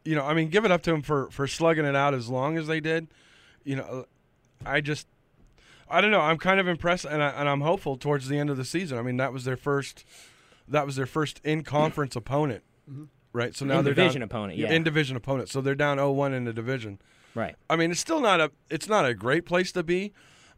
you 0.04 0.14
know, 0.14 0.24
I 0.24 0.32
mean, 0.34 0.48
give 0.48 0.64
it 0.64 0.70
up 0.70 0.82
to 0.84 0.90
them 0.90 1.02
for 1.02 1.30
for 1.30 1.46
slugging 1.46 1.84
it 1.84 1.94
out 1.94 2.14
as 2.14 2.28
long 2.28 2.56
as 2.56 2.66
they 2.66 2.80
did. 2.80 3.08
You 3.62 3.76
know, 3.76 4.06
I 4.64 4.80
just. 4.80 5.06
I 5.92 6.00
don't 6.00 6.12
know. 6.12 6.20
I'm 6.20 6.38
kind 6.38 6.60
of 6.60 6.68
impressed, 6.68 7.04
and, 7.04 7.20
I, 7.20 7.30
and 7.30 7.48
I'm 7.48 7.62
hopeful 7.62 7.96
towards 7.96 8.28
the 8.28 8.38
end 8.38 8.48
of 8.48 8.56
the 8.56 8.64
season. 8.64 8.96
I 8.96 9.02
mean, 9.02 9.16
that 9.16 9.32
was 9.32 9.42
their 9.44 9.56
first, 9.56 10.04
that 10.68 10.86
was 10.86 10.94
their 10.94 11.04
first 11.04 11.40
in 11.42 11.64
conference 11.64 12.14
opponent, 12.14 12.62
right? 13.32 13.56
So 13.56 13.64
now 13.64 13.80
In 13.80 13.84
they're 13.84 13.92
division 13.94 14.20
down, 14.20 14.26
opponent, 14.26 14.58
yeah. 14.60 14.70
in 14.70 14.84
division 14.84 15.16
opponent. 15.16 15.48
So 15.48 15.60
they're 15.60 15.74
down 15.74 15.96
0-1 15.98 16.32
in 16.32 16.44
the 16.44 16.52
division. 16.52 17.00
Right. 17.34 17.54
I 17.68 17.76
mean, 17.76 17.90
it's 17.90 18.00
still 18.00 18.20
not 18.20 18.40
a 18.40 18.50
it's 18.70 18.88
not 18.88 19.06
a 19.06 19.14
great 19.14 19.44
place 19.46 19.72
to 19.72 19.82
be, 19.82 20.12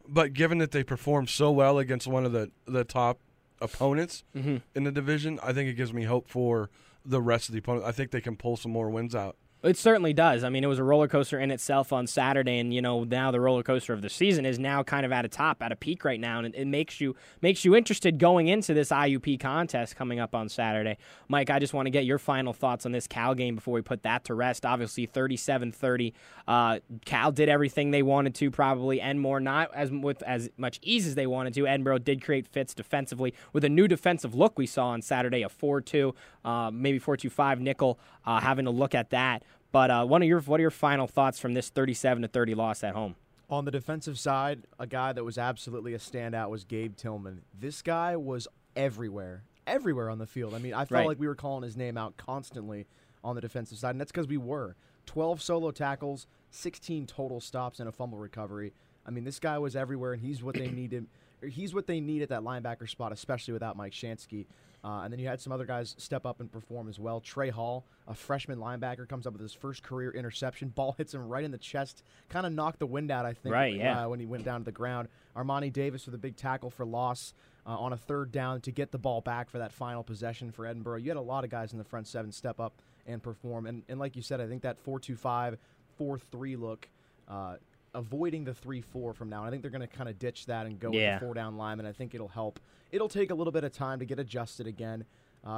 but 0.07 0.33
given 0.33 0.57
that 0.57 0.71
they 0.71 0.83
performed 0.83 1.29
so 1.29 1.51
well 1.51 1.77
against 1.79 2.07
one 2.07 2.25
of 2.25 2.31
the 2.31 2.51
the 2.65 2.83
top 2.83 3.19
opponents 3.61 4.23
Mm-hmm. 4.35 4.57
in 4.75 4.83
the 4.83 4.91
division, 4.91 5.39
I 5.43 5.53
think 5.53 5.69
it 5.69 5.73
gives 5.73 5.93
me 5.93 6.03
hope 6.03 6.27
for 6.27 6.69
the 7.05 7.21
rest 7.21 7.49
of 7.49 7.53
the 7.53 7.59
opponent. 7.59 7.85
I 7.85 7.91
think 7.91 8.11
they 8.11 8.21
can 8.21 8.35
pull 8.35 8.57
some 8.57 8.71
more 8.71 8.89
wins 8.89 9.13
out. 9.15 9.35
It 9.63 9.77
certainly 9.77 10.11
does. 10.11 10.43
I 10.43 10.49
mean, 10.49 10.65
it 10.65 10.67
was 10.67 10.79
a 10.79 10.83
roller 10.83 11.07
coaster 11.07 11.39
in 11.39 11.49
itself 11.49 11.93
on 11.93 12.05
Saturday, 12.05 12.59
and 12.59 12.73
you 12.73 12.81
know 12.81 13.05
now 13.05 13.31
the 13.31 13.39
roller 13.39 13.63
coaster 13.63 13.93
of 13.93 14.01
the 14.01 14.09
season 14.09 14.45
is 14.45 14.59
now 14.59 14.83
kind 14.83 15.05
of 15.05 15.13
at 15.13 15.23
a 15.23 15.29
top, 15.29 15.63
at 15.63 15.71
a 15.71 15.77
peak 15.77 16.03
right 16.03 16.19
now, 16.19 16.39
and 16.39 16.53
it, 16.53 16.67
makes 16.67 16.99
you 16.99 17.15
makes 17.41 17.63
you 17.63 17.73
interested 17.73 18.17
going 18.17 18.49
into 18.49 18.73
this 18.73 18.89
IUP 18.89 19.39
contest 19.39 19.95
coming 19.95 20.19
up 20.19 20.35
on 20.35 20.49
Saturday. 20.49 20.97
Mike, 21.29 21.49
I 21.49 21.59
just 21.59 21.73
want 21.73 21.85
to 21.85 21.91
get 21.91 22.03
your 22.03 22.17
final 22.17 22.51
thoughts 22.51 22.85
on 22.85 22.91
this 22.91 23.07
Cal 23.07 23.35
game 23.35 23.55
before 23.55 23.73
we 23.73 23.81
put 23.81 24.03
that 24.03 24.25
to 24.25 24.33
rest. 24.33 24.65
Obviously, 24.65 25.07
37-30. 25.07 26.11
Uh, 26.45 26.79
Cal 27.05 27.31
did 27.31 27.47
everything 27.47 27.91
they 27.91 28.03
wanted 28.03 28.35
to, 28.35 28.51
probably, 28.51 28.99
and 28.99 29.21
more. 29.21 29.39
Not 29.39 29.73
as 29.73 29.91
with 29.91 30.21
as 30.23 30.49
much 30.57 30.79
ease 30.81 31.07
as 31.07 31.15
they 31.15 31.27
wanted 31.27 31.53
to. 31.53 31.61
Edinboro 31.61 32.03
did 32.03 32.21
create 32.21 32.47
fits 32.47 32.73
defensively 32.73 33.33
with 33.53 33.63
a 33.63 33.69
new 33.69 33.87
defensive 33.87 34.35
look 34.35 34.57
we 34.57 34.65
saw 34.65 34.87
on 34.87 35.01
Saturday, 35.01 35.41
a 35.41 35.47
four-two, 35.47 36.13
uh, 36.45 36.71
maybe 36.73 36.99
four-two-five 36.99 37.59
nickel. 37.59 37.99
Uh, 38.25 38.39
having 38.39 38.65
to 38.65 38.71
look 38.71 38.95
at 38.95 39.09
that. 39.11 39.43
But 39.71 39.89
uh, 39.91 40.05
one 40.05 40.21
of 40.21 40.27
your 40.27 40.39
what 40.41 40.59
are 40.59 40.61
your 40.61 40.71
final 40.71 41.07
thoughts 41.07 41.39
from 41.39 41.53
this 41.53 41.69
37 41.69 42.21
to 42.21 42.27
30 42.27 42.53
loss 42.55 42.83
at 42.83 42.93
home? 42.93 43.15
On 43.49 43.65
the 43.65 43.71
defensive 43.71 44.17
side, 44.19 44.63
a 44.79 44.87
guy 44.87 45.13
that 45.13 45.23
was 45.23 45.37
absolutely 45.37 45.93
a 45.93 45.97
standout 45.99 46.49
was 46.49 46.63
Gabe 46.63 46.95
Tillman. 46.95 47.41
This 47.59 47.81
guy 47.81 48.15
was 48.15 48.47
everywhere, 48.75 49.43
everywhere 49.67 50.09
on 50.09 50.17
the 50.17 50.25
field. 50.25 50.53
I 50.53 50.59
mean, 50.59 50.73
I 50.73 50.79
felt 50.85 50.91
Right. 50.91 51.07
like 51.07 51.19
we 51.19 51.27
were 51.27 51.35
calling 51.35 51.63
his 51.63 51.75
name 51.77 51.97
out 51.97 52.17
constantly 52.17 52.87
on 53.23 53.35
the 53.35 53.41
defensive 53.41 53.77
side, 53.77 53.91
and 53.91 53.99
that's 54.01 54.11
because 54.11 54.27
we 54.27 54.37
were. 54.37 54.75
12 55.05 55.41
solo 55.41 55.71
tackles, 55.71 56.27
16 56.51 57.05
total 57.07 57.39
stops, 57.41 57.79
and 57.79 57.89
a 57.89 57.91
fumble 57.91 58.17
recovery. 58.17 58.73
I 59.05 59.11
mean, 59.11 59.23
this 59.23 59.39
guy 59.39 59.57
was 59.59 59.75
everywhere, 59.75 60.13
and 60.13 60.21
he's 60.21 60.41
what 60.41 60.55
they 60.55 60.67
needed. 60.71 61.07
He's 61.47 61.73
what 61.73 61.87
they 61.87 61.99
need 61.99 62.21
at 62.21 62.29
that 62.29 62.41
linebacker 62.41 62.89
spot, 62.89 63.11
especially 63.11 63.53
without 63.53 63.75
Mike 63.75 63.91
Shansky. 63.93 64.45
Uh, 64.83 65.01
and 65.03 65.13
then 65.13 65.19
you 65.19 65.27
had 65.27 65.39
some 65.39 65.53
other 65.53 65.65
guys 65.65 65.95
step 65.97 66.25
up 66.25 66.41
and 66.41 66.51
perform 66.51 66.89
as 66.89 66.99
well. 66.99 67.21
Trey 67.21 67.49
Hall, 67.49 67.85
a 68.05 68.13
freshman 68.13 68.57
linebacker, 68.59 69.07
comes 69.07 69.25
up 69.25 69.31
with 69.31 69.41
his 69.41 69.53
first 69.53 69.81
career 69.81 70.11
interception. 70.11 70.69
Ball 70.69 70.93
hits 70.97 71.13
him 71.13 71.25
right 71.27 71.43
in 71.45 71.51
the 71.51 71.57
chest, 71.57 72.03
kind 72.27 72.45
of 72.45 72.51
knocked 72.51 72.79
the 72.79 72.85
wind 72.85 73.09
out, 73.09 73.25
I 73.25 73.31
think, 73.33 73.53
Right, 73.55 73.75
yeah. 73.75 74.05
uh, 74.05 74.09
when 74.09 74.19
he 74.19 74.25
went 74.25 74.43
down 74.43 74.59
to 74.59 74.65
the 74.65 74.73
ground. 74.73 75.07
Armani 75.37 75.71
Davis 75.71 76.05
with 76.05 76.15
a 76.15 76.17
big 76.17 76.35
tackle 76.35 76.69
for 76.69 76.85
loss 76.85 77.33
uh, 77.65 77.69
on 77.77 77.93
a 77.93 77.97
third 77.97 78.31
down 78.33 78.59
to 78.61 78.71
get 78.71 78.91
the 78.91 78.97
ball 78.97 79.21
back 79.21 79.49
for 79.49 79.57
that 79.59 79.71
final 79.71 80.03
possession 80.03 80.51
for 80.51 80.65
Edinboro. 80.65 81.01
You 81.01 81.09
had 81.11 81.17
a 81.17 81.21
lot 81.21 81.45
of 81.45 81.49
guys 81.49 81.71
in 81.71 81.77
the 81.77 81.85
front 81.85 82.05
seven 82.07 82.31
step 82.33 82.59
up 82.59 82.73
and 83.07 83.23
perform. 83.23 83.65
And, 83.67 83.83
and 83.87 83.99
like 83.99 84.17
you 84.17 84.21
said, 84.21 84.41
I 84.41 84.47
think 84.47 84.63
that 84.63 84.77
4 84.79 84.99
2 84.99 85.15
5, 85.15 85.57
4 85.97 86.17
3 86.19 86.55
look, 86.57 86.89
uh, 87.29 87.55
avoiding 87.95 88.43
the 88.43 88.53
3 88.53 88.81
4 88.81 89.13
from 89.13 89.29
now. 89.29 89.41
on. 89.41 89.47
I 89.47 89.49
think 89.51 89.61
they're 89.61 89.71
going 89.71 89.81
to 89.81 89.87
kind 89.87 90.09
of 90.09 90.17
ditch 90.19 90.45
that 90.47 90.65
and 90.65 90.79
go 90.79 90.91
Yeah. 90.91 91.13
with 91.15 91.19
the 91.21 91.25
four 91.27 91.33
down 91.33 91.57
lineman. 91.57 91.85
I 91.85 91.91
think 91.91 92.13
it'll 92.15 92.27
help. 92.27 92.59
It'll 92.91 93.09
take 93.09 93.31
a 93.31 93.35
little 93.35 93.51
bit 93.53 93.63
of 93.63 93.71
time 93.71 93.99
to 93.99 94.05
get 94.05 94.19
adjusted 94.19 94.67
again 94.67 95.05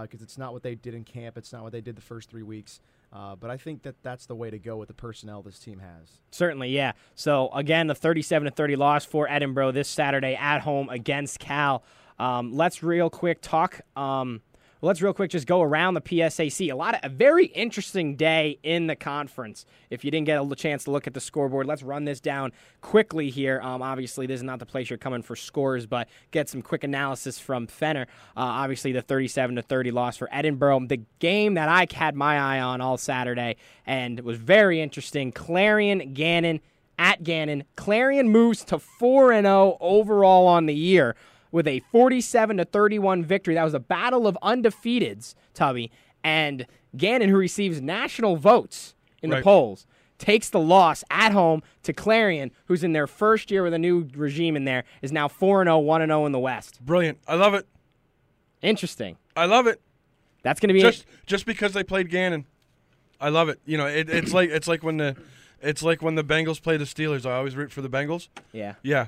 because 0.01 0.21
it's 0.21 0.37
not 0.37 0.51
what 0.53 0.63
they 0.63 0.73
did 0.75 0.93
in 0.95 1.03
camp. 1.03 1.37
It's 1.37 1.53
not 1.53 1.61
what 1.63 1.71
they 1.71 1.81
did 1.81 1.95
the 1.95 2.01
first 2.01 2.29
three 2.29 2.41
weeks. 2.43 2.79
Uh, 3.13 3.35
but 3.35 3.49
I 3.49 3.57
think 3.57 3.83
that 3.83 3.95
that's 4.03 4.25
the 4.25 4.35
way 4.35 4.49
to 4.49 4.57
go 4.57 4.77
with 4.77 4.87
the 4.87 4.93
personnel 4.93 5.41
this 5.41 5.59
team 5.59 5.79
has. 5.79 6.21
Certainly, 6.31 6.69
yeah. 6.69 6.93
So 7.13 7.49
again, 7.53 7.87
the 7.87 7.95
37 7.95 8.45
to 8.45 8.51
30 8.51 8.75
loss 8.75 9.05
for 9.05 9.27
Edinboro 9.27 9.71
this 9.73 9.87
Saturday 9.87 10.35
at 10.35 10.61
home 10.61 10.89
against 10.89 11.39
Cal. 11.39 11.83
Um, 12.19 12.51
let's 12.53 12.81
real 12.81 13.09
quick 13.09 13.41
talk. 13.41 13.81
Um, 13.95 14.41
let's 14.85 15.01
real 15.01 15.13
quick 15.13 15.31
just 15.31 15.47
go 15.47 15.61
around 15.61 15.95
the 15.95 16.01
PSAC. 16.01 16.71
A 16.71 16.75
lot 16.75 16.93
of 16.93 16.99
a 17.03 17.09
very 17.09 17.47
interesting 17.47 18.15
day 18.15 18.59
in 18.61 18.87
the 18.87 18.95
conference. 18.95 19.65
If 19.89 20.05
you 20.05 20.11
didn't 20.11 20.27
get 20.27 20.39
a 20.39 20.55
chance 20.55 20.83
to 20.83 20.91
look 20.91 21.07
at 21.07 21.13
the 21.13 21.19
scoreboard, 21.19 21.65
let's 21.65 21.81
run 21.81 22.05
this 22.05 22.19
down 22.19 22.51
quickly 22.81 23.31
here. 23.31 23.59
Um, 23.61 23.81
obviously, 23.81 24.27
this 24.27 24.37
is 24.37 24.43
not 24.43 24.59
the 24.59 24.65
place 24.65 24.89
you're 24.89 24.97
coming 24.97 25.23
for 25.23 25.35
scores, 25.35 25.87
but 25.87 26.07
get 26.31 26.49
some 26.49 26.61
quick 26.61 26.83
analysis 26.83 27.39
from 27.39 27.65
Fenner. 27.65 28.03
Uh, 28.37 28.41
obviously, 28.41 28.91
the 28.91 29.01
37 29.01 29.55
to 29.55 29.61
30 29.63 29.91
loss 29.91 30.17
for 30.17 30.27
Edinboro. 30.27 30.87
The 30.87 31.01
game 31.19 31.55
that 31.55 31.67
I 31.67 31.87
had 31.91 32.15
my 32.15 32.37
eye 32.37 32.59
on 32.59 32.79
all 32.79 32.97
Saturday 32.97 33.55
and 33.87 34.19
was 34.19 34.37
very 34.37 34.81
interesting. 34.81 35.31
Clarion 35.31 36.13
Gannon 36.13 36.61
at 36.99 37.23
Gannon. 37.23 37.63
Clarion 37.75 38.29
moves 38.29 38.63
to 38.65 38.77
4 38.77 39.31
and 39.31 39.45
0 39.45 39.77
overall 39.81 40.47
on 40.47 40.67
the 40.67 40.75
year 40.75 41.15
with 41.51 41.67
a 41.67 41.81
47 41.91 42.57
to 42.57 42.65
31 42.65 43.23
victory. 43.23 43.55
That 43.55 43.63
was 43.63 43.73
a 43.73 43.79
battle 43.79 44.27
of 44.27 44.37
undefeateds, 44.43 45.35
Tubby. 45.53 45.91
And 46.23 46.65
Gannon, 46.97 47.29
who 47.29 47.37
receives 47.37 47.81
national 47.81 48.37
votes 48.37 48.95
in 49.21 49.29
the 49.29 49.41
polls, 49.41 49.85
takes 50.17 50.49
the 50.49 50.59
loss 50.59 51.03
at 51.09 51.31
home 51.31 51.61
to 51.83 51.93
Clarion, 51.93 52.51
who's 52.65 52.83
in 52.83 52.93
their 52.93 53.07
first 53.07 53.51
year 53.51 53.63
with 53.63 53.73
a 53.73 53.79
new 53.79 54.07
regime 54.15 54.55
in 54.55 54.65
there, 54.65 54.83
is 55.01 55.11
now 55.11 55.27
4 55.27 55.63
0, 55.63 55.79
1 55.79 56.01
0 56.01 56.25
in 56.25 56.31
the 56.31 56.39
West. 56.39 56.83
Brilliant. 56.85 57.19
I 57.27 57.35
love 57.35 57.53
it. 57.53 57.67
Interesting. 58.61 59.17
I 59.35 59.45
love 59.45 59.67
it. 59.67 59.81
That's 60.43 60.59
going 60.59 60.69
to 60.69 60.73
be 60.73 60.81
Just 60.81 61.05
just 61.25 61.45
because 61.45 61.73
they 61.73 61.83
played 61.83 62.09
Gannon, 62.09 62.45
I 63.19 63.29
love 63.29 63.49
it. 63.49 63.59
You 63.65 63.77
know, 63.77 63.87
it, 63.87 64.09
it's 64.09 64.33
like 64.33 64.49
it's 64.49 64.67
like 64.67 64.83
when 64.83 64.97
the 64.97 65.15
it's 65.61 65.81
like 65.81 66.01
when 66.01 66.15
the 66.15 66.23
Bengals 66.23 66.61
play 66.61 66.77
the 66.77 66.85
Steelers. 66.85 67.25
I 67.25 67.35
always 67.35 67.55
root 67.55 67.71
for 67.71 67.81
the 67.81 67.89
Bengals. 67.89 68.27
Yeah, 68.51 68.75
Yeah, 68.83 69.07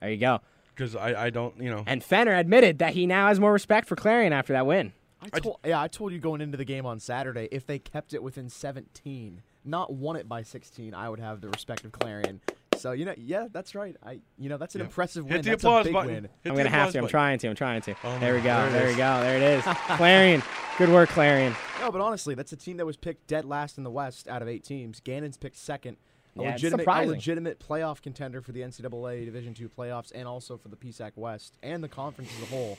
there 0.00 0.10
you 0.10 0.16
go. 0.16 0.40
Because 0.76 0.94
I, 0.94 1.24
I 1.26 1.30
don't 1.30 1.56
you 1.60 1.70
know 1.70 1.82
And 1.86 2.04
Fenner 2.04 2.34
admitted 2.34 2.78
that 2.78 2.92
he 2.94 3.06
now 3.06 3.28
has 3.28 3.40
more 3.40 3.52
respect 3.52 3.88
for 3.88 3.96
Clarion 3.96 4.32
after 4.32 4.52
that 4.52 4.66
win. 4.66 4.92
I 5.32 5.40
told, 5.40 5.58
yeah, 5.64 5.80
I 5.80 5.88
told 5.88 6.12
you 6.12 6.18
going 6.20 6.40
into 6.40 6.56
the 6.58 6.64
game 6.64 6.84
on 6.86 7.00
Saturday, 7.00 7.48
if 7.50 7.66
they 7.66 7.78
kept 7.78 8.12
it 8.14 8.22
within 8.22 8.48
17, 8.50 9.42
not 9.64 9.92
won 9.92 10.14
it 10.14 10.28
by 10.28 10.42
16, 10.42 10.94
I 10.94 11.08
would 11.08 11.18
have 11.18 11.40
the 11.40 11.48
respect 11.48 11.84
of 11.84 11.90
Clarion. 11.92 12.40
So 12.76 12.92
you 12.92 13.06
know, 13.06 13.14
yeah, 13.16 13.48
that's 13.50 13.74
right. 13.74 13.96
I, 14.04 14.20
you 14.38 14.50
know, 14.50 14.58
that's 14.58 14.74
an 14.74 14.80
Yeah. 14.80 14.84
impressive 14.86 15.24
hit 15.24 15.32
win. 15.32 15.42
the 15.42 15.50
that's 15.50 15.64
applause 15.64 15.86
a 15.86 15.88
big 15.88 15.92
button. 15.94 16.14
win. 16.14 16.22
Hit 16.42 16.50
I'm 16.50 16.56
gonna 16.56 16.68
have 16.68 16.90
applause 16.90 16.92
to. 16.92 16.98
I'm 16.98 17.08
trying 17.08 17.38
to. 17.38 17.48
I'm 17.48 17.54
trying 17.56 17.80
to. 17.80 17.94
Oh 18.04 18.18
there 18.18 18.34
we 18.34 18.40
go. 18.42 18.70
there 18.70 18.70
There, 18.70 18.88
we 18.88 18.94
go. 18.96 19.20
There 19.22 19.36
it 19.36 19.42
is. 19.42 19.64
Clarion. 19.96 20.42
Good 20.76 20.90
work, 20.90 21.08
Clarion. 21.08 21.56
No, 21.80 21.90
but 21.90 22.02
honestly, 22.02 22.34
that's 22.34 22.52
a 22.52 22.56
team 22.56 22.76
that 22.76 22.84
was 22.84 22.98
picked 22.98 23.26
dead 23.26 23.46
last 23.46 23.78
in 23.78 23.84
the 23.84 23.90
West 23.90 24.28
out 24.28 24.42
of 24.42 24.48
eight 24.48 24.62
teams. 24.62 25.00
Gannon's 25.00 25.38
picked 25.38 25.56
second. 25.56 25.96
A 26.38 26.42
Yeah, 26.42 26.52
legitimate, 26.52 26.86
a 26.86 27.06
legitimate 27.06 27.60
playoff 27.60 28.02
contender 28.02 28.40
for 28.42 28.52
the 28.52 28.60
NCAA 28.60 29.24
Division 29.24 29.54
two 29.54 29.68
playoffs, 29.68 30.12
and 30.14 30.28
also 30.28 30.56
for 30.56 30.68
the 30.68 30.76
PSAC 30.76 31.12
West 31.16 31.56
and 31.62 31.82
the 31.82 31.88
conference 31.88 32.30
as 32.36 32.42
a 32.42 32.54
whole. 32.54 32.78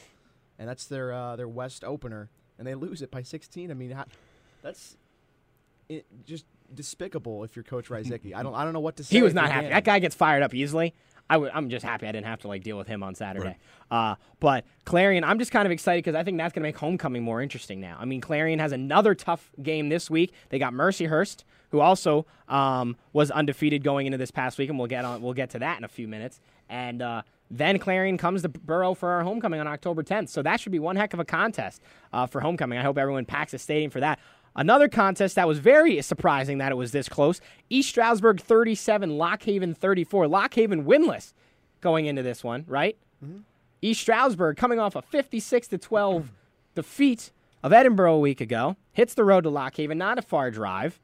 And 0.60 0.68
that's 0.70 0.86
their 0.86 1.12
uh, 1.12 1.36
their 1.36 1.48
West 1.48 1.84
opener, 1.84 2.30
and 2.58 2.68
they 2.68 2.76
lose 2.76 3.02
it 3.02 3.12
by 3.12 3.22
16. 3.22 3.70
I 3.72 3.74
mean, 3.74 3.96
that's 4.64 4.98
it, 5.90 6.06
just 6.26 6.46
despicable 6.74 7.44
if 7.44 7.56
you're 7.56 7.64
Coach 7.64 7.90
Ryzicki. 7.90 8.34
I 8.36 8.44
don't 8.44 8.54
I 8.54 8.64
don't 8.64 8.74
know 8.74 8.80
what 8.80 8.98
to 8.98 9.04
say. 9.04 9.18
He 9.18 9.22
was 9.22 9.34
not 9.34 9.52
happy. 9.52 9.70
That 9.70 9.84
guy 9.84 10.00
gets 10.00 10.16
fired 10.16 10.44
up 10.44 10.54
easily. 10.54 10.94
I 11.30 11.34
w- 11.36 11.52
I'm 11.54 11.70
just 11.70 11.86
happy 11.86 12.08
I 12.08 12.12
didn't 12.14 12.28
have 12.28 12.40
to 12.42 12.48
like 12.48 12.64
deal 12.64 12.78
with 12.78 12.88
him 12.88 13.04
on 13.04 13.14
Saturday. 13.14 13.58
Uh, 13.92 14.16
but 14.40 14.66
Clarion, 14.86 15.24
I'm 15.26 15.40
just 15.40 15.52
kind 15.52 15.66
of 15.66 15.72
excited 15.74 16.04
because 16.04 16.16
I 16.16 16.24
think 16.24 16.38
that's 16.38 16.54
going 16.54 16.62
to 16.64 16.68
make 16.68 16.78
homecoming 16.78 17.22
more 17.22 17.42
interesting 17.42 17.82
now. 17.82 17.98
I 18.00 18.06
mean, 18.06 18.22
Clarion 18.22 18.60
has 18.60 18.72
another 18.72 19.14
tough 19.14 19.52
game 19.62 19.90
this 19.90 20.10
week. 20.10 20.32
They 20.50 20.60
got 20.60 20.72
Mercyhurst, 20.74 21.44
who 21.72 21.80
also 21.80 22.26
um, 22.48 22.96
was 23.14 23.32
undefeated 23.32 23.84
going 23.84 24.06
into 24.06 24.18
this 24.18 24.32
past 24.32 24.58
week, 24.58 24.70
and 24.70 24.78
we'll 24.78 24.88
get 24.88 25.06
on. 25.06 25.22
We'll 25.22 25.34
get 25.34 25.50
to 25.52 25.60
that 25.60 25.78
in 25.78 25.84
a 25.84 25.90
few 25.90 26.08
minutes. 26.08 26.40
And 26.70 27.02
uh, 27.02 27.22
then 27.50 27.80
Clarion 27.80 28.18
comes 28.18 28.42
to 28.42 28.50
Borough 28.50 28.94
for 28.94 29.10
our 29.10 29.24
homecoming 29.24 29.60
on 29.60 29.68
October 29.68 30.04
10th. 30.04 30.30
So 30.30 30.42
that 30.42 30.60
should 30.60 30.72
be 30.72 30.80
one 30.80 30.96
heck 30.96 31.14
of 31.14 31.20
a 31.20 31.26
contest 31.26 31.82
uh, 32.12 32.26
for 32.26 32.42
homecoming. 32.42 32.78
I 32.80 32.84
hope 32.84 32.98
everyone 32.98 33.26
packs 33.26 33.52
the 33.52 33.60
stadium 33.60 33.92
for 33.92 34.00
that. 34.00 34.20
Another 34.56 34.88
contest 34.90 35.36
that 35.36 35.48
was 35.48 35.60
very 35.60 36.02
surprising 36.02 36.58
that 36.58 36.72
it 36.72 36.76
was 36.76 36.92
this 36.92 37.08
close. 37.08 37.40
East 37.70 37.90
Stroudsburg 37.90 38.42
37, 38.42 39.18
Lock 39.18 39.44
Haven 39.44 39.76
34. 39.76 40.28
Lock 40.28 40.54
Haven 40.56 40.84
winless 40.84 41.34
going 41.80 42.08
into 42.08 42.24
this 42.24 42.44
one, 42.44 42.66
right? 42.68 42.98
East 43.82 44.02
Stroudsburg 44.02 44.58
coming 44.58 44.80
off 44.80 44.96
a 44.96 45.02
56 45.04 45.68
to 45.68 45.78
12 45.78 46.32
defeat 46.74 47.32
of 47.64 47.72
Edinboro 47.72 48.16
a 48.16 48.20
week 48.20 48.42
ago, 48.42 48.78
hits 48.94 49.14
the 49.14 49.24
road 49.24 49.42
to 49.42 49.50
Lock 49.50 49.76
Haven, 49.78 49.98
not 49.98 50.18
a 50.18 50.22
far 50.24 50.50
drive, 50.50 51.00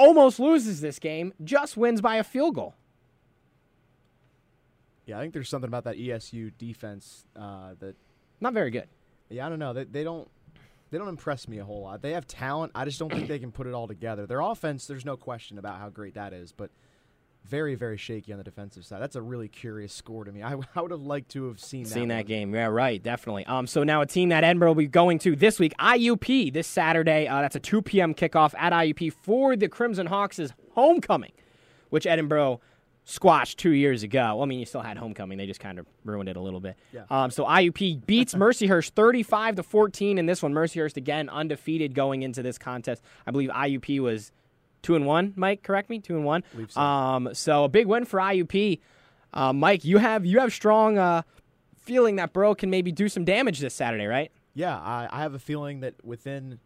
almost 0.00 0.40
loses 0.40 0.80
this 0.80 0.98
game, 0.98 1.34
just 1.44 1.76
wins 1.76 2.00
by 2.00 2.16
a 2.16 2.24
field 2.24 2.54
goal. 2.54 2.74
Yeah, 5.04 5.18
I 5.18 5.20
think 5.20 5.34
there's 5.34 5.48
something 5.48 5.68
about 5.68 5.84
that 5.84 5.96
ESU 5.96 6.52
defense 6.56 7.24
uh, 7.36 7.74
that 7.80 7.96
Not 8.40 8.54
very 8.54 8.70
good. 8.70 8.88
Yeah, 9.28 9.46
I 9.46 9.48
don't 9.50 9.58
know. 9.58 9.72
They, 9.72 9.84
they 9.84 10.04
don't 10.04 10.28
they 10.90 10.98
don't 10.98 11.08
impress 11.08 11.46
me 11.46 11.58
a 11.58 11.64
whole 11.64 11.82
lot. 11.82 12.02
They 12.02 12.12
have 12.12 12.26
talent. 12.26 12.72
I 12.74 12.84
just 12.84 12.98
don't 12.98 13.12
think 13.12 13.28
they 13.28 13.38
can 13.38 13.52
put 13.52 13.66
it 13.68 13.74
all 13.74 13.86
together. 13.86 14.26
Their 14.26 14.40
offense, 14.40 14.86
there's 14.86 15.04
no 15.04 15.16
question 15.16 15.56
about 15.58 15.78
how 15.78 15.88
great 15.88 16.14
that 16.14 16.32
is, 16.32 16.50
but 16.50 16.70
very 17.44 17.74
very 17.74 17.96
shaky 17.96 18.32
on 18.32 18.38
the 18.38 18.44
defensive 18.44 18.84
side. 18.84 19.00
That's 19.00 19.16
a 19.16 19.22
really 19.22 19.48
curious 19.48 19.92
score 19.92 20.24
to 20.24 20.32
me. 20.32 20.42
I, 20.42 20.52
I 20.74 20.80
would 20.82 20.90
have 20.90 21.00
liked 21.02 21.30
to 21.32 21.48
have 21.48 21.60
seen 21.60 21.84
that 21.84 21.90
Seen 21.90 22.08
that 22.08 22.16
one. 22.16 22.24
game. 22.26 22.54
Yeah, 22.54 22.66
right, 22.66 23.02
definitely. 23.02 23.44
Um, 23.46 23.66
so 23.66 23.82
now 23.82 24.00
a 24.02 24.06
team 24.06 24.28
that 24.28 24.44
Edinboro 24.44 24.68
will 24.68 24.74
be 24.74 24.86
going 24.86 25.18
to 25.20 25.34
this 25.34 25.58
week, 25.58 25.72
IUP, 25.78 26.52
this 26.52 26.66
Saturday. 26.66 27.26
Uh, 27.26 27.40
that's 27.42 27.56
a 27.56 27.60
2 27.60 27.82
p.m. 27.82 28.14
kickoff 28.14 28.54
at 28.58 28.72
IUP 28.72 29.12
for 29.12 29.56
the 29.56 29.68
Crimson 29.68 30.06
Hawks' 30.06 30.52
homecoming, 30.74 31.32
which 31.88 32.04
Edinboro 32.04 32.60
squashed 33.04 33.58
two 33.58 33.70
years 33.70 34.02
ago. 34.04 34.20
Well, 34.36 34.42
I 34.42 34.46
mean, 34.46 34.60
you 34.60 34.66
still 34.66 34.82
had 34.82 34.96
homecoming. 34.96 35.38
They 35.38 35.46
just 35.46 35.58
kind 35.58 35.78
of 35.80 35.86
ruined 36.04 36.28
it 36.28 36.36
a 36.36 36.40
little 36.40 36.60
bit. 36.60 36.76
Yeah. 36.92 37.04
Um, 37.10 37.30
so 37.30 37.44
IUP 37.44 38.06
beats 38.06 38.34
Mercyhurst 38.36 38.90
35 38.90 39.56
to 39.56 39.62
14 39.64 40.18
in 40.18 40.26
this 40.26 40.42
one. 40.42 40.52
Mercyhurst 40.52 40.96
again 40.96 41.28
undefeated 41.28 41.94
going 41.94 42.22
into 42.22 42.42
this 42.42 42.58
contest. 42.58 43.02
I 43.26 43.32
believe 43.32 43.50
IUP 43.50 43.98
was 44.00 44.30
two 44.82 44.94
and 44.96 45.06
one. 45.06 45.32
Mike, 45.36 45.62
correct 45.62 45.90
me. 45.90 45.98
Two 45.98 46.16
and 46.16 46.24
one. 46.24 46.42
So. 46.68 46.80
Um, 46.80 47.34
so 47.34 47.64
a 47.64 47.68
big 47.68 47.86
win 47.86 48.04
for 48.04 48.18
IUP. 48.20 48.80
Uh, 49.32 49.52
Mike, 49.52 49.84
you 49.84 49.98
have 49.98 50.26
you 50.26 50.40
have 50.40 50.52
strong 50.52 50.98
uh, 50.98 51.22
feeling 51.76 52.16
that 52.16 52.32
Bro 52.32 52.56
can 52.56 52.70
maybe 52.70 52.92
do 52.92 53.08
some 53.08 53.24
damage 53.24 53.60
this 53.60 53.74
Saturday, 53.74 54.06
right? 54.06 54.30
Yeah, 54.54 54.76
I, 54.76 55.08
I 55.10 55.20
have 55.20 55.34
a 55.34 55.38
feeling 55.38 55.80
that 55.80 56.04
within, 56.04 56.58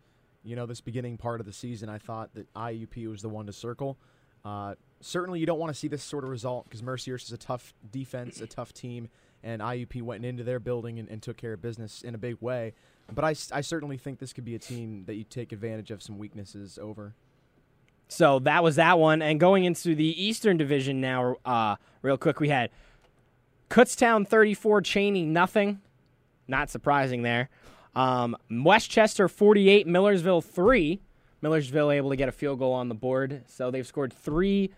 you 0.42 0.56
know, 0.56 0.66
this 0.66 0.80
beginning 0.80 1.18
part 1.18 1.40
of 1.40 1.46
the 1.46 1.52
season, 1.52 1.88
I 1.88 1.98
thought 1.98 2.34
that 2.34 2.52
IUP 2.54 3.08
was 3.08 3.22
the 3.22 3.28
one 3.28 3.46
to 3.46 3.52
circle. 3.52 3.98
Uh, 4.44 4.74
certainly, 5.00 5.40
you 5.40 5.46
don't 5.46 5.58
want 5.58 5.72
to 5.72 5.78
see 5.78 5.88
this 5.88 6.02
sort 6.02 6.24
of 6.24 6.30
result 6.30 6.64
because 6.64 6.82
Mercyhurst 6.82 7.24
is 7.24 7.32
a 7.32 7.38
tough 7.38 7.74
defense, 7.90 8.40
a 8.40 8.46
tough 8.46 8.72
team, 8.72 9.08
and 9.42 9.60
IUP 9.60 10.02
went 10.02 10.24
into 10.24 10.44
their 10.44 10.60
building 10.60 10.98
and, 10.98 11.08
and 11.08 11.22
took 11.22 11.36
care 11.36 11.52
of 11.52 11.62
business 11.62 12.02
in 12.02 12.14
a 12.14 12.18
big 12.18 12.36
way. 12.40 12.72
But 13.12 13.24
I 13.24 13.60
certainly 13.60 13.98
think 13.98 14.18
this 14.18 14.32
could 14.32 14.46
be 14.46 14.54
a 14.54 14.58
team 14.58 15.04
that 15.06 15.14
you 15.14 15.24
take 15.24 15.52
advantage 15.52 15.90
of 15.90 16.02
some 16.02 16.16
weaknesses 16.18 16.78
over. 16.80 17.14
So 18.08 18.38
that 18.40 18.62
was 18.62 18.76
that 18.76 18.98
one. 18.98 19.22
And 19.22 19.40
going 19.40 19.64
into 19.64 19.94
the 19.94 20.22
Eastern 20.22 20.56
Division 20.56 21.00
now, 21.00 21.36
uh, 21.44 21.76
real 22.02 22.16
quick, 22.16 22.40
we 22.40 22.48
had 22.48 22.70
Kutztown 23.70 24.26
34, 24.26 24.82
Cheyney 24.82 25.26
nothing. 25.26 25.80
Not 26.46 26.70
surprising 26.70 27.22
there. 27.22 27.48
Um, 27.94 28.36
West 28.50 28.90
Chester 28.90 29.28
48, 29.28 29.86
Millersville 29.86 30.42
3. 30.42 31.00
Millersville 31.42 31.90
able 31.90 32.10
to 32.10 32.16
get 32.16 32.28
a 32.28 32.32
field 32.32 32.58
goal 32.58 32.72
on 32.72 32.88
the 32.88 32.94
board. 32.94 33.42
So 33.46 33.70
they've 33.70 33.86
scored 33.86 34.12
three 34.12 34.70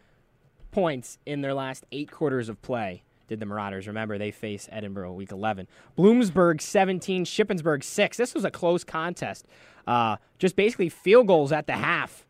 points 0.70 1.18
in 1.24 1.40
their 1.40 1.54
last 1.54 1.84
eight 1.92 2.10
quarters 2.10 2.48
of 2.48 2.60
play. 2.60 3.02
Did 3.28 3.40
the 3.40 3.46
Marauders. 3.46 3.88
Remember, 3.88 4.18
they 4.18 4.30
face 4.30 4.68
Edinboro 4.72 5.12
week 5.14 5.32
11. 5.32 5.66
Bloomsburg 5.98 6.60
17, 6.60 7.24
Shippensburg 7.24 7.82
6. 7.82 8.16
This 8.16 8.34
was 8.34 8.44
a 8.44 8.50
close 8.50 8.84
contest. 8.84 9.46
Uh, 9.86 10.16
just 10.38 10.54
basically 10.54 10.88
field 10.88 11.26
goals 11.26 11.50
at 11.50 11.66
the 11.66 11.72
half. 11.72 12.25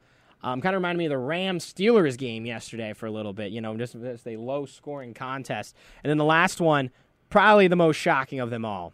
Um, 0.47 0.61
kind 0.61 0.77
of 0.77 0.79
reminded 0.79 0.99
me 0.99 1.07
of 1.07 1.11
the 1.11 1.19
Rams 1.19 1.75
Steelers 1.75 2.17
game 2.17 2.47
yesterday 2.47 2.93
for 2.93 3.07
a 3.07 3.11
little 3.11 3.33
bit. 3.33 3.51
You 3.51 3.61
know, 3.61 3.77
just, 3.77 4.01
just 4.01 4.29
a 4.29 4.37
low 4.37 4.65
scoring 4.65 5.13
contest. 5.13 5.75
And 6.05 6.09
then 6.09 6.19
the 6.19 6.25
last 6.25 6.61
one, 6.61 6.91
probably 7.31 7.67
the 7.67 7.75
most 7.75 7.97
shocking 7.97 8.39
of 8.39 8.51
them 8.51 8.65
all 8.65 8.93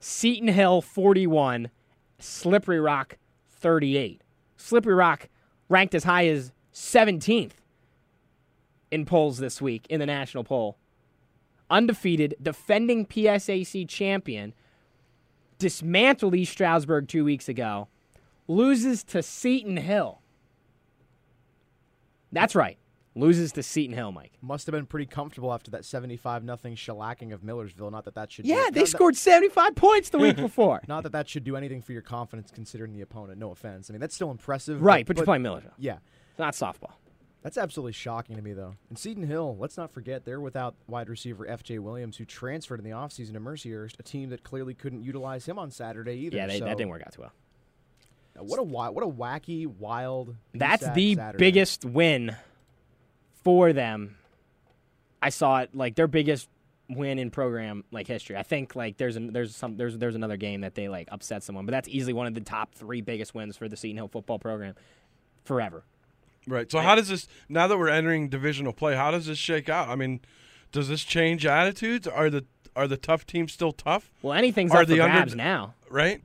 Seton 0.00 0.48
Hill 0.48 0.80
41, 0.80 1.68
Slippery 2.18 2.80
Rock 2.80 3.18
38. 3.50 4.22
Slippery 4.56 4.94
Rock 4.94 5.28
ranked 5.68 5.94
as 5.94 6.04
high 6.04 6.28
as 6.28 6.50
17th 6.72 7.52
in 8.90 9.04
polls 9.04 9.36
this 9.36 9.60
week 9.60 9.86
in 9.90 10.00
the 10.00 10.06
national 10.06 10.44
poll. 10.44 10.78
Undefeated, 11.68 12.36
defending 12.40 13.04
PSAC 13.04 13.86
champion, 13.86 14.54
dismantled 15.58 16.34
East 16.34 16.52
Stroudsburg 16.52 17.06
two 17.06 17.22
weeks 17.22 17.50
ago, 17.50 17.88
loses 18.48 19.04
to 19.04 19.22
Seton 19.22 19.76
Hill. 19.76 20.22
That's 22.32 22.54
right. 22.54 22.78
Loses 23.14 23.52
to 23.52 23.62
Seton 23.62 23.96
Hill, 23.96 24.12
Mike. 24.12 24.32
Must 24.42 24.66
have 24.66 24.74
been 24.74 24.84
pretty 24.84 25.06
comfortable 25.06 25.52
after 25.52 25.70
that 25.70 25.86
75 25.86 26.44
nothing 26.44 26.74
shellacking 26.74 27.32
of 27.32 27.42
Millersville. 27.42 27.90
Not 27.90 28.04
that 28.04 28.14
that 28.14 28.30
should 28.30 28.44
Yeah, 28.44 28.68
they 28.70 28.84
scored 28.84 29.16
75 29.16 29.74
points 29.74 30.10
the 30.10 30.18
week 30.18 30.36
before. 30.36 30.82
Not 30.86 31.02
that 31.04 31.12
that 31.12 31.26
should 31.26 31.42
do 31.42 31.56
anything 31.56 31.80
for 31.80 31.92
your 31.92 32.02
confidence 32.02 32.50
considering 32.54 32.92
the 32.92 33.00
opponent. 33.00 33.38
No 33.38 33.52
offense. 33.52 33.88
I 33.88 33.94
mean, 33.94 34.00
that's 34.00 34.14
still 34.14 34.30
impressive. 34.30 34.82
Right, 34.82 35.06
but, 35.06 35.16
you're 35.16 35.24
playing 35.24 35.42
Millersville. 35.42 35.72
Yeah. 35.78 35.96
It's 36.30 36.38
not 36.38 36.52
softball. 36.52 36.92
That's 37.42 37.56
absolutely 37.56 37.92
shocking 37.92 38.36
to 38.36 38.42
me, 38.42 38.52
though. 38.52 38.74
And 38.90 38.98
Seton 38.98 39.22
Hill, 39.22 39.56
let's 39.58 39.78
not 39.78 39.92
forget, 39.92 40.24
they're 40.24 40.40
without 40.40 40.74
wide 40.86 41.08
receiver 41.08 41.48
F.J. 41.48 41.78
Williams, 41.78 42.16
who 42.18 42.24
transferred 42.26 42.80
in 42.80 42.84
the 42.84 42.90
offseason 42.90 43.32
to 43.34 43.40
Mercyhurst, 43.40 43.98
a 43.98 44.02
team 44.02 44.30
that 44.30 44.42
clearly 44.42 44.74
couldn't 44.74 45.04
utilize 45.04 45.46
him 45.46 45.58
on 45.58 45.70
Saturday 45.70 46.16
either. 46.16 46.36
Yeah, 46.36 46.48
they, 46.48 46.58
So, 46.58 46.64
that 46.64 46.76
didn't 46.76 46.90
work 46.90 47.02
out 47.06 47.12
too 47.12 47.22
well. 47.22 47.32
What 48.40 48.58
a 48.58 48.64
wi- 48.64 48.90
what 48.90 49.04
a 49.04 49.08
wacky, 49.08 49.66
wild. 49.66 50.34
That's 50.54 50.88
the 50.94 51.14
Saturday. 51.14 51.38
biggest 51.38 51.84
win 51.84 52.36
for 53.44 53.72
them. 53.72 54.16
I 55.22 55.30
saw 55.30 55.60
it 55.60 55.74
like 55.74 55.94
their 55.94 56.06
biggest 56.06 56.48
win 56.88 57.18
in 57.18 57.30
program 57.30 57.84
like 57.90 58.06
history. 58.06 58.36
I 58.36 58.42
think 58.42 58.76
like 58.76 58.96
there's 58.96 59.16
an, 59.16 59.32
there's 59.32 59.54
some 59.56 59.76
there's 59.76 59.98
there's 59.98 60.14
another 60.14 60.36
game 60.36 60.60
that 60.60 60.74
they 60.74 60.88
like 60.88 61.08
upset 61.10 61.42
someone, 61.42 61.66
but 61.66 61.72
that's 61.72 61.88
easily 61.88 62.12
one 62.12 62.26
of 62.26 62.34
the 62.34 62.40
top 62.40 62.74
three 62.74 63.00
biggest 63.00 63.34
wins 63.34 63.56
for 63.56 63.68
the 63.68 63.76
Seton 63.76 63.96
Hill 63.96 64.08
football 64.08 64.38
program 64.38 64.74
forever. 65.44 65.82
Right. 66.46 66.70
So 66.70 66.78
how 66.78 66.94
does 66.94 67.08
this 67.08 67.26
now 67.48 67.66
that 67.66 67.76
we're 67.76 67.88
entering 67.88 68.28
divisional 68.28 68.72
play? 68.72 68.94
How 68.94 69.10
does 69.10 69.26
this 69.26 69.38
shake 69.38 69.68
out? 69.68 69.88
I 69.88 69.96
mean, 69.96 70.20
does 70.70 70.88
this 70.88 71.02
change 71.02 71.44
attitudes? 71.44 72.06
Are 72.06 72.30
the 72.30 72.44
are 72.76 72.86
the 72.86 72.96
tough 72.96 73.26
teams 73.26 73.52
still 73.52 73.72
tough? 73.72 74.10
Well, 74.22 74.34
anything's 74.34 74.70
Are 74.72 74.82
up 74.82 74.88
for 74.88 74.94
the 74.94 75.00
under- 75.00 75.12
grabs 75.16 75.34
now. 75.34 75.74
Right. 75.90 76.22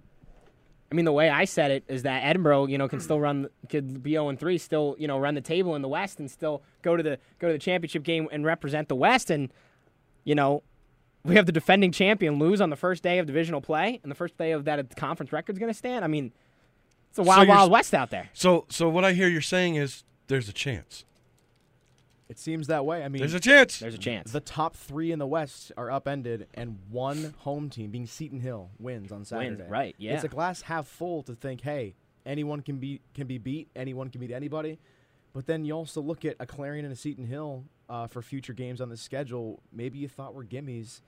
I 0.91 0.95
mean, 0.95 1.05
the 1.05 1.13
way 1.13 1.29
I 1.29 1.45
said 1.45 1.71
it 1.71 1.85
is 1.87 2.03
that 2.03 2.23
Edinboro, 2.23 2.69
you 2.69 2.77
know, 2.77 2.89
can 2.89 2.99
still 2.99 3.19
run, 3.19 3.47
could 3.69 4.03
be 4.03 4.11
0 4.11 4.27
and 4.27 4.37
3, 4.37 4.57
still, 4.57 4.95
you 4.99 5.07
know, 5.07 5.17
run 5.17 5.35
the 5.35 5.41
table 5.41 5.75
in 5.75 5.81
the 5.81 5.87
West 5.87 6.19
and 6.19 6.29
still 6.29 6.61
go 6.81 6.97
to 6.97 7.03
the 7.03 7.17
go 7.39 7.47
to 7.47 7.53
the 7.53 7.59
championship 7.59 8.03
game 8.03 8.27
and 8.31 8.45
represent 8.45 8.89
the 8.89 8.95
West. 8.95 9.29
And, 9.29 9.53
you 10.25 10.35
know, 10.35 10.63
we 11.23 11.35
have 11.35 11.45
the 11.45 11.53
defending 11.53 11.93
champion 11.93 12.39
lose 12.39 12.59
on 12.59 12.69
the 12.69 12.75
first 12.75 13.03
day 13.03 13.19
of 13.19 13.25
divisional 13.25 13.61
play 13.61 14.01
and 14.03 14.11
the 14.11 14.15
first 14.15 14.37
day 14.37 14.51
of 14.51 14.65
that 14.65 14.95
conference 14.97 15.31
record's 15.31 15.59
going 15.59 15.71
to 15.71 15.77
stand. 15.77 16.03
I 16.03 16.09
mean, 16.09 16.33
it's 17.09 17.19
a 17.19 17.23
wild, 17.23 17.47
you're 17.47 17.55
wild 17.55 17.71
West 17.71 17.93
out 17.93 18.09
there. 18.09 18.29
So 18.33 18.65
so 18.69 18.89
what 18.89 19.05
I 19.05 19.13
hear 19.13 19.29
you're 19.29 19.41
saying 19.41 19.75
is 19.75 20.03
there's 20.27 20.49
a 20.49 20.53
chance. 20.53 21.05
It 22.31 22.39
seems 22.39 22.67
that 22.67 22.85
way. 22.85 23.03
I 23.03 23.09
mean, 23.09 23.19
There's 23.19 23.33
a 23.33 23.41
chance. 23.41 23.79
There's 23.79 23.93
a 23.93 23.97
chance. 23.97 24.31
the 24.31 24.39
top 24.39 24.73
three 24.77 25.11
in 25.11 25.19
the 25.19 25.27
West 25.27 25.73
are 25.75 25.91
upended, 25.91 26.47
and 26.53 26.79
one 26.89 27.33
home 27.39 27.69
team, 27.69 27.91
being 27.91 28.07
Seton 28.07 28.39
Hill, 28.39 28.69
wins 28.79 29.11
on 29.11 29.25
Saturday. 29.25 29.65
right, 29.67 29.93
yeah. 29.97 30.13
It's 30.13 30.23
a 30.23 30.29
glass 30.29 30.61
half 30.61 30.87
full 30.87 31.23
to 31.23 31.35
think, 31.35 31.59
hey, 31.59 31.93
anyone 32.25 32.61
can 32.61 32.77
be 32.77 33.01
can 33.13 33.27
be 33.27 33.37
beat, 33.37 33.67
anyone 33.75 34.09
can 34.09 34.21
beat 34.21 34.31
anybody. 34.31 34.79
But 35.33 35.45
then 35.45 35.65
you 35.65 35.73
also 35.73 35.99
look 35.99 36.23
at 36.23 36.37
a 36.39 36.45
Clarion 36.45 36.85
and 36.85 36.93
a 36.93 36.95
Seton 36.95 37.25
Hill 37.25 37.65
uh, 37.89 38.07
for 38.07 38.21
future 38.21 38.53
games 38.53 38.79
on 38.79 38.87
the 38.87 38.95
schedule. 38.95 39.61
Maybe 39.73 39.99
you 39.99 40.07
thought 40.07 40.33
were 40.33 40.45
gimmies. 40.45 41.01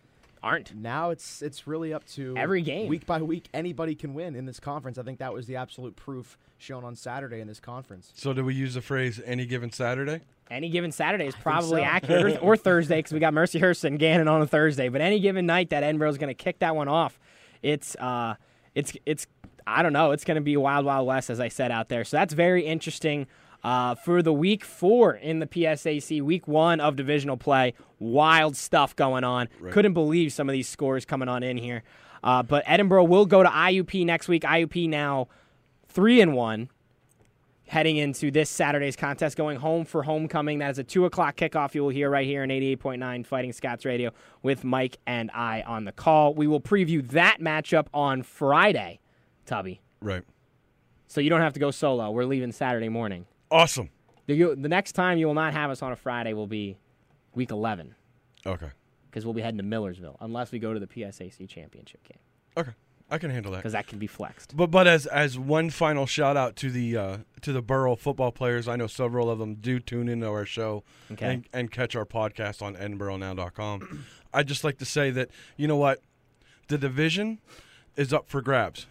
Aren't. 0.43 0.75
Now 0.75 1.11
it's 1.11 1.41
it's 1.41 1.67
really 1.67 1.93
up 1.93 2.05
to 2.15 2.35
Every 2.35 2.61
game. 2.61 2.89
week 2.89 3.05
by 3.05 3.21
week. 3.21 3.47
Anybody 3.53 3.95
can 3.95 4.13
win 4.13 4.35
in 4.35 4.45
this 4.45 4.59
conference. 4.59 4.97
I 4.97 5.03
think 5.03 5.19
that 5.19 5.33
was 5.33 5.47
the 5.47 5.55
absolute 5.55 5.95
proof 5.95 6.37
shown 6.57 6.83
on 6.83 6.97
Saturday 6.97 7.39
in 7.39 7.47
this 7.47 7.61
conference. 7.61 8.11
So 8.13 8.33
do 8.33 8.43
we 8.43 8.53
use 8.53 8.73
the 8.73 8.81
phrase 8.81 9.21
any 9.25 9.45
given 9.45 9.71
Saturday? 9.71 10.19
Any 10.53 10.69
given 10.69 10.91
Saturday 10.91 11.25
is 11.25 11.35
probably 11.35 11.81
so. 11.81 11.85
accurate, 11.85 12.37
or, 12.37 12.53
or 12.53 12.57
Thursday 12.57 12.97
because 12.97 13.11
we 13.11 13.19
got 13.19 13.33
Mercyhurst 13.33 13.83
and 13.83 13.97
Gannon 13.97 14.27
on 14.27 14.41
a 14.41 14.47
Thursday. 14.47 14.89
But 14.89 15.01
any 15.01 15.19
given 15.19 15.45
night 15.45 15.71
that 15.71 15.83
Edinboro's 15.83 16.17
going 16.17 16.29
to 16.29 16.33
kick 16.33 16.59
that 16.59 16.75
one 16.75 16.87
off, 16.87 17.19
it's 17.61 17.95
uh, 17.95 18.35
it's 18.75 18.93
it's 19.05 19.27
I 19.65 19.81
don't 19.81 19.93
know. 19.93 20.11
It's 20.11 20.23
going 20.23 20.35
to 20.35 20.41
be 20.41 20.55
wild, 20.57 20.85
wild 20.85 21.07
west 21.07 21.29
as 21.29 21.39
I 21.39 21.47
said 21.47 21.71
out 21.71 21.89
there. 21.89 22.03
So 22.03 22.17
that's 22.17 22.33
very 22.33 22.65
interesting. 22.65 23.27
Uh, 23.63 23.95
for 23.95 24.21
the 24.21 24.33
week 24.33 24.65
four 24.65 25.13
in 25.13 25.39
the 25.39 25.47
PSAC, 25.47 26.21
week 26.21 26.49
one 26.49 26.81
of 26.81 26.97
divisional 26.97 27.37
play, 27.37 27.73
wild 27.97 28.57
stuff 28.57 28.93
going 28.93 29.23
on. 29.23 29.47
Couldn't 29.71 29.93
believe 29.93 30.33
some 30.33 30.49
of 30.49 30.53
these 30.53 30.67
scores 30.67 31.05
coming 31.05 31.29
on 31.29 31.43
in 31.43 31.55
here. 31.55 31.81
Uh, 32.21 32.43
but 32.43 32.65
Edinboro 32.65 33.07
will 33.07 33.25
go 33.25 33.41
to 33.41 33.47
IUP 33.47 34.05
next 34.05 34.27
week. 34.27 34.43
IUP 34.43 34.89
now 34.89 35.29
three 35.87 36.19
and 36.19 36.33
one 36.33 36.69
heading 37.73 37.97
into 37.97 38.29
this 38.29 38.51
Saturday's 38.51 38.95
contest, 38.95 39.35
going 39.35 39.57
home 39.57 39.83
for 39.83 40.03
homecoming. 40.03 40.59
That 40.59 40.69
is 40.69 40.77
a 40.79 40.83
2 40.83 41.05
o'clock 41.05 41.35
kickoff 41.35 41.73
you 41.73 41.81
will 41.81 41.89
hear 41.89 42.07
right 42.07 42.25
here 42.27 42.43
in 42.43 42.51
88.9 42.51 43.25
Fighting 43.25 43.51
Scots 43.51 43.83
Radio 43.83 44.11
with 44.43 44.63
Mike 44.63 44.99
and 45.07 45.31
I 45.31 45.63
on 45.65 45.85
the 45.85 45.91
call. 45.91 46.35
We 46.35 46.45
will 46.45 46.61
preview 46.61 47.05
that 47.09 47.37
matchup 47.41 47.87
on 47.91 48.21
Friday, 48.21 48.99
Tubby. 49.47 49.81
Right. 50.01 50.21
So 51.07 51.19
you 51.19 51.31
don't 51.31 51.41
have 51.41 51.53
to 51.53 51.59
go 51.59 51.71
solo. 51.71 52.11
We're 52.11 52.25
leaving 52.25 52.51
Saturday 52.51 52.89
morning. 52.89 53.25
Awesome. 53.49 53.89
The, 54.27 54.35
you- 54.35 54.55
the 54.55 54.69
next 54.69 54.91
time 54.91 55.17
you 55.17 55.25
will 55.25 55.33
not 55.33 55.53
have 55.53 55.71
us 55.71 55.81
on 55.81 55.91
a 55.91 55.95
Friday 55.95 56.33
will 56.33 56.47
be 56.47 56.77
week 57.33 57.49
11. 57.49 57.95
Okay. 58.45 58.69
because 59.09 59.25
we'll 59.25 59.33
be 59.33 59.41
heading 59.41 59.57
to 59.57 59.63
Millersville 59.63 60.17
unless 60.21 60.51
we 60.51 60.59
go 60.59 60.73
to 60.75 60.79
the 60.79 60.85
PSAC 60.87 61.47
championship 61.49 62.03
game 62.03 62.19
Okay, 62.55 62.71
I 63.13 63.19
can 63.19 63.29
handle 63.29 63.51
that. 63.51 63.59
because 63.59 63.73
that 63.73 63.85
can 63.87 63.99
be 63.99 64.07
flexed. 64.07 64.55
But 64.57 64.71
but 64.71 64.87
as 64.87 65.05
as 65.05 65.37
one 65.37 65.69
final 65.69 66.05
shout 66.07 66.35
out 66.35 66.55
to 66.57 66.71
the 66.71 66.97
uh, 66.97 67.17
to 67.41 67.53
the 67.53 67.61
Borough 67.61 67.95
football 67.95 68.31
players, 68.31 68.67
I 68.67 68.75
know 68.75 68.87
several 68.87 69.29
of 69.29 69.37
them 69.39 69.55
do 69.55 69.79
tune 69.79 70.09
into 70.09 70.27
our 70.27 70.45
show 70.45 70.83
Okay. 71.11 71.25
and, 71.33 71.45
and 71.53 71.71
catch 71.71 71.95
our 71.95 72.05
podcast 72.05 72.61
on 72.61 72.75
EdinboroNow.com. 72.75 74.05
I'd 74.33 74.47
just 74.47 74.63
like 74.63 74.77
to 74.79 74.85
say 74.85 75.11
that 75.11 75.29
you 75.57 75.67
know 75.67 75.77
what, 75.77 76.01
the 76.69 76.77
division 76.77 77.39
is 77.95 78.11
up 78.11 78.27
for 78.27 78.41
grabs, 78.41 78.87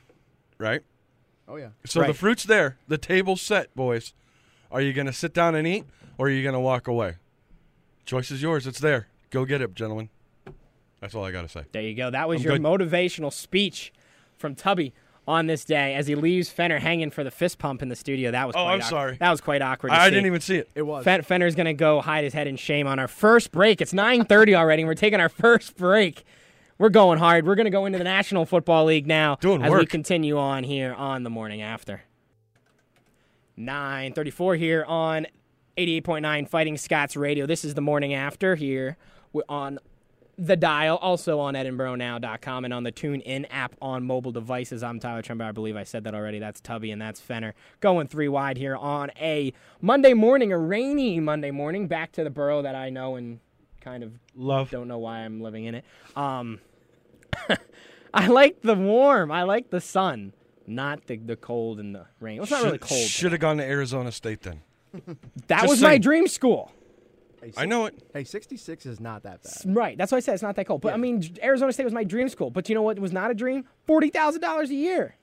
right? 0.58 0.82
Oh 1.48 1.56
yeah. 1.56 1.70
So 1.84 2.02
the 2.04 2.14
fruit's 2.14 2.44
there, 2.44 2.78
the 2.88 2.98
table's 2.98 3.42
set, 3.42 3.74
boys. 3.74 4.14
Are 4.70 4.80
you 4.80 4.92
going 4.92 5.06
to 5.08 5.12
sit 5.12 5.34
down 5.34 5.54
and 5.54 5.66
eat, 5.66 5.84
or 6.16 6.26
are 6.28 6.30
you 6.30 6.42
going 6.42 6.54
to 6.54 6.60
walk 6.60 6.86
away? 6.88 7.16
Choice 8.06 8.30
is 8.30 8.40
yours. 8.40 8.66
It's 8.66 8.78
there. 8.80 9.08
Go 9.30 9.44
get 9.44 9.60
it, 9.60 9.74
gentlemen. 9.74 10.08
That's 11.00 11.14
all 11.14 11.24
I 11.24 11.32
got 11.32 11.42
to 11.42 11.48
say. 11.48 11.64
There 11.72 11.82
you 11.82 11.94
go. 11.94 12.10
That 12.10 12.28
was 12.28 12.40
I'm 12.40 12.44
your 12.44 12.58
good. 12.58 12.62
motivational 12.90 13.32
speech 13.32 13.92
from 14.42 14.54
Tubby 14.54 14.92
on 15.26 15.46
this 15.46 15.64
day 15.64 15.94
as 15.94 16.06
he 16.08 16.14
leaves 16.16 16.50
Fenner 16.50 16.80
hanging 16.80 17.08
for 17.10 17.22
the 17.24 17.30
fist 17.30 17.58
pump 17.58 17.80
in 17.80 17.88
the 17.88 17.96
studio. 17.96 18.30
That 18.32 18.46
was 18.46 18.56
Oh, 18.56 18.64
quite 18.64 18.72
I'm 18.74 18.80
awk- 18.80 18.90
sorry. 18.90 19.16
That 19.18 19.30
was 19.30 19.40
quite 19.40 19.62
awkward. 19.62 19.90
To 19.90 19.94
I, 19.94 19.98
I 20.02 20.04
see. 20.06 20.10
didn't 20.10 20.26
even 20.26 20.40
see 20.40 20.56
it. 20.56 20.68
It 20.74 20.82
was. 20.82 21.04
Fen- 21.04 21.22
Fenner's 21.22 21.54
gonna 21.54 21.72
go 21.72 22.00
hide 22.02 22.24
his 22.24 22.34
head 22.34 22.46
in 22.48 22.56
shame 22.56 22.86
on 22.86 22.98
our 22.98 23.08
first 23.08 23.52
break. 23.52 23.80
It's 23.80 23.92
9:30 23.94 24.54
already, 24.54 24.82
and 24.82 24.88
we're 24.88 24.94
taking 24.94 25.20
our 25.20 25.28
first 25.30 25.76
break. 25.76 26.24
We're 26.78 26.88
going 26.88 27.20
hard. 27.20 27.46
We're 27.46 27.54
gonna 27.54 27.70
go 27.70 27.86
into 27.86 27.98
the 27.98 28.04
National 28.04 28.44
Football 28.44 28.86
League 28.86 29.06
now 29.06 29.36
Doing 29.36 29.62
as 29.62 29.70
we 29.70 29.78
work. 29.78 29.88
continue 29.88 30.36
on 30.36 30.64
here 30.64 30.92
on 30.92 31.22
the 31.22 31.30
morning 31.30 31.62
after. 31.62 32.02
9:34 33.56 34.56
here 34.56 34.84
on 34.88 35.26
88.9 35.76 36.46
Fighting 36.48 36.76
Scots 36.76 37.16
Radio. 37.16 37.46
This 37.46 37.64
is 37.64 37.74
the 37.74 37.80
morning 37.80 38.12
after 38.14 38.56
here 38.56 38.96
We're 39.32 39.42
on 39.48 39.78
the 40.38 40.56
dial, 40.56 40.96
also 40.96 41.38
on 41.40 41.54
EdinboroNow.com 41.54 42.64
and 42.64 42.72
on 42.72 42.82
the 42.84 42.92
TuneIn 42.92 43.46
app 43.50 43.74
on 43.82 44.04
mobile 44.04 44.32
devices. 44.32 44.82
I'm 44.82 44.98
Tyler 44.98 45.22
Trumbauer. 45.22 45.48
I 45.48 45.52
believe 45.52 45.76
I 45.76 45.84
said 45.84 46.04
that 46.04 46.14
already. 46.14 46.38
That's 46.38 46.60
Tubby 46.60 46.90
and 46.90 47.00
that's 47.00 47.20
Fenner. 47.20 47.54
Going 47.80 48.06
three 48.08 48.28
wide 48.28 48.56
here 48.56 48.76
on 48.76 49.10
a 49.20 49.52
Monday 49.80 50.14
morning, 50.14 50.52
a 50.52 50.58
rainy 50.58 51.20
Monday 51.20 51.50
morning. 51.50 51.86
Back 51.86 52.12
to 52.12 52.24
the 52.24 52.30
borough 52.30 52.62
that 52.62 52.74
I 52.74 52.90
know 52.90 53.16
and 53.16 53.40
kind 53.80 54.02
of 54.02 54.12
Love. 54.34 54.70
don't 54.70 54.88
know 54.88 54.98
why 54.98 55.18
I'm 55.18 55.40
living 55.40 55.66
in 55.66 55.74
it. 55.76 55.84
Um, 56.16 56.60
I 58.14 58.28
like 58.28 58.62
the 58.62 58.74
warm. 58.74 59.30
I 59.30 59.42
like 59.42 59.70
the 59.70 59.80
sun, 59.80 60.32
not 60.66 61.06
the, 61.06 61.16
the 61.18 61.36
cold 61.36 61.78
and 61.78 61.94
the 61.94 62.06
rain. 62.20 62.36
Well, 62.36 62.44
it's 62.44 62.52
not 62.52 62.62
really 62.62 62.78
cold. 62.78 63.06
Should 63.06 63.32
have 63.32 63.40
gone 63.40 63.58
to 63.58 63.64
Arizona 63.64 64.12
State 64.12 64.42
then. 64.42 64.62
that 65.48 65.60
just 65.60 65.68
was 65.68 65.82
my 65.82 65.98
dream 65.98 66.26
school. 66.26 66.72
Hey, 67.42 67.52
I 67.56 67.66
know 67.66 67.86
it. 67.86 68.00
Hey, 68.14 68.22
66 68.22 68.86
is 68.86 69.00
not 69.00 69.24
that 69.24 69.42
bad. 69.42 69.76
Right. 69.76 69.98
That's 69.98 70.12
why 70.12 70.18
I 70.18 70.20
said 70.20 70.34
it's 70.34 70.42
not 70.42 70.54
that 70.56 70.66
cold. 70.66 70.80
But 70.80 70.94
I 70.94 70.96
mean, 70.96 71.22
Arizona 71.42 71.72
State 71.72 71.84
was 71.84 71.92
my 71.92 72.04
dream 72.04 72.28
school. 72.28 72.50
But 72.50 72.68
you 72.68 72.74
know 72.74 72.82
what 72.82 72.96
It 72.96 73.00
was 73.00 73.12
not 73.12 73.30
a 73.30 73.34
dream? 73.34 73.64
Forty 73.86 74.10
thousand 74.10 74.40
dollars 74.40 74.70
a 74.70 74.74
year. 74.74 75.16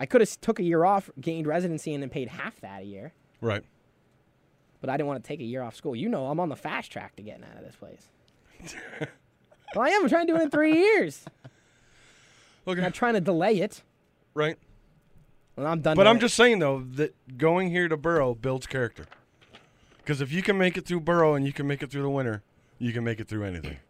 I 0.00 0.06
could 0.06 0.20
have 0.20 0.40
took 0.40 0.58
a 0.58 0.62
year 0.62 0.84
off, 0.84 1.08
gained 1.20 1.46
residency, 1.46 1.94
and 1.94 2.02
then 2.02 2.10
paid 2.10 2.28
half 2.28 2.60
that 2.62 2.82
a 2.82 2.84
year. 2.84 3.12
Right. 3.40 3.62
But 4.80 4.90
I 4.90 4.96
didn't 4.96 5.06
want 5.06 5.22
to 5.22 5.28
take 5.28 5.40
a 5.40 5.44
year 5.44 5.62
off 5.62 5.76
school. 5.76 5.94
You 5.94 6.08
know, 6.08 6.26
I'm 6.26 6.40
on 6.40 6.48
the 6.48 6.56
fast 6.56 6.90
track 6.90 7.14
to 7.16 7.22
getting 7.22 7.44
out 7.44 7.56
of 7.56 7.64
this 7.64 7.76
place. 7.76 8.08
well, 9.74 9.84
I 9.84 9.90
am. 9.90 10.02
I'm 10.02 10.08
trying 10.08 10.26
to 10.26 10.32
do 10.32 10.38
it 10.38 10.42
in 10.42 10.50
three 10.50 10.74
years. 10.78 11.24
Okay. 12.66 12.78
I'm 12.78 12.84
not 12.84 12.94
trying 12.94 13.14
to 13.14 13.20
delay 13.20 13.60
it. 13.60 13.82
Right. 14.34 14.56
Well, 15.56 15.68
I'm 15.68 15.80
done. 15.80 15.96
But 15.96 16.08
I'm 16.08 16.16
delaying. 16.16 16.20
just 16.20 16.34
saying 16.34 16.58
though 16.58 16.80
that 16.94 17.14
going 17.38 17.70
here 17.70 17.88
to 17.88 17.96
Burrow 17.96 18.34
builds 18.34 18.66
character. 18.66 19.06
Because 20.04 20.20
if 20.20 20.30
you 20.30 20.42
can 20.42 20.58
make 20.58 20.76
it 20.76 20.84
through 20.84 21.00
Burrow 21.00 21.34
and 21.34 21.46
you 21.46 21.52
can 21.52 21.66
make 21.66 21.82
it 21.82 21.90
through 21.90 22.02
the 22.02 22.10
winter, 22.10 22.42
you 22.78 22.92
can 22.92 23.04
make 23.04 23.20
it 23.20 23.28
through 23.28 23.44
anything. 23.44 23.78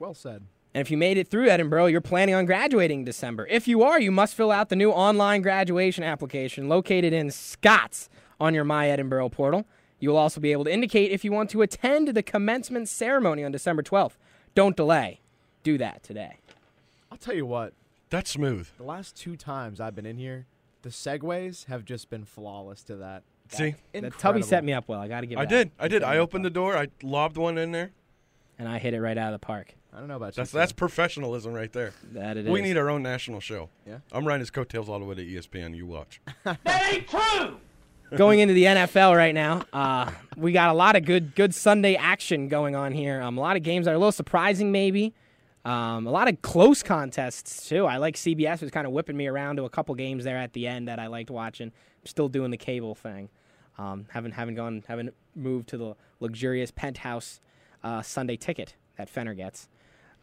Well 0.00 0.14
said. 0.14 0.44
And 0.74 0.80
if 0.80 0.92
you 0.92 0.96
made 0.96 1.18
it 1.18 1.26
through 1.26 1.48
Edinboro, 1.48 1.90
you're 1.90 2.00
planning 2.00 2.32
on 2.32 2.46
graduating 2.46 3.00
in 3.00 3.04
December. 3.04 3.48
If 3.48 3.66
you 3.66 3.82
are, 3.82 4.00
you 4.00 4.12
must 4.12 4.36
fill 4.36 4.52
out 4.52 4.68
the 4.68 4.76
new 4.76 4.92
online 4.92 5.42
graduation 5.42 6.04
application 6.04 6.68
located 6.68 7.12
in 7.12 7.32
Scots 7.32 8.08
on 8.38 8.54
your 8.54 8.62
My 8.62 8.86
Edinboro 8.86 9.28
portal. 9.32 9.66
You 9.98 10.10
will 10.10 10.16
also 10.16 10.40
be 10.40 10.52
able 10.52 10.62
to 10.66 10.72
indicate 10.72 11.10
if 11.10 11.24
you 11.24 11.32
want 11.32 11.50
to 11.50 11.62
attend 11.62 12.06
the 12.06 12.22
commencement 12.22 12.88
ceremony 12.88 13.42
on 13.42 13.50
December 13.50 13.82
12th. 13.82 14.12
Don't 14.54 14.76
delay. 14.76 15.20
Do 15.64 15.78
that 15.78 16.04
today. 16.04 16.36
I'll 17.10 17.18
tell 17.18 17.34
you 17.34 17.44
what. 17.44 17.72
That's 18.08 18.30
smooth. 18.30 18.68
The 18.76 18.84
last 18.84 19.16
two 19.16 19.34
times 19.34 19.80
I've 19.80 19.96
been 19.96 20.06
in 20.06 20.16
here, 20.16 20.46
the 20.82 20.90
segues 20.90 21.64
have 21.64 21.84
just 21.84 22.08
been 22.08 22.24
flawless 22.24 22.84
to 22.84 22.94
that. 22.96 23.24
See? 23.48 23.74
The 23.92 24.10
Tubby 24.10 24.42
set 24.42 24.64
me 24.64 24.72
up 24.72 24.88
well. 24.88 25.00
I 25.00 25.08
got 25.08 25.20
to 25.22 25.26
give 25.26 25.38
I 25.38 25.44
that. 25.44 25.48
did. 25.50 25.70
I 25.78 25.88
did. 25.88 26.02
I 26.02 26.18
opened 26.18 26.44
the 26.44 26.50
door. 26.50 26.76
I 26.76 26.88
lobbed 27.02 27.36
one 27.36 27.58
in 27.58 27.72
there. 27.72 27.90
And 28.58 28.68
I 28.68 28.78
hit 28.78 28.92
it 28.94 29.00
right 29.00 29.16
out 29.16 29.32
of 29.32 29.40
the 29.40 29.44
park. 29.46 29.74
I 29.92 29.98
don't 29.98 30.08
know 30.08 30.16
about 30.16 30.34
That's 30.34 30.52
you. 30.52 30.58
that's 30.58 30.70
Sam. 30.72 30.76
professionalism 30.76 31.52
right 31.54 31.72
there. 31.72 31.92
That 32.12 32.36
it 32.36 32.46
we 32.46 32.60
is. 32.60 32.66
need 32.66 32.76
our 32.76 32.90
own 32.90 33.02
national 33.02 33.40
show. 33.40 33.70
Yeah. 33.86 33.98
I'm 34.12 34.26
riding 34.26 34.40
his 34.40 34.50
coattails 34.50 34.88
all 34.88 34.98
the 34.98 35.04
way 35.04 35.14
to 35.14 35.24
ESPN. 35.24 35.74
You 35.74 35.86
watch. 35.86 36.20
Hey 36.66 37.00
true 37.08 37.56
Going 38.16 38.38
into 38.40 38.54
the 38.54 38.64
NFL 38.64 39.14
right 39.16 39.34
now. 39.34 39.64
Uh, 39.70 40.10
we 40.36 40.52
got 40.52 40.70
a 40.70 40.72
lot 40.72 40.96
of 40.96 41.04
good 41.04 41.34
good 41.34 41.54
Sunday 41.54 41.94
action 41.94 42.48
going 42.48 42.74
on 42.74 42.92
here. 42.92 43.20
Um, 43.20 43.36
a 43.36 43.40
lot 43.40 43.56
of 43.56 43.62
games 43.62 43.84
that 43.84 43.92
are 43.92 43.96
a 43.96 43.98
little 43.98 44.12
surprising, 44.12 44.72
maybe. 44.72 45.12
Um, 45.64 46.06
a 46.06 46.10
lot 46.10 46.26
of 46.28 46.40
close 46.40 46.82
contests 46.82 47.68
too. 47.68 47.84
I 47.84 47.98
like 47.98 48.14
CBS 48.16 48.62
was 48.62 48.70
kind 48.70 48.86
of 48.86 48.92
whipping 48.94 49.16
me 49.16 49.26
around 49.26 49.56
to 49.56 49.64
a 49.64 49.70
couple 49.70 49.94
games 49.94 50.24
there 50.24 50.38
at 50.38 50.54
the 50.54 50.66
end 50.66 50.88
that 50.88 50.98
I 50.98 51.08
liked 51.08 51.30
watching. 51.30 51.66
I'm 51.68 52.06
still 52.06 52.28
doing 52.28 52.50
the 52.50 52.56
cable 52.56 52.94
thing. 52.94 53.28
Um, 53.78 54.06
haven't 54.10 54.32
haven't 54.32 54.56
gone 54.56 54.82
haven't 54.88 55.14
moved 55.36 55.68
to 55.68 55.76
the 55.78 55.94
luxurious 56.20 56.70
penthouse 56.70 57.40
uh, 57.84 58.02
Sunday 58.02 58.36
ticket 58.36 58.74
that 58.96 59.08
Fenner 59.08 59.34
gets. 59.34 59.68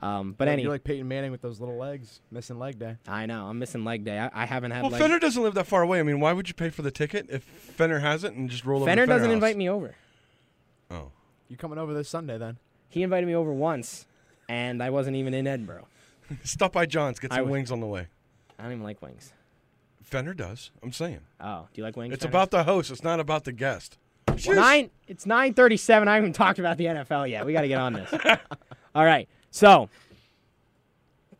Um, 0.01 0.33
but 0.37 0.59
You're 0.59 0.69
like 0.71 0.83
Peyton 0.83 1.07
Manning 1.07 1.31
with 1.31 1.41
those 1.41 1.61
little 1.61 1.77
legs, 1.77 2.19
missing 2.29 2.59
leg 2.59 2.77
day. 2.77 2.97
I 3.07 3.25
know 3.25 3.47
I'm 3.47 3.57
missing 3.57 3.85
leg 3.85 4.03
day. 4.03 4.19
I, 4.19 4.29
I 4.33 4.45
haven't 4.45 4.71
had 4.71 4.81
Well, 4.83 4.91
leg. 4.91 5.01
Fenner 5.01 5.19
doesn't 5.19 5.41
live 5.41 5.53
that 5.53 5.67
far 5.67 5.83
away. 5.83 6.01
I 6.01 6.03
mean, 6.03 6.19
why 6.19 6.33
would 6.33 6.49
you 6.49 6.53
pay 6.53 6.69
for 6.69 6.81
the 6.81 6.91
ticket 6.91 7.27
if 7.29 7.43
Fenner 7.43 7.99
has 7.99 8.25
it 8.25 8.33
and 8.33 8.49
just 8.49 8.65
roll 8.65 8.81
over? 8.81 8.91
Fenner 8.91 9.03
to 9.03 9.07
Fenner 9.07 9.15
doesn't 9.19 9.29
House? 9.29 9.33
invite 9.35 9.55
me 9.57 9.69
over. 9.69 9.95
Oh, 10.91 11.11
You 11.47 11.55
coming 11.55 11.77
over 11.79 11.93
this 11.93 12.09
Sunday 12.09 12.37
then? 12.37 12.57
He 12.89 13.03
invited 13.03 13.25
me 13.25 13.35
over 13.35 13.53
once, 13.53 14.05
and 14.49 14.83
I 14.83 14.89
wasn't 14.89 15.15
even 15.15 15.33
in 15.33 15.45
Edinboro. 15.45 15.85
stop 16.43 16.73
by 16.73 16.85
John's. 16.85 17.17
Get 17.19 17.31
some 17.31 17.43
would- 17.45 17.51
wings 17.51 17.71
on 17.71 17.79
the 17.79 17.87
way. 17.87 18.07
I 18.59 18.63
don't 18.63 18.73
even 18.73 18.83
like 18.83 19.01
wings. 19.01 19.31
Fenner 20.05 20.33
does. 20.33 20.71
I'm 20.83 20.93
saying. 20.93 21.21
Oh, 21.39 21.67
do 21.73 21.81
you 21.81 21.83
like 21.83 21.97
wings? 21.97 22.13
It's 22.13 22.23
Fenner? 22.23 22.31
about 22.31 22.51
the 22.51 22.63
host. 22.63 22.91
It's 22.91 23.03
not 23.03 23.19
about 23.19 23.43
the 23.43 23.51
guest. 23.51 23.97
nine. 24.47 24.91
It's 25.07 25.25
nine 25.25 25.53
thirty-seven. 25.53 26.07
I 26.07 26.15
haven't 26.15 26.33
talked 26.33 26.59
about 26.59 26.77
the 26.77 26.85
NFL 26.85 27.29
yet. 27.29 27.45
We 27.45 27.53
got 27.53 27.61
to 27.61 27.67
get 27.67 27.79
on 27.79 27.93
this. 27.93 28.13
All 28.95 29.03
right. 29.03 29.27
So, 29.49 29.89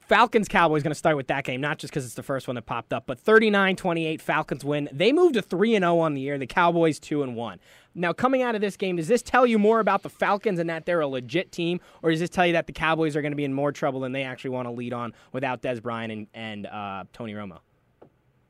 Falcons 0.08 0.48
Cowboys 0.48 0.84
going 0.84 0.92
to 0.92 0.96
start 0.96 1.16
with 1.16 1.28
that 1.28 1.44
game, 1.44 1.62
not 1.62 1.78
just 1.78 1.92
because 1.92 2.06
it's 2.06 2.16
the 2.16 2.24
first 2.24 2.48
one 2.48 2.56
that 2.56 2.66
popped 2.66 2.94
up, 2.94 3.06
but 3.06 3.24
39-28 3.24 4.22
Falcons 4.22 4.64
win. 4.64 4.90
They 4.92 5.12
moved 5.12 5.36
to 5.36 5.42
three 5.42 5.76
and 5.76 5.84
zero 5.84 6.00
on 6.00 6.14
the 6.14 6.22
year. 6.22 6.38
The 6.38 6.48
Cowboys 6.48 7.00
two 7.00 7.24
and 7.24 7.36
one. 7.36 7.60
Now, 7.94 8.14
coming 8.14 8.42
out 8.42 8.56
of 8.56 8.62
this 8.62 8.76
game, 8.78 8.98
does 8.98 9.08
this 9.08 9.22
tell 9.22 9.46
you 9.46 9.58
more 9.58 9.80
about 9.80 10.04
the 10.04 10.10
Falcons 10.10 10.60
and 10.60 10.70
that 10.70 10.86
they're 10.86 11.00
a 11.02 11.08
legit 11.08 11.52
team, 11.52 11.80
or 12.02 12.12
does 12.12 12.20
this 12.20 12.30
tell 12.30 12.46
you 12.46 12.54
that 12.54 12.68
the 12.68 12.74
Cowboys 12.74 13.16
are 13.16 13.22
going 13.22 13.32
to 13.32 13.38
be 13.38 13.46
in 13.46 13.54
more 13.54 13.72
trouble 13.72 14.02
than 14.02 14.12
they 14.12 14.24
actually 14.24 14.50
want 14.52 14.68
to 14.68 14.72
lead 14.72 14.92
on 14.92 15.14
without 15.32 15.62
Dez 15.62 15.82
Bryant 15.82 16.12
and, 16.12 16.28
and 16.34 16.66
uh, 16.66 17.06
Tony 17.14 17.34
Romo? 17.34 17.60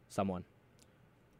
Someone. 0.10 0.44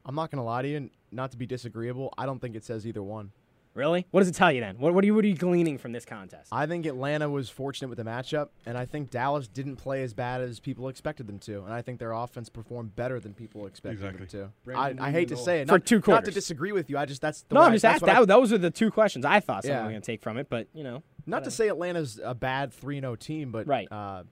I'm 0.06 0.15
not 0.15 0.32
gonna 0.32 0.43
lie 0.43 0.62
to 0.62 0.67
you. 0.67 0.89
Not 1.12 1.32
to 1.32 1.38
be 1.38 1.45
disagreeable, 1.45 2.13
I 2.17 2.25
don't 2.25 2.39
think 2.39 2.56
it 2.56 2.63
says 2.65 2.86
either 2.86 3.01
one. 3.04 3.32
Really? 3.73 4.06
What 4.12 4.21
does 4.21 4.30
it 4.30 4.36
tell 4.36 4.54
you 4.54 4.62
then? 4.62 4.78
What, 4.78 4.93
what, 4.93 5.04
are, 5.04 5.08
you, 5.08 5.13
what 5.13 5.25
are 5.25 5.28
you 5.28 5.36
gleaning 5.36 5.78
from 5.78 5.91
this 5.91 6.06
contest? 6.06 6.47
I 6.49 6.65
think 6.65 6.86
Atlanta 6.86 7.30
was 7.30 7.49
fortunate 7.49 7.89
with 7.89 7.97
the 7.97 8.06
matchup, 8.06 8.47
and 8.65 8.78
I 8.78 8.86
think 8.86 9.10
Dallas 9.10 9.49
didn't 9.49 9.75
play 9.75 10.01
as 10.04 10.13
bad 10.13 10.39
as 10.39 10.62
people 10.62 10.88
expected 10.88 11.28
them 11.28 11.39
to, 11.39 11.62
and 11.65 11.73
I 11.73 11.82
think 11.82 11.99
their 11.99 12.13
offense 12.13 12.47
performed 12.47 12.95
better 12.95 13.19
than 13.19 13.34
people 13.34 13.65
expected 13.67 13.99
Exactly. 13.99 14.25
them 14.28 14.47
to. 14.47 14.51
Brandon 14.63 14.99
I, 15.04 15.08
I 15.10 15.12
hate 15.12 15.28
to 15.28 15.36
say 15.36 15.60
it, 15.60 15.67
For 15.67 15.73
not, 15.73 15.86
two 15.86 16.01
not 16.08 16.23
to 16.23 16.32
disagree 16.32 16.71
with 16.71 16.89
you. 16.89 16.97
I 16.97 17.04
just 17.06 17.21
that's 17.21 17.41
the 17.41 17.56
no, 17.56 17.62
way 17.62 17.67
I'm 17.67 17.73
just 17.73 17.82
that's 17.82 17.95
asking. 18.01 18.08
what 18.15 18.21
I- 18.21 18.25
those 18.25 18.54
are 18.54 18.58
the 18.58 18.71
two 18.71 18.91
questions 18.91 19.25
I 19.25 19.41
thought 19.41 19.63
someone 19.63 19.78
Yeah. 19.80 19.84
was 19.88 19.91
going 19.91 20.01
to 20.01 20.06
take 20.06 20.21
from 20.21 20.38
it, 20.38 20.47
but 20.49 20.67
you 20.73 20.84
know, 20.86 21.04
Not 21.25 21.43
to 21.43 21.51
say 21.51 21.67
Atlanta's 21.67 22.17
a 22.23 22.34
bad 22.34 22.71
3-0 22.71 23.19
team, 23.19 23.51
but 23.51 23.67
Right. 23.67 23.91
uh, 23.91 24.23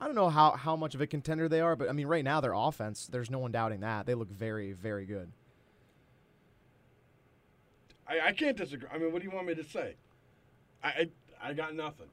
I 0.00 0.06
don't 0.06 0.14
know 0.14 0.30
how, 0.30 0.52
how 0.52 0.76
much 0.76 0.94
of 0.94 1.00
a 1.00 1.06
contender 1.06 1.48
they 1.48 1.60
are, 1.60 1.76
but 1.76 1.88
I 1.88 1.92
mean, 1.92 2.06
right 2.06 2.24
now 2.24 2.40
their 2.40 2.54
offense, 2.54 3.06
there's 3.10 3.30
no 3.30 3.38
one 3.38 3.52
doubting 3.52 3.80
that. 3.80 4.06
They 4.06 4.14
look 4.14 4.30
very, 4.30 4.72
very 4.72 5.04
good. 5.04 5.30
I, 8.08 8.28
I 8.28 8.32
can't 8.32 8.56
disagree. 8.56 8.88
I 8.92 8.98
mean, 8.98 9.12
what 9.12 9.22
do 9.22 9.28
you 9.28 9.34
want 9.34 9.46
me 9.46 9.54
to 9.54 9.64
say? 9.64 9.94
I 10.82 10.88
I, 10.88 11.08
I 11.50 11.52
got 11.52 11.74
nothing. 11.74 12.08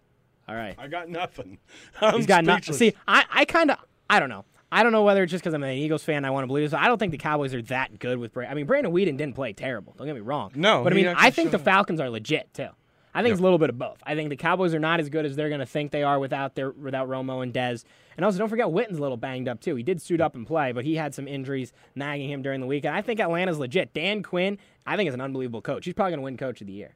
all 0.47 0.55
right. 0.55 0.75
I 0.77 0.87
got 0.87 1.09
nothing. 1.09 1.57
I'm 2.01 2.15
He's 2.15 2.25
got 2.25 2.43
nothing. 2.43 2.73
See, 2.73 2.93
I, 3.07 3.23
I 3.31 3.45
kind 3.45 3.71
of, 3.71 3.77
I 4.09 4.19
don't 4.19 4.29
know. 4.29 4.45
I 4.69 4.83
don't 4.83 4.91
know 4.91 5.03
whether 5.03 5.23
it's 5.23 5.31
just 5.31 5.41
because 5.43 5.53
I'm 5.53 5.63
an 5.63 5.71
Eagles 5.77 6.03
fan. 6.03 6.25
I 6.25 6.29
want 6.29 6.43
to 6.43 6.47
believe 6.47 6.69
this. 6.69 6.77
I 6.77 6.87
don't 6.87 6.97
think 6.97 7.11
the 7.11 7.17
Cowboys 7.17 7.53
are 7.53 7.61
that 7.63 7.99
good 7.99 8.17
with 8.17 8.33
Brandon. 8.33 8.51
I 8.51 8.55
mean, 8.55 8.65
Brandon 8.65 8.91
Weeden 8.91 9.15
didn't 9.15 9.33
play 9.35 9.53
terrible. 9.53 9.95
Don't 9.97 10.07
get 10.07 10.15
me 10.15 10.21
wrong. 10.21 10.51
No, 10.55 10.83
but 10.83 10.91
I 10.91 10.95
mean, 10.97 11.07
I 11.07 11.29
think 11.29 11.51
the 11.51 11.57
showed- 11.57 11.63
Falcons 11.63 12.01
are 12.01 12.09
legit 12.09 12.53
too. 12.53 12.67
I 13.17 13.23
think 13.23 13.31
it's 13.31 13.39
a 13.39 13.43
little 13.43 13.57
bit 13.57 13.71
of 13.71 13.79
both. 13.79 13.97
I 14.03 14.13
think 14.13 14.29
the 14.29 14.35
Cowboys 14.35 14.75
are 14.75 14.79
not 14.79 14.99
as 14.99 15.09
good 15.09 15.25
as 15.25 15.35
they're 15.35 15.49
going 15.49 15.59
to 15.59 15.65
think 15.65 15.89
they 15.89 16.03
are 16.03 16.19
without 16.19 16.53
their 16.53 16.69
without 16.69 17.09
Romo 17.09 17.41
and 17.41 17.51
Dez. 17.51 17.83
And 18.15 18.23
also, 18.23 18.37
don't 18.37 18.47
forget 18.47 18.71
Witten's 18.71 18.99
a 18.99 19.01
little 19.01 19.17
banged 19.17 19.47
up 19.47 19.59
too. 19.59 19.73
He 19.73 19.81
did 19.81 19.99
suit 19.99 20.21
up 20.21 20.35
and 20.35 20.45
play, 20.45 20.71
but 20.71 20.85
he 20.85 20.97
had 20.97 21.15
some 21.15 21.27
injuries 21.27 21.73
nagging 21.95 22.29
him 22.29 22.43
during 22.43 22.61
the 22.61 22.67
week. 22.67 22.85
And 22.85 22.95
I 22.95 23.01
think 23.01 23.19
Atlanta's 23.19 23.57
legit. 23.57 23.91
Dan 23.91 24.21
Quinn, 24.21 24.59
I 24.85 24.97
think 24.97 25.07
is 25.07 25.15
an 25.15 25.21
unbelievable 25.21 25.63
coach. 25.63 25.85
He's 25.85 25.95
probably 25.95 26.11
going 26.11 26.19
to 26.19 26.25
win 26.25 26.37
Coach 26.37 26.61
of 26.61 26.67
the 26.67 26.73
Year. 26.73 26.93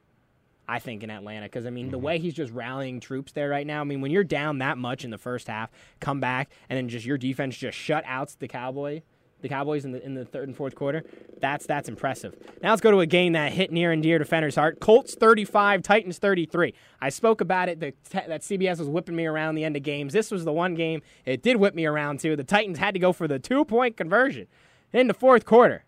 I 0.68 0.78
think 0.78 1.02
in 1.02 1.10
Atlanta 1.10 1.46
because 1.46 1.66
I 1.66 1.70
mean 1.70 1.90
the 1.90 1.96
mm-hmm. 1.96 2.06
way 2.06 2.18
he's 2.20 2.34
just 2.34 2.52
rallying 2.52 3.00
troops 3.00 3.32
there 3.32 3.48
right 3.48 3.66
now. 3.66 3.80
I 3.80 3.84
mean 3.84 4.00
when 4.00 4.12
you're 4.12 4.22
down 4.22 4.58
that 4.58 4.78
much 4.78 5.04
in 5.04 5.10
the 5.10 5.18
first 5.18 5.48
half, 5.48 5.72
come 5.98 6.20
back 6.20 6.52
and 6.68 6.76
then 6.76 6.88
just 6.88 7.04
your 7.04 7.18
defense 7.18 7.56
just 7.56 7.76
shut 7.76 8.04
outs 8.06 8.36
the 8.36 8.46
Cowboy, 8.46 9.02
the 9.42 9.48
Cowboys 9.48 9.84
in 9.84 9.92
the 9.92 10.02
in 10.04 10.14
the 10.14 10.24
third 10.24 10.48
and 10.48 10.56
fourth 10.56 10.74
quarter. 10.74 11.04
That's 11.40 11.66
that's 11.66 11.88
impressive. 11.88 12.34
Now 12.62 12.70
let's 12.70 12.80
go 12.80 12.90
to 12.90 13.00
a 13.00 13.06
game 13.06 13.34
that 13.34 13.52
hit 13.52 13.70
near 13.70 13.92
and 13.92 14.02
dear 14.02 14.18
to 14.18 14.24
Fenner's 14.24 14.54
heart. 14.54 14.80
Colts 14.80 15.14
35, 15.14 15.82
Titans 15.82 16.18
33. 16.18 16.74
I 17.00 17.08
spoke 17.08 17.40
about 17.40 17.68
it. 17.68 17.80
The, 17.80 17.92
that 18.12 18.42
CBS 18.42 18.78
was 18.78 18.88
whipping 18.88 19.16
me 19.16 19.26
around 19.26 19.56
the 19.56 19.64
end 19.64 19.76
of 19.76 19.82
games. 19.82 20.12
This 20.12 20.30
was 20.30 20.44
the 20.44 20.52
one 20.52 20.74
game 20.74 21.02
it 21.26 21.42
did 21.42 21.56
whip 21.56 21.74
me 21.74 21.84
around 21.84 22.20
too. 22.20 22.36
The 22.36 22.44
Titans 22.44 22.78
had 22.78 22.94
to 22.94 23.00
go 23.00 23.12
for 23.12 23.28
the 23.28 23.38
two 23.38 23.64
point 23.64 23.96
conversion 23.96 24.46
in 24.92 25.08
the 25.08 25.14
fourth 25.14 25.44
quarter. 25.44 25.84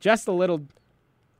Just 0.00 0.26
a 0.26 0.32
little 0.32 0.66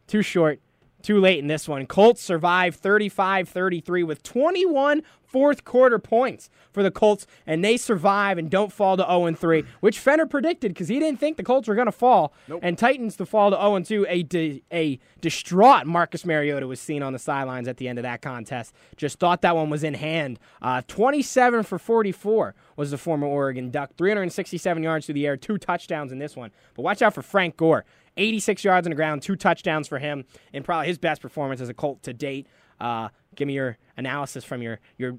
too 0.07 0.23
short, 0.23 0.61
too 1.03 1.21
late 1.21 1.39
in 1.39 1.47
this 1.47 1.69
one. 1.69 1.87
Colts 1.87 2.23
survive 2.23 2.77
35 2.77 3.49
33 3.49 4.03
with 4.03 4.23
21 4.23 5.03
fourth 5.29 5.65
quarter 5.65 5.99
points 5.99 6.49
for 6.73 6.83
the 6.83 6.91
Colts, 6.91 7.27
and 7.47 7.63
they 7.63 7.77
survive 7.77 8.39
and 8.39 8.51
don't 8.51 8.73
fall 8.73 8.97
to 8.97 9.03
0 9.05 9.35
3, 9.35 9.65
which 9.81 9.99
Fenner 9.99 10.27
predicted 10.27 10.73
because 10.73 10.89
he 10.89 10.99
didn't 10.99 11.21
think 11.21 11.37
the 11.37 11.43
Colts 11.43 11.69
were 11.69 11.75
going 11.75 11.87
to 11.87 11.93
fall. 11.93 12.33
Nope. 12.49 12.61
And 12.63 12.79
Titans 12.79 13.17
to 13.17 13.27
fall 13.27 13.51
to 13.51 13.57
0 13.57 13.81
2. 13.81 14.07
A, 14.09 14.23
di- 14.23 14.63
a 14.73 14.99
distraught 15.21 15.87
Marcus 15.87 16.25
Mariota 16.25 16.67
was 16.67 16.81
seen 16.81 17.03
on 17.03 17.13
the 17.13 17.19
sidelines 17.19 17.69
at 17.69 17.77
the 17.77 17.89
end 17.89 17.99
of 17.99 18.03
that 18.05 18.23
contest. 18.23 18.75
Just 18.97 19.19
thought 19.19 19.43
that 19.43 19.55
one 19.55 19.71
was 19.71 19.85
in 19.85 19.95
hand. 19.95 20.39
Uh, 20.63 20.83
27 20.89 21.63
for 21.63 21.79
44 21.79 22.55
was 22.77 22.91
the 22.91 22.99
former 22.99 23.27
Oregon 23.27 23.71
Duck. 23.71 23.91
367 23.97 24.83
yards 24.83 25.07
through 25.07 25.15
the 25.15 25.27
air, 25.27 25.37
two 25.37 25.59
touchdowns 25.59 26.13
in 26.13 26.19
this 26.19 26.37
one. 26.37 26.51
But 26.75 26.83
watch 26.83 27.03
out 27.03 27.15
for 27.15 27.23
Frank 27.23 27.57
Gore. 27.57 27.85
86 28.19 28.65
yards 28.65 28.87
on 28.87 28.91
the 28.91 28.97
ground, 28.97 29.23
two 29.23 29.37
touchdowns 29.37 29.89
for 29.89 29.99
him, 29.99 30.25
and 30.53 30.65
probably 30.65 30.89
his 30.89 30.99
best 30.99 31.23
performance 31.23 31.61
as 31.61 31.69
a 31.69 31.75
Colt 31.75 32.03
to 32.03 32.13
date. 32.13 32.47
Uh, 32.81 33.09
give 33.35 33.47
me 33.49 33.55
your 33.55 33.79
analysis 33.97 34.45
from 34.45 34.61
your 34.63 34.81
your 34.99 35.19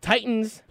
Titans 0.00 0.62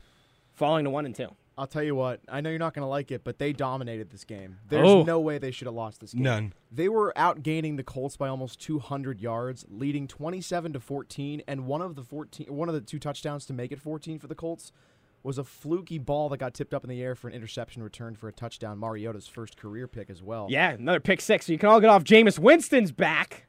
falling 0.53 0.85
to 0.85 0.89
one 0.89 1.05
and 1.05 1.13
two. 1.15 1.27
I'll 1.57 1.67
tell 1.67 1.83
you 1.83 1.95
what. 1.95 2.19
I 2.27 2.41
know 2.41 2.49
you're 2.49 2.59
not 2.59 2.73
going 2.73 2.83
to 2.83 2.87
like 2.89 3.11
it, 3.11 3.23
but 3.23 3.39
they 3.39 3.53
dominated 3.53 4.09
this 4.09 4.25
game. 4.25 4.57
There's 4.67 4.87
Oh. 4.89 5.03
no 5.03 5.21
way 5.21 5.37
they 5.37 5.51
should 5.51 5.67
have 5.67 5.73
lost 5.75 6.01
this 6.01 6.13
game. 6.13 6.23
None. 6.23 6.53
They 6.69 6.89
were 6.89 7.13
outgaining 7.15 7.77
the 7.77 7.83
Colts 7.83 8.17
by 8.17 8.27
almost 8.27 8.59
200 8.59 9.21
yards, 9.21 9.65
leading 9.69 10.05
27 10.05 10.73
to 10.73 10.81
14, 10.81 11.41
and 11.47 11.65
one 11.65 11.81
of 11.81 11.95
the 11.95 12.03
14 12.03 12.47
one 12.53 12.67
of 12.67 12.75
the 12.75 12.81
two 12.81 12.99
touchdowns 12.99 13.45
to 13.45 13.53
make 13.53 13.71
it 13.71 13.79
14 13.79 14.19
for 14.19 14.27
the 14.27 14.35
Colts 14.35 14.73
was 15.25 15.37
a 15.37 15.43
fluky 15.43 15.97
ball 15.97 16.29
that 16.29 16.37
got 16.37 16.53
tipped 16.53 16.73
up 16.73 16.83
in 16.83 16.89
the 16.89 17.01
air 17.01 17.15
for 17.15 17.27
an 17.27 17.33
interception 17.33 17.81
returned 17.83 18.17
for 18.17 18.27
a 18.27 18.33
touchdown. 18.33 18.77
Mariota's 18.77 19.27
first 19.27 19.57
career 19.57 19.87
pick 19.87 20.09
as 20.09 20.21
well. 20.23 20.47
Yeah, 20.49 20.71
another 20.71 20.99
pick 20.99 21.19
six. 21.21 21.45
So 21.47 21.51
you 21.51 21.57
can 21.59 21.69
all 21.69 21.79
get 21.81 21.89
off 21.89 22.03
Jameis 22.03 22.37
Winston's 22.39 22.91
back. 22.91 23.47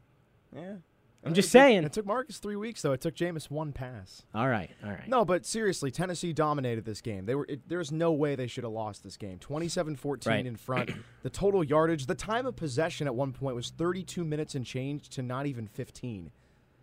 Yeah. 0.54 0.76
I'm 1.24 1.34
just 1.34 1.48
It 1.48 1.58
took- 1.58 1.60
saying. 1.64 1.84
It 1.84 1.92
took 1.92 2.06
Marcus 2.06 2.38
3 2.38 2.54
weeks 2.54 2.82
though. 2.82 2.92
It 2.92 3.00
took 3.00 3.16
Jameis 3.16 3.50
one 3.50 3.72
pass. 3.72 4.22
All 4.32 4.48
right, 4.48 4.70
all 4.84 4.90
right. 4.90 5.08
No, 5.08 5.24
but 5.24 5.44
seriously, 5.44 5.90
Tennessee 5.90 6.32
dominated 6.32 6.84
this 6.84 7.00
game. 7.00 7.26
They 7.26 7.34
were 7.34 7.46
it, 7.48 7.68
there's 7.68 7.90
no 7.90 8.12
way 8.12 8.36
they 8.36 8.46
should 8.46 8.62
have 8.62 8.72
lost 8.72 9.02
this 9.02 9.16
game. 9.16 9.38
27-14 9.40 10.26
Right. 10.28 10.46
in 10.46 10.54
front. 10.54 10.90
the 11.24 11.30
total 11.30 11.64
yardage, 11.64 12.06
the 12.06 12.14
time 12.14 12.46
of 12.46 12.54
possession 12.54 13.08
at 13.08 13.14
one 13.16 13.32
point 13.32 13.56
was 13.56 13.70
32 13.70 14.24
minutes 14.24 14.54
and 14.54 14.64
change 14.64 15.08
to 15.10 15.22
not 15.22 15.46
even 15.46 15.66
15. 15.66 16.30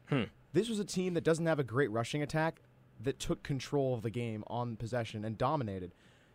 Hmm. 0.09 0.23
This 0.51 0.67
was 0.67 0.77
a 0.77 0.85
team 0.85 1.13
that 1.13 1.23
doesn't 1.23 1.45
have 1.45 1.59
a 1.59 1.63
great 1.63 1.89
rushing 1.89 2.21
attack 2.21 2.59
that 3.01 3.19
took 3.19 3.43
control 3.43 3.93
of 3.93 4.01
the 4.01 4.09
game 4.09 4.43
on 4.47 4.75
possession 4.75 5.25
and 5.25 5.37
dominated. 5.37 5.91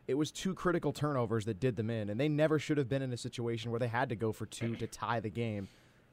It 0.07 0.15
was 0.15 0.31
two 0.31 0.55
critical 0.55 0.93
turnovers 0.93 1.45
that 1.45 1.61
did 1.61 1.77
them 1.77 1.91
in, 1.91 2.09
and 2.09 2.19
they 2.19 2.29
never 2.29 2.59
should 2.59 2.79
have 2.79 2.89
been 2.89 3.03
in 3.03 3.13
a 3.13 3.17
situation 3.17 3.71
where 3.71 3.81
they 3.81 3.89
had 3.89 4.09
to 4.09 4.17
go 4.17 4.33
for 4.33 4.47
two 4.47 4.75
to 4.77 4.87
tie 4.87 5.21
the 5.21 5.29
game. 5.29 5.69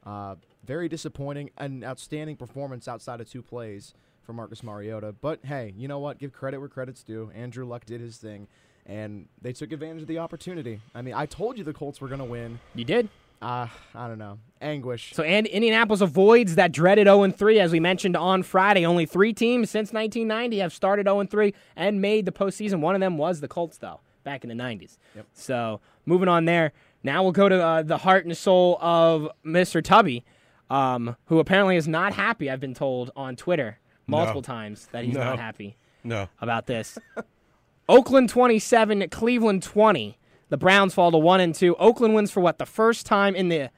Uh, 0.05 0.35
very 0.65 0.89
disappointing. 0.89 1.49
An 1.57 1.83
outstanding 1.83 2.35
performance 2.35 2.87
outside 2.87 3.21
of 3.21 3.29
two 3.29 3.41
plays 3.41 3.93
for 4.21 4.33
Marcus 4.33 4.63
Mariota. 4.63 5.13
But 5.13 5.39
hey, 5.45 5.73
you 5.77 5.87
know 5.87 5.99
what? 5.99 6.19
Give 6.19 6.33
credit 6.33 6.59
where 6.59 6.67
credit's 6.67 7.03
due. 7.03 7.31
Andrew 7.33 7.65
Luck 7.65 7.85
did 7.85 8.01
his 8.01 8.17
thing, 8.17 8.47
and 8.85 9.27
they 9.41 9.53
took 9.53 9.71
advantage 9.71 10.01
of 10.01 10.07
the 10.07 10.19
opportunity. 10.19 10.81
I 10.93 11.01
mean, 11.01 11.13
I 11.13 11.25
told 11.25 11.57
you 11.57 11.63
the 11.63 11.73
Colts 11.73 12.01
were 12.01 12.07
going 12.07 12.19
to 12.19 12.25
win. 12.25 12.59
You 12.73 12.83
did. 12.83 13.09
Uh, 13.45 13.67
I 13.93 14.07
don't 14.07 14.17
know. 14.17 14.39
Anguish. 14.59 15.13
So 15.13 15.21
and 15.21 15.45
Indianapolis 15.45 16.01
avoids 16.01 16.55
that 16.55 16.71
dreaded 16.71 17.05
0 17.05 17.29
3, 17.29 17.59
as 17.59 17.71
we 17.71 17.79
mentioned 17.79 18.17
on 18.17 18.41
Friday. 18.41 18.83
Only 18.85 19.05
three 19.05 19.33
teams 19.33 19.69
since 19.69 19.93
1990 19.93 20.57
have 20.59 20.73
started 20.73 21.05
0 21.05 21.25
3 21.25 21.53
and 21.75 22.01
made 22.01 22.25
the 22.25 22.31
postseason. 22.31 22.79
One 22.79 22.95
of 22.95 23.01
them 23.01 23.17
was 23.19 23.41
the 23.41 23.47
Colts, 23.47 23.77
though, 23.77 23.99
back 24.23 24.43
in 24.43 24.49
the 24.49 24.55
90s. 24.55 24.97
Yep. 25.15 25.27
So 25.33 25.79
moving 26.07 26.27
on 26.27 26.45
there. 26.45 26.71
Now 27.03 27.21
we'll 27.21 27.33
go 27.33 27.47
to 27.47 27.63
uh, 27.63 27.81
the 27.83 27.97
heart 27.97 28.25
and 28.25 28.35
soul 28.35 28.79
of 28.81 29.29
Mr. 29.45 29.83
Tubby, 29.83 30.25
um, 30.71 31.15
who 31.25 31.37
apparently 31.37 31.75
is 31.75 31.87
not 31.87 32.13
happy. 32.13 32.49
I've 32.49 32.59
been 32.59 32.73
told 32.73 33.11
on 33.15 33.35
Twitter 33.35 33.77
multiple 34.07 34.41
No. 34.41 34.45
times 34.45 34.87
that 34.91 35.03
he's 35.05 35.13
No. 35.13 35.23
not 35.23 35.37
happy 35.37 35.77
No. 36.03 36.29
about 36.41 36.65
this. 36.65 36.97
Oakland 37.87 38.29
27, 38.29 39.07
Cleveland 39.09 39.61
20. 39.61 40.17
The 40.49 40.57
Browns 40.57 40.93
fall 40.93 41.11
to 41.11 41.17
1 41.17 41.39
and 41.39 41.55
2. 41.55 41.75
Oakland 41.77 42.13
wins 42.13 42.31
for 42.31 42.39
what? 42.41 42.57
The 42.59 42.65
first 42.65 43.05
time 43.05 43.35
in 43.35 43.49
the 43.49 43.69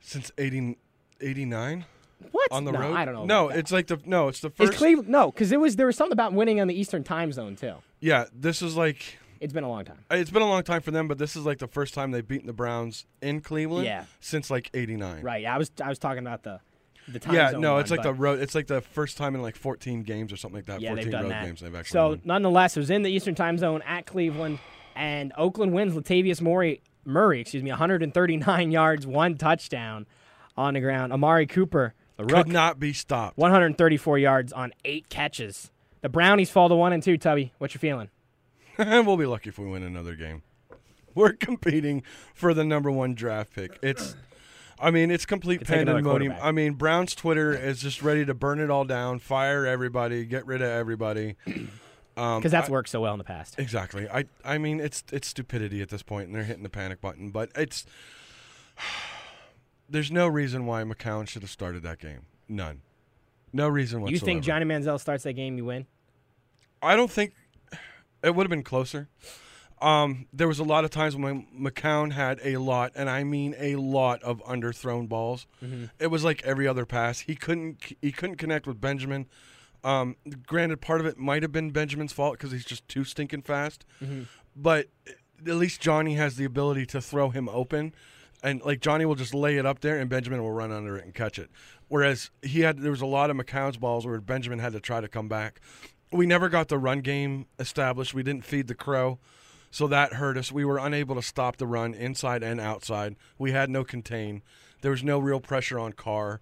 Since 0.00 0.30
80, 0.38 0.76
89 1.20 1.84
what? 2.32 2.48
on 2.52 2.64
the 2.64 2.72
no, 2.72 2.78
road? 2.80 2.94
I 2.94 3.04
don't 3.06 3.14
know. 3.14 3.24
No, 3.24 3.48
it's 3.48 3.72
like 3.72 3.86
the 3.86 3.98
no, 4.04 4.28
it's 4.28 4.40
the 4.40 4.50
first. 4.50 4.74
Cleveland? 4.74 5.08
No, 5.08 5.30
because 5.30 5.50
it 5.52 5.58
was 5.60 5.76
there 5.76 5.86
was 5.86 5.96
something 5.96 6.12
about 6.12 6.32
winning 6.34 6.60
on 6.60 6.68
the 6.68 6.74
Eastern 6.78 7.02
Time 7.02 7.32
Zone 7.32 7.56
too. 7.56 7.74
yeah, 8.00 8.26
this 8.34 8.60
is 8.60 8.76
like 8.76 9.18
It's 9.40 9.54
been 9.54 9.64
a 9.64 9.68
long 9.68 9.84
time. 9.86 10.04
it's 10.10 10.30
been 10.30 10.42
a 10.42 10.48
long 10.48 10.62
time 10.62 10.82
for 10.82 10.90
them, 10.90 11.08
but 11.08 11.16
this 11.16 11.34
is 11.36 11.46
like 11.46 11.58
the 11.58 11.66
first 11.66 11.94
time 11.94 12.10
they've 12.10 12.26
beaten 12.26 12.46
the 12.46 12.52
Browns 12.52 13.06
in 13.22 13.40
Cleveland 13.40 13.86
Yeah. 13.86 14.04
since 14.20 14.50
like 14.50 14.68
89. 14.74 15.22
Right. 15.22 15.46
I 15.46 15.56
was 15.56 15.70
I 15.82 15.88
was 15.88 15.98
talking 15.98 16.18
about 16.26 16.42
the 16.42 16.60
the 17.08 17.18
time 17.18 17.34
Yeah, 17.34 17.52
no, 17.52 17.72
one, 17.72 17.80
it's 17.80 17.90
like 17.90 18.02
the 18.02 18.12
road. 18.12 18.40
It's 18.40 18.54
like 18.54 18.66
the 18.66 18.82
first 18.82 19.16
time 19.16 19.34
in 19.34 19.40
like 19.40 19.56
14 19.56 20.02
games 20.02 20.30
or 20.32 20.36
something 20.36 20.56
like 20.58 20.66
that. 20.66 20.82
yeah 20.82 20.90
14 20.90 21.04
they've 21.04 21.12
done 21.12 21.22
road 21.22 21.32
that. 21.32 21.44
games 21.46 21.60
they've 21.60 21.74
actually 21.74 21.92
so 21.96 22.08
won. 22.10 22.20
nonetheless, 22.24 22.76
it 22.76 22.80
was 22.80 22.90
in 22.90 23.02
the 23.02 23.10
Eastern 23.10 23.34
Time 23.34 23.56
Zone 23.56 23.80
at 23.86 24.04
Cleveland, 24.04 24.58
and 24.94 25.32
Oakland 25.36 25.72
wins. 25.72 25.94
Latavius 25.94 26.40
Murray 26.40 26.82
Murray, 27.04 27.40
excuse 27.40 27.62
me, 27.62 27.70
139 27.70 28.70
yards, 28.72 29.06
one 29.06 29.36
touchdown 29.36 30.06
on 30.56 30.74
the 30.74 30.80
ground. 30.80 31.12
Amari 31.12 31.46
Cooper, 31.46 31.94
the 32.16 32.24
rook, 32.24 32.46
Could 32.46 32.52
not 32.52 32.78
be 32.78 32.92
stopped. 32.92 33.38
134 33.38 34.18
yards 34.18 34.52
on 34.52 34.72
eight 34.84 35.08
catches. 35.08 35.70
The 36.02 36.08
Brownies 36.08 36.50
fall 36.50 36.68
to 36.68 36.74
one 36.74 36.92
and 36.92 37.02
two. 37.02 37.16
Tubby, 37.16 37.52
what 37.58 37.74
you 37.74 37.78
feeling? 37.78 38.08
we'll 38.78 39.16
be 39.16 39.26
lucky 39.26 39.50
if 39.50 39.58
we 39.58 39.66
win 39.66 39.82
another 39.82 40.14
game. 40.14 40.42
We're 41.14 41.32
competing 41.32 42.02
for 42.34 42.54
the 42.54 42.64
number 42.64 42.90
one 42.90 43.14
draft 43.14 43.52
pick. 43.52 43.78
It's, 43.82 44.14
I 44.78 44.90
mean, 44.90 45.10
it's 45.10 45.26
complete 45.26 45.58
Could 45.58 45.66
take 45.66 45.80
another 45.82 45.98
pandemonium. 45.98 46.36
I 46.40 46.52
mean, 46.52 46.74
Brown's 46.74 47.14
Twitter 47.14 47.52
is 47.52 47.80
just 47.80 48.00
ready 48.00 48.24
to 48.24 48.32
burn 48.32 48.60
it 48.60 48.70
all 48.70 48.84
down, 48.84 49.18
fire 49.18 49.66
everybody, 49.66 50.24
get 50.24 50.46
rid 50.46 50.62
of 50.62 50.68
everybody. 50.68 51.36
Um, 52.20 52.40
Because 52.40 52.52
that's 52.52 52.68
I- 52.68 52.72
worked 52.72 52.88
so 52.90 53.00
well 53.00 53.12
in 53.14 53.18
the 53.18 53.24
past. 53.24 53.58
Exactly. 53.58 54.08
I 54.08 54.24
I 54.44 54.58
mean 54.58 54.78
it's 54.80 55.02
it's 55.12 55.28
stupidity 55.28 55.80
at 55.80 55.88
this 55.88 56.02
point 56.02 56.26
and 56.26 56.34
they're 56.34 56.44
hitting 56.44 56.62
the 56.62 56.68
panic 56.68 57.00
button, 57.00 57.30
but 57.30 57.50
it's 57.54 57.86
there's 59.88 60.10
no 60.10 60.26
reason 60.28 60.66
why 60.66 60.82
McCown 60.82 61.26
should 61.28 61.42
have 61.42 61.50
started 61.50 61.82
that 61.82 61.98
game. 61.98 62.26
None. 62.48 62.82
No 63.52 63.68
reason 63.68 64.00
whatsoever. 64.00 64.14
You 64.14 64.20
think 64.24 64.44
Johnny 64.44 64.64
Manziel 64.64 65.00
starts 65.00 65.24
that 65.24 65.32
game, 65.32 65.56
you 65.56 65.64
win? 65.64 65.86
I 66.82 66.94
don't 66.96 67.10
think 67.10 67.32
it 68.22 68.34
would 68.34 68.44
have 68.44 68.50
been 68.50 68.62
closer. 68.62 69.08
Um, 69.82 70.26
there 70.32 70.46
was 70.46 70.58
a 70.58 70.64
lot 70.64 70.84
of 70.84 70.90
times 70.90 71.16
when 71.16 71.46
McCown 71.58 72.12
had 72.12 72.38
a 72.44 72.58
lot, 72.58 72.92
and 72.94 73.08
I 73.08 73.24
mean 73.24 73.54
a 73.58 73.76
lot 73.76 74.22
of 74.22 74.44
underthrown 74.44 75.08
balls. 75.08 75.46
It 75.98 76.08
was 76.08 76.22
like 76.22 76.42
every 76.44 76.68
other 76.68 76.84
pass. 76.84 77.20
He 77.20 77.34
couldn't 77.34 77.96
he 78.02 78.12
couldn't 78.12 78.36
connect 78.36 78.66
with 78.66 78.78
Benjamin. 78.80 79.26
Um, 79.82 80.16
granted, 80.46 80.80
part 80.80 81.00
of 81.00 81.06
it 81.06 81.16
might 81.18 81.42
have 81.42 81.52
been 81.52 81.70
Benjamin's 81.70 82.12
fault 82.12 82.34
because 82.34 82.52
he's 82.52 82.64
just 82.64 82.86
too 82.88 83.04
stinking 83.04 83.42
fast. 83.42 83.84
But 84.56 84.88
at 85.46 85.54
least 85.54 85.80
Johnny 85.80 86.14
has 86.14 86.36
the 86.36 86.44
ability 86.44 86.84
to 86.86 87.00
throw 87.00 87.30
him 87.30 87.48
open, 87.48 87.94
and 88.42 88.60
like 88.62 88.80
Johnny 88.80 89.04
will 89.06 89.14
just 89.14 89.34
lay 89.34 89.56
it 89.56 89.64
up 89.64 89.80
there, 89.80 89.98
and 89.98 90.10
Benjamin 90.10 90.42
will 90.42 90.52
run 90.52 90.70
under 90.72 90.96
it 90.96 91.04
and 91.04 91.14
catch 91.14 91.38
it. 91.38 91.50
Whereas 91.88 92.30
he 92.42 92.60
had 92.60 92.78
there 92.78 92.90
was 92.90 93.00
a 93.00 93.06
lot 93.06 93.30
of 93.30 93.36
McCown's 93.36 93.76
balls 93.76 94.06
where 94.06 94.20
Benjamin 94.20 94.58
had 94.58 94.72
to 94.72 94.80
try 94.80 95.00
to 95.00 95.08
come 95.08 95.28
back. 95.28 95.60
We 96.12 96.26
never 96.26 96.48
got 96.48 96.68
the 96.68 96.78
run 96.78 97.00
game 97.00 97.46
established. 97.58 98.12
We 98.14 98.22
didn't 98.22 98.44
feed 98.44 98.66
the 98.66 98.74
crow. 98.74 99.18
So 99.70 99.86
that 99.86 100.14
hurt 100.14 100.36
us. 100.36 100.50
We 100.50 100.64
were 100.64 100.78
unable 100.78 101.14
to 101.14 101.22
stop 101.22 101.56
the 101.56 101.66
run 101.66 101.94
inside 101.94 102.42
and 102.42 102.60
outside. 102.60 103.14
We 103.38 103.52
had 103.52 103.70
no 103.70 103.84
contain. 103.84 104.42
There 104.82 104.90
was 104.90 105.04
no 105.04 105.20
real 105.20 105.38
pressure 105.40 105.78
on 105.78 105.92
Carr. 105.92 106.40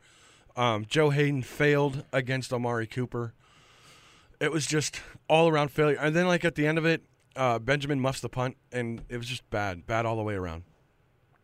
Um, 0.58 0.86
Joe 0.88 1.10
Haden 1.10 1.42
failed 1.42 2.04
against 2.12 2.52
Amari 2.52 2.88
Cooper. 2.88 3.32
It 4.40 4.50
was 4.50 4.66
just 4.66 5.00
all 5.28 5.48
around 5.48 5.70
failure. 5.70 5.96
And 5.96 6.16
then, 6.16 6.26
like 6.26 6.44
at 6.44 6.56
the 6.56 6.66
end 6.66 6.78
of 6.78 6.84
it, 6.84 7.04
uh, 7.36 7.60
Benjamin 7.60 8.00
muffs 8.00 8.20
the 8.20 8.28
punt, 8.28 8.56
and 8.72 9.04
it 9.08 9.18
was 9.18 9.28
just 9.28 9.48
bad, 9.50 9.86
bad 9.86 10.04
all 10.04 10.16
the 10.16 10.24
way 10.24 10.34
around. 10.34 10.64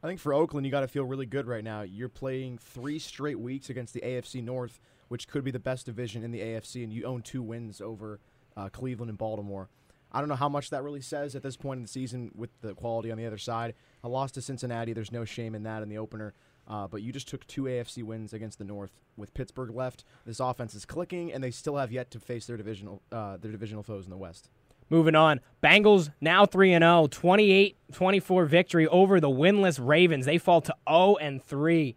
I 0.03 0.09
think 0.09 0.19
for 0.19 0.35
Oakland, 0.35 0.67
you 0.67 0.73
got 0.73 0.81
to 0.81 0.89
feel 0.89 1.05
really 1.05 1.27
good 1.27 1.47
right 1.47 1.62
now. 1.62 1.83
You're 1.83 2.09
playing 2.09 2.59
three 2.59 2.99
straight 2.99 3.39
weeks 3.39 3.71
against 3.71 3.95
the 3.95 4.01
AFC 4.01 4.43
North, 4.43 4.81
which 5.07 5.29
could 5.29 5.45
be 5.45 5.53
the 5.53 5.61
best 5.61 5.87
division 5.87 6.25
in 6.25 6.33
the 6.33 6.41
AFC, 6.41 6.83
and 6.83 6.93
you 6.93 7.05
own 7.05 7.23
two 7.23 7.41
wins 7.41 7.81
over 7.81 8.19
uh, 8.57 8.69
Cleveland 8.69 9.11
and 9.11 9.19
Baltimore. 9.19 9.69
I 10.11 10.19
don't 10.19 10.29
know 10.29 10.35
how 10.35 10.49
much 10.49 10.71
that 10.71 10.83
really 10.83 11.01
says 11.01 11.37
at 11.37 11.43
this 11.45 11.57
point 11.57 11.79
in 11.79 11.83
the 11.83 11.89
season 11.89 12.33
with 12.35 12.51
the 12.62 12.75
quality 12.75 13.12
on 13.12 13.19
the 13.19 13.27
other 13.27 13.39
side. 13.39 13.75
A 14.03 14.09
loss 14.09 14.33
to 14.33 14.43
Cincinnati, 14.43 14.93
there's 14.93 15.12
no 15.12 15.25
shame 15.25 15.55
in 15.55 15.62
that 15.62 15.85
in 15.85 15.89
the 15.89 15.99
opener. 15.99 16.35
Uh, 16.67 16.87
but 16.89 17.03
you 17.03 17.12
just 17.12 17.29
took 17.29 17.47
two 17.47 17.65
AFC 17.65 18.03
wins 18.03 18.33
against 18.33 18.59
the 18.59 18.65
North 18.65 18.93
with 19.17 19.35
Pittsburgh 19.35 19.71
left. 19.75 20.05
This 20.25 20.41
offense 20.41 20.75
is 20.75 20.85
clicking, 20.87 21.33
and 21.33 21.45
they 21.45 21.51
still 21.51 21.77
have 21.77 21.93
yet 21.93 22.11
to 22.12 22.19
face 22.21 22.47
their 22.47 22.57
divisional 22.57 23.03
uh, 23.12 23.37
their 23.37 23.53
divisional 23.53 23.83
foes 23.83 24.05
in 24.05 24.11
the 24.11 24.17
West. 24.17 24.49
Moving 24.91 25.15
on. 25.15 25.41
Bengals 25.62 26.11
now 26.21 26.45
3 26.47 26.73
and 26.75 26.83
0, 26.83 27.09
28-24 27.09 28.47
victory 28.47 28.87
over 28.89 29.21
the 29.21 29.29
winless 29.31 29.85
Ravens. 29.85 30.27
They 30.27 30.39
fall 30.39 30.61
to 30.62 30.75
0 30.89 31.17
and 31.21 31.43
3. 31.43 31.97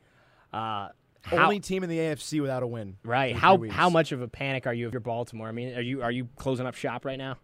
Uh 0.54 0.90
how, 1.22 1.44
Only 1.44 1.60
team 1.60 1.84
in 1.84 1.90
the 1.90 1.98
AFC 1.98 2.42
without 2.42 2.64
a 2.64 2.68
win. 2.68 2.96
right. 3.04 3.36
How 3.36 3.62
how 3.70 3.90
much 3.90 4.14
of 4.14 4.22
a 4.22 4.30
panic 4.30 4.66
are 4.66 4.74
you 4.74 4.88
if 4.88 4.94
you're 4.94 5.02
Baltimore? 5.02 5.50
I 5.50 5.52
mean, 5.52 5.76
are 5.76 5.82
you 5.82 6.02
are 6.02 6.12
you 6.12 6.30
closing 6.38 6.66
up 6.66 6.74
shop 6.76 7.04
right 7.04 7.18
now? 7.18 7.36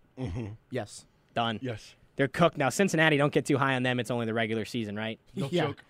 Yes. 0.71 1.05
Done. 1.33 1.59
Yes. 1.61 1.95
They're 2.15 2.29
cooked 2.29 2.57
now. 2.57 2.69
Cincinnati, 2.69 3.17
don't 3.17 3.33
get 3.33 3.45
too 3.45 3.57
high 3.57 3.75
on 3.75 3.83
them. 3.83 3.99
It's 3.99 4.09
only 4.11 4.25
the 4.25 4.33
regular 4.33 4.63
season, 4.63 4.95
right? 4.95 5.19
They'll 5.35 5.47
Yeah. 5.51 5.65
choke. 5.67 5.83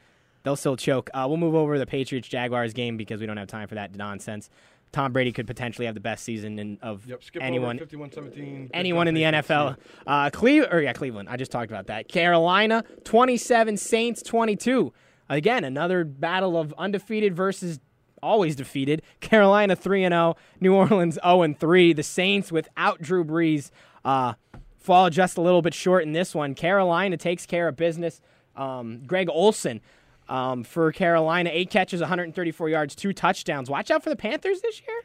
They'll 0.44 0.56
still 0.56 0.76
choke. 0.76 1.10
Uh, 1.14 1.26
we'll 1.28 1.38
move 1.38 1.56
over 1.56 1.74
to 1.74 1.80
the 1.80 1.86
Patriots 1.86 2.28
Jaguars 2.28 2.74
game 2.74 2.98
because 2.98 3.20
we 3.22 3.26
don't 3.26 3.38
have 3.38 3.48
time 3.48 3.68
for 3.68 3.76
that 3.76 3.96
nonsense. 3.96 4.50
Tom 4.92 5.12
Brady 5.12 5.32
could 5.32 5.48
potentially 5.48 5.86
have 5.88 5.96
the 5.96 6.02
best 6.02 6.24
season 6.24 6.60
in, 6.60 6.78
of 6.82 7.06
Yep. 7.08 7.22
Anyone 7.42 7.80
over 7.80 7.86
51-17. 7.88 8.70
anyone 8.74 9.08
in 9.08 9.16
the 9.16 9.24
NFL. 9.24 9.78
Uh, 10.06 10.30
Cleve 10.30 10.66
or 10.72 10.82
yeah, 10.82 10.94
Cleveland. 10.94 11.30
I 11.30 11.36
just 11.38 11.52
talked 11.52 11.72
about 11.72 11.88
that. 11.88 12.08
Carolina 12.08 12.84
27, 13.04 13.78
Saints 13.78 14.22
22. 14.22 14.94
Again, 15.30 15.64
another 15.64 16.04
battle 16.04 16.58
of 16.58 16.74
undefeated 16.78 17.36
versus 17.36 17.80
always 18.22 18.56
defeated. 18.56 19.02
Carolina 19.20 19.76
3 19.76 20.04
and 20.04 20.14
0, 20.14 20.36
New 20.60 20.76
Orleans 20.76 21.18
0 21.24 21.42
and 21.42 21.60
3. 21.60 21.94
The 21.94 22.04
Saints 22.04 22.52
without 22.52 23.02
Drew 23.02 23.24
Brees 23.24 23.72
uh, 24.06 24.34
fall 24.78 25.10
just 25.10 25.38
a 25.38 25.42
little 25.42 25.62
bit 25.64 25.74
short 25.74 26.04
in 26.04 26.12
this 26.14 26.36
one. 26.36 26.54
Carolina 26.54 27.18
takes 27.18 27.46
care 27.48 27.68
of 27.68 27.76
business. 27.76 28.22
Um, 28.56 29.02
Greg 29.08 29.28
Olsen 29.32 29.82
um, 30.30 30.64
for 30.64 30.92
Carolina, 30.92 31.50
eight 31.54 31.70
catches, 31.70 32.00
134 32.02 32.70
yards, 32.70 32.96
two 32.96 33.14
touchdowns. 33.14 33.70
Watch 33.70 33.92
out 33.92 34.04
for 34.04 34.10
the 34.10 34.16
Panthers 34.16 34.62
this 34.62 34.82
year. 34.82 35.02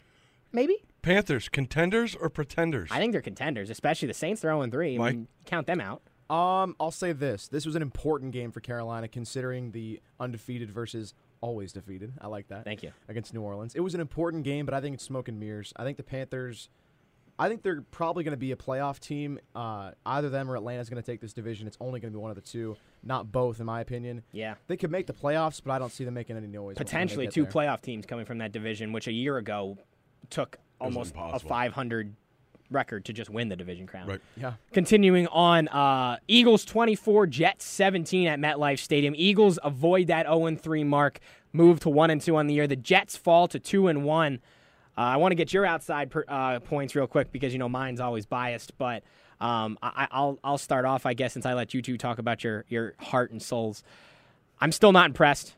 Maybe. 0.52 0.76
Panthers, 1.02 1.48
contenders 1.48 2.14
or 2.14 2.28
pretenders? 2.30 2.88
I 2.92 2.98
think 2.98 3.12
they're 3.12 3.20
contenders, 3.22 3.70
especially 3.70 4.08
the 4.08 4.14
Saints. 4.14 4.40
They're 4.42 4.50
0 4.50 4.66
3. 4.70 4.94
I 4.94 4.98
Mike? 4.98 5.14
mean, 5.14 5.28
count 5.44 5.66
them 5.66 5.80
out. 5.80 6.02
Um, 6.30 6.76
I'll 6.78 6.90
say 6.90 7.12
this: 7.12 7.48
this 7.48 7.64
was 7.64 7.74
an 7.76 7.82
important 7.82 8.32
game 8.32 8.50
for 8.52 8.60
Carolina, 8.60 9.08
considering 9.08 9.72
the 9.72 10.00
undefeated 10.20 10.70
versus 10.70 11.14
always 11.40 11.72
defeated. 11.72 12.12
I 12.20 12.26
like 12.26 12.48
that. 12.48 12.64
Thank 12.64 12.82
you. 12.82 12.92
Against 13.08 13.32
New 13.32 13.40
Orleans, 13.42 13.74
it 13.74 13.80
was 13.80 13.94
an 13.94 14.00
important 14.00 14.44
game, 14.44 14.66
but 14.66 14.74
I 14.74 14.80
think 14.80 14.94
it's 14.94 15.04
smoke 15.04 15.28
and 15.28 15.38
mirrors. 15.40 15.72
I 15.76 15.84
think 15.84 15.96
the 15.96 16.02
Panthers. 16.02 16.68
I 17.38 17.48
think 17.48 17.62
they're 17.62 17.82
probably 17.90 18.24
going 18.24 18.32
to 18.32 18.38
be 18.38 18.52
a 18.52 18.56
playoff 18.56 18.98
team. 18.98 19.38
Uh, 19.54 19.92
either 20.04 20.28
them 20.28 20.50
or 20.50 20.56
Atlanta's 20.56 20.88
going 20.88 21.00
to 21.00 21.06
take 21.06 21.20
this 21.20 21.32
division. 21.32 21.66
It's 21.66 21.76
only 21.80 22.00
going 22.00 22.12
to 22.12 22.18
be 22.18 22.20
one 22.20 22.30
of 22.30 22.34
the 22.34 22.42
two, 22.42 22.76
not 23.04 23.30
both, 23.30 23.60
in 23.60 23.66
my 23.66 23.80
opinion. 23.80 24.22
Yeah. 24.32 24.54
They 24.66 24.76
could 24.76 24.90
make 24.90 25.06
the 25.06 25.12
playoffs, 25.12 25.60
but 25.64 25.72
I 25.72 25.78
don't 25.78 25.92
see 25.92 26.04
them 26.04 26.14
making 26.14 26.36
any 26.36 26.48
noise. 26.48 26.76
Potentially 26.76 27.28
two 27.28 27.44
there. 27.44 27.52
playoff 27.52 27.80
teams 27.80 28.06
coming 28.06 28.24
from 28.24 28.38
that 28.38 28.50
division, 28.50 28.92
which 28.92 29.06
a 29.06 29.12
year 29.12 29.36
ago 29.36 29.78
took 30.30 30.58
almost 30.80 31.14
a 31.16 31.38
500 31.38 32.14
record 32.70 33.04
to 33.06 33.12
just 33.12 33.30
win 33.30 33.48
the 33.48 33.56
division 33.56 33.86
crown. 33.86 34.08
Right. 34.08 34.20
Yeah. 34.36 34.54
Continuing 34.72 35.26
on, 35.28 35.68
uh, 35.68 36.18
Eagles 36.26 36.64
24, 36.64 37.26
Jets 37.28 37.64
17 37.64 38.28
at 38.28 38.38
MetLife 38.38 38.78
Stadium. 38.78 39.14
Eagles 39.16 39.58
avoid 39.62 40.08
that 40.08 40.26
0 40.26 40.56
3 40.56 40.84
mark, 40.84 41.20
move 41.52 41.80
to 41.80 41.88
1 41.88 42.10
and 42.10 42.20
2 42.20 42.36
on 42.36 42.46
the 42.46 42.54
year. 42.54 42.66
The 42.66 42.76
Jets 42.76 43.16
fall 43.16 43.48
to 43.48 43.58
2 43.58 43.86
and 43.88 44.04
1. 44.04 44.40
Uh, 44.98 45.02
I 45.02 45.16
want 45.18 45.30
to 45.30 45.36
get 45.36 45.52
your 45.52 45.64
outside 45.64 46.10
per, 46.10 46.24
uh, 46.26 46.58
points 46.58 46.96
real 46.96 47.06
quick 47.06 47.30
because 47.30 47.52
you 47.52 47.60
know 47.60 47.68
mine's 47.68 48.00
always 48.00 48.26
biased, 48.26 48.76
but 48.78 49.04
um, 49.40 49.78
I, 49.80 50.08
I'll 50.10 50.40
I'll 50.42 50.58
start 50.58 50.84
off 50.84 51.06
I 51.06 51.14
guess 51.14 51.32
since 51.32 51.46
I 51.46 51.54
let 51.54 51.72
you 51.72 51.82
two 51.82 51.96
talk 51.96 52.18
about 52.18 52.42
your 52.42 52.64
your 52.68 52.94
heart 52.98 53.30
and 53.30 53.40
souls. 53.40 53.84
I'm 54.60 54.72
still 54.72 54.90
not 54.90 55.06
impressed. 55.06 55.54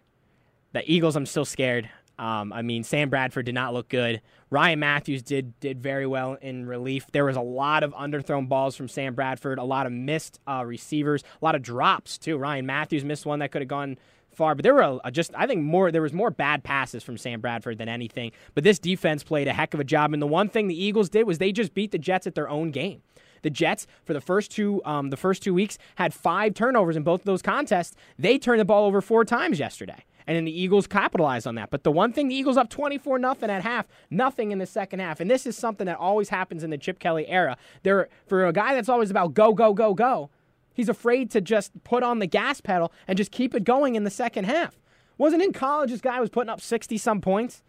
The 0.73 0.83
Eagles, 0.91 1.17
I'm 1.17 1.25
still 1.25 1.47
scared. 1.47 1.89
Um, 2.19 2.53
I 2.53 2.61
mean, 2.61 2.85
Sam 2.85 3.09
Bradford 3.09 3.47
did 3.47 3.55
not 3.55 3.73
look 3.73 3.89
good. 3.89 4.21
Ryan 4.51 4.79
Mathews 4.79 5.23
did 5.23 5.59
did 5.59 5.83
very 5.83 6.07
well 6.07 6.35
in 6.43 6.67
relief. 6.67 7.07
There 7.11 7.25
was 7.25 7.37
a 7.37 7.41
lot 7.41 7.83
of 7.83 7.95
underthrown 7.95 8.47
balls 8.47 8.77
from 8.77 8.89
Sam 8.89 9.15
Bradford, 9.15 9.59
a 9.59 9.65
lot 9.65 9.87
of 9.87 9.93
missed 9.93 10.39
uh, 10.47 10.65
receivers, 10.67 11.25
a 11.41 11.45
lot 11.45 11.55
of 11.55 11.63
drops 11.63 12.19
too. 12.19 12.37
Ryan 12.37 12.67
Mathews 12.67 13.07
missed 13.07 13.25
one 13.25 13.39
that 13.39 13.53
could 13.53 13.63
have 13.63 13.69
gone 13.69 13.97
far, 14.41 14.55
but 14.55 14.63
there 14.63 14.73
were 14.73 14.99
a, 15.05 15.11
just 15.11 15.33
I 15.35 15.47
think 15.47 15.63
more 15.63 15.93
there 15.93 16.01
was 16.01 16.15
more 16.15 16.31
bad 16.31 16.65
passes 16.65 17.03
from 17.03 17.19
Sam 17.19 17.43
Bradford 17.43 17.77
than 17.77 17.91
anything. 17.91 18.33
But 18.55 18.65
this 18.65 18.79
defense 18.79 19.23
played 19.23 19.49
a 19.49 19.53
heck 19.53 19.75
of 19.75 19.81
a 19.81 19.85
job, 19.85 20.15
and 20.15 20.23
the 20.23 20.27
one 20.27 20.49
thing 20.49 20.67
the 20.67 20.83
Eagles 20.83 21.11
did 21.11 21.27
was 21.27 21.37
they 21.37 21.53
just 21.53 21.75
beat 21.75 21.91
the 21.91 21.99
Jets 21.99 22.27
at 22.27 22.35
their 22.35 22.49
own 22.49 22.71
game. 22.71 23.03
The 23.43 23.51
Jets 23.51 23.87
for 24.03 24.15
the 24.15 24.21
first 24.21 24.51
two 24.51 24.81
um, 24.87 25.11
the 25.11 25.19
first 25.19 25.43
two 25.43 25.53
weeks 25.53 25.77
had 25.97 26.15
five 26.15 26.55
turnovers 26.55 26.97
in 26.97 27.03
both 27.03 27.21
of 27.21 27.27
those 27.27 27.43
contests. 27.43 27.95
They 28.19 28.39
turned 28.39 28.61
the 28.61 28.65
ball 28.65 28.87
over 28.87 29.03
four 29.03 29.27
times 29.27 29.59
yesterday. 29.59 30.07
And 30.27 30.37
then 30.37 30.45
the 30.45 30.59
Eagles 30.59 30.87
capitalized 30.87 31.47
on 31.47 31.57
that. 31.57 31.71
But 31.71 31.83
the 31.83 31.91
one 31.91 32.13
thing 32.13 32.29
the 32.29 32.35
Eagles 32.35 32.57
up 32.57 32.71
24 32.71 33.19
nothing 33.19 33.51
at 33.51 33.63
half, 33.63 33.87
nothing 34.11 34.53
in 34.53 34.59
the 34.59 34.67
second 34.67 35.01
half. 35.01 35.21
And 35.21 35.31
this 35.31 35.45
is 35.45 35.57
something 35.57 35.87
that 35.87 35.99
always 35.99 36.31
happens 36.31 36.63
in 36.63 36.71
the 36.71 36.79
Chip 36.79 36.99
Kelly 36.99 37.27
era. 37.29 37.59
There 37.83 38.09
for 38.27 38.47
a 38.47 38.53
guy 38.53 38.75
that's 38.75 38.89
always 38.89 39.11
about 39.11 39.35
go 39.35 39.53
go 39.53 39.75
go 39.75 39.93
go, 39.93 40.31
he's 40.75 40.89
afraid 40.89 41.31
to 41.33 41.41
just 41.41 41.73
put 41.85 42.03
on 42.03 42.19
the 42.19 42.27
gas 42.27 42.61
pedal 42.61 42.93
and 43.09 43.17
just 43.17 43.31
keep 43.31 43.55
it 43.55 43.65
going 43.65 43.95
in 43.95 44.05
the 44.05 44.11
second 44.11 44.45
half. 44.45 44.79
Wasn't 45.19 45.43
in 45.43 45.53
college 45.53 45.91
this 45.91 46.01
guy 46.01 46.21
was 46.21 46.31
putting 46.31 46.49
up 46.51 46.61
60 46.61 46.97
some 46.99 47.21
points. 47.21 47.63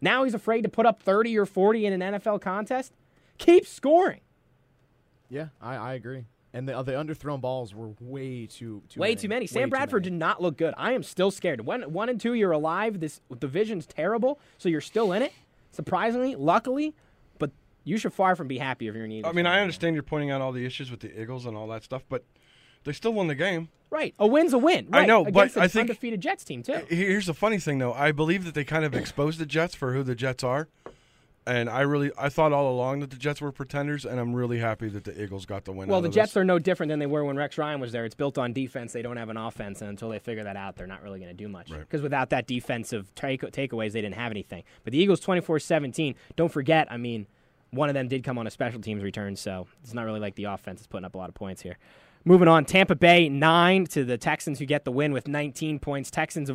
Now 0.00 0.24
he's 0.24 0.34
afraid 0.34 0.62
to 0.62 0.68
put 0.68 0.86
up 0.86 1.02
30 1.02 1.36
or 1.38 1.46
40 1.46 1.86
in 1.86 2.00
an 2.02 2.14
NFL 2.14 2.40
contest. 2.40 2.92
Keep 3.38 3.66
scoring. 3.66 4.20
Yeah, 5.28 5.48
I, 5.60 5.76
I 5.76 5.94
agree. 5.94 6.24
And 6.54 6.66
the, 6.68 6.76
uh, 6.78 6.82
the 6.82 6.92
underthrown 6.92 7.40
balls 7.40 7.74
were 7.74 7.90
way 8.00 8.46
too, 8.46 8.82
too 8.88 9.00
Way 9.00 9.08
many. 9.08 9.16
too 9.20 9.28
many. 9.28 9.46
Sam 9.46 9.64
too 9.64 9.70
Bradford 9.70 10.04
many. 10.04 10.12
did 10.14 10.18
not 10.18 10.40
look 10.40 10.56
good. 10.56 10.72
I 10.78 10.92
am 10.92 11.02
still 11.02 11.30
scared. 11.30 11.60
One, 11.66 11.82
one 11.92 12.08
and 12.08 12.18
two, 12.20 12.32
you're 12.34 12.52
alive. 12.52 13.00
This 13.00 13.20
division's 13.38 13.86
terrible, 13.86 14.40
so 14.56 14.68
you're 14.68 14.80
still 14.80 15.12
in 15.12 15.22
it. 15.22 15.32
Surprisingly, 15.72 16.34
luckily, 16.34 16.94
but 17.38 17.50
you 17.84 17.98
should 17.98 18.14
far 18.14 18.34
from 18.34 18.48
be 18.48 18.56
happy 18.58 18.88
if 18.88 18.94
you're 18.94 19.04
an 19.04 19.12
Eagles. 19.12 19.30
I 19.30 19.36
mean, 19.36 19.44
fan. 19.44 19.52
I 19.54 19.60
understand 19.60 19.94
you're 19.94 20.02
pointing 20.02 20.30
out 20.30 20.40
all 20.40 20.52
the 20.52 20.64
issues 20.64 20.90
with 20.90 21.00
the 21.00 21.20
Eagles 21.20 21.44
and 21.44 21.54
all 21.56 21.66
that 21.68 21.84
stuff, 21.84 22.02
but 22.08 22.24
they 22.84 22.92
still 22.92 23.12
won 23.12 23.26
the 23.26 23.34
game. 23.34 23.68
Right, 23.90 24.14
a 24.18 24.26
win's 24.26 24.52
a 24.52 24.58
win. 24.58 24.88
I 24.92 24.98
Right, 25.00 25.06
know, 25.08 25.24
but 25.24 25.30
against 25.30 25.56
an 25.56 25.62
I 25.62 25.68
think- 25.68 25.80
undefeated 25.90 26.20
Jets 26.20 26.44
team 26.44 26.62
too. 26.62 26.84
Here's 26.90 27.24
the 27.26 27.32
funny 27.34 27.58
thing, 27.58 27.78
though. 27.78 27.92
I 27.94 28.12
believe 28.12 28.44
that 28.44 28.54
they 28.54 28.64
kind 28.64 28.84
of 28.84 28.94
exposed 28.94 29.38
the 29.38 29.46
Jets 29.46 29.74
for 29.74 29.94
who 29.94 30.02
the 30.02 30.14
Jets 30.14 30.44
are, 30.44 30.68
and 31.46 31.70
I 31.70 31.80
really, 31.80 32.10
I 32.18 32.28
thought 32.28 32.52
all 32.52 32.70
along 32.70 33.00
that 33.00 33.08
the 33.08 33.16
Jets 33.16 33.40
were 33.40 33.50
pretenders, 33.50 34.04
and 34.04 34.20
I'm 34.20 34.34
really 34.34 34.58
happy 34.58 34.88
that 34.90 35.04
the 35.04 35.22
Eagles 35.22 35.46
got 35.46 35.64
the 35.64 35.72
win. 35.72 35.88
Well, 35.88 36.02
the 36.02 36.10
Jets 36.10 36.32
this. 36.32 36.36
are 36.36 36.44
no 36.44 36.58
different 36.58 36.90
than 36.90 36.98
they 36.98 37.06
were 37.06 37.24
when 37.24 37.36
Rex 37.38 37.56
Ryan 37.56 37.80
was 37.80 37.90
there. 37.92 38.04
It's 38.04 38.14
built 38.14 38.36
on 38.36 38.52
defense. 38.52 38.92
They 38.92 39.00
don't 39.00 39.16
have 39.16 39.30
an 39.30 39.38
offense, 39.38 39.80
and 39.80 39.88
until 39.88 40.10
they 40.10 40.18
figure 40.18 40.44
that 40.44 40.56
out, 40.56 40.76
they're 40.76 40.86
not 40.86 41.02
really 41.02 41.18
going 41.18 41.30
to 41.30 41.36
do 41.36 41.48
much. 41.48 41.70
Right. 41.70 41.80
Because 41.80 42.02
without 42.02 42.28
that 42.28 42.46
defensive 42.46 43.14
take- 43.14 43.40
takeaways, 43.40 43.92
they 43.92 44.02
didn't 44.02 44.16
have 44.16 44.30
anything. 44.32 44.64
But 44.84 44.92
the 44.92 44.98
Eagles 44.98 45.20
24-17. 45.20 46.14
Don't 46.36 46.52
forget, 46.52 46.86
I 46.92 46.98
mean, 46.98 47.26
one 47.70 47.88
of 47.88 47.94
them 47.94 48.08
did 48.08 48.22
come 48.22 48.36
on 48.36 48.46
a 48.46 48.50
special 48.50 48.82
teams 48.82 49.02
return, 49.02 49.34
so 49.34 49.66
it's 49.82 49.94
not 49.94 50.04
really 50.04 50.20
like 50.20 50.34
the 50.34 50.44
offense 50.44 50.82
is 50.82 50.86
putting 50.86 51.06
up 51.06 51.14
a 51.14 51.18
lot 51.18 51.30
of 51.30 51.34
points 51.34 51.62
here. 51.62 51.78
Moving 52.28 52.46
on, 52.46 52.66
Tampa 52.66 52.94
Bay 52.94 53.30
nine 53.30 53.86
to 53.86 54.04
the 54.04 54.18
Texans, 54.18 54.58
who 54.58 54.66
get 54.66 54.84
the 54.84 54.92
win 54.92 55.14
with 55.14 55.26
19 55.26 55.78
points. 55.78 56.10
Texans 56.10 56.50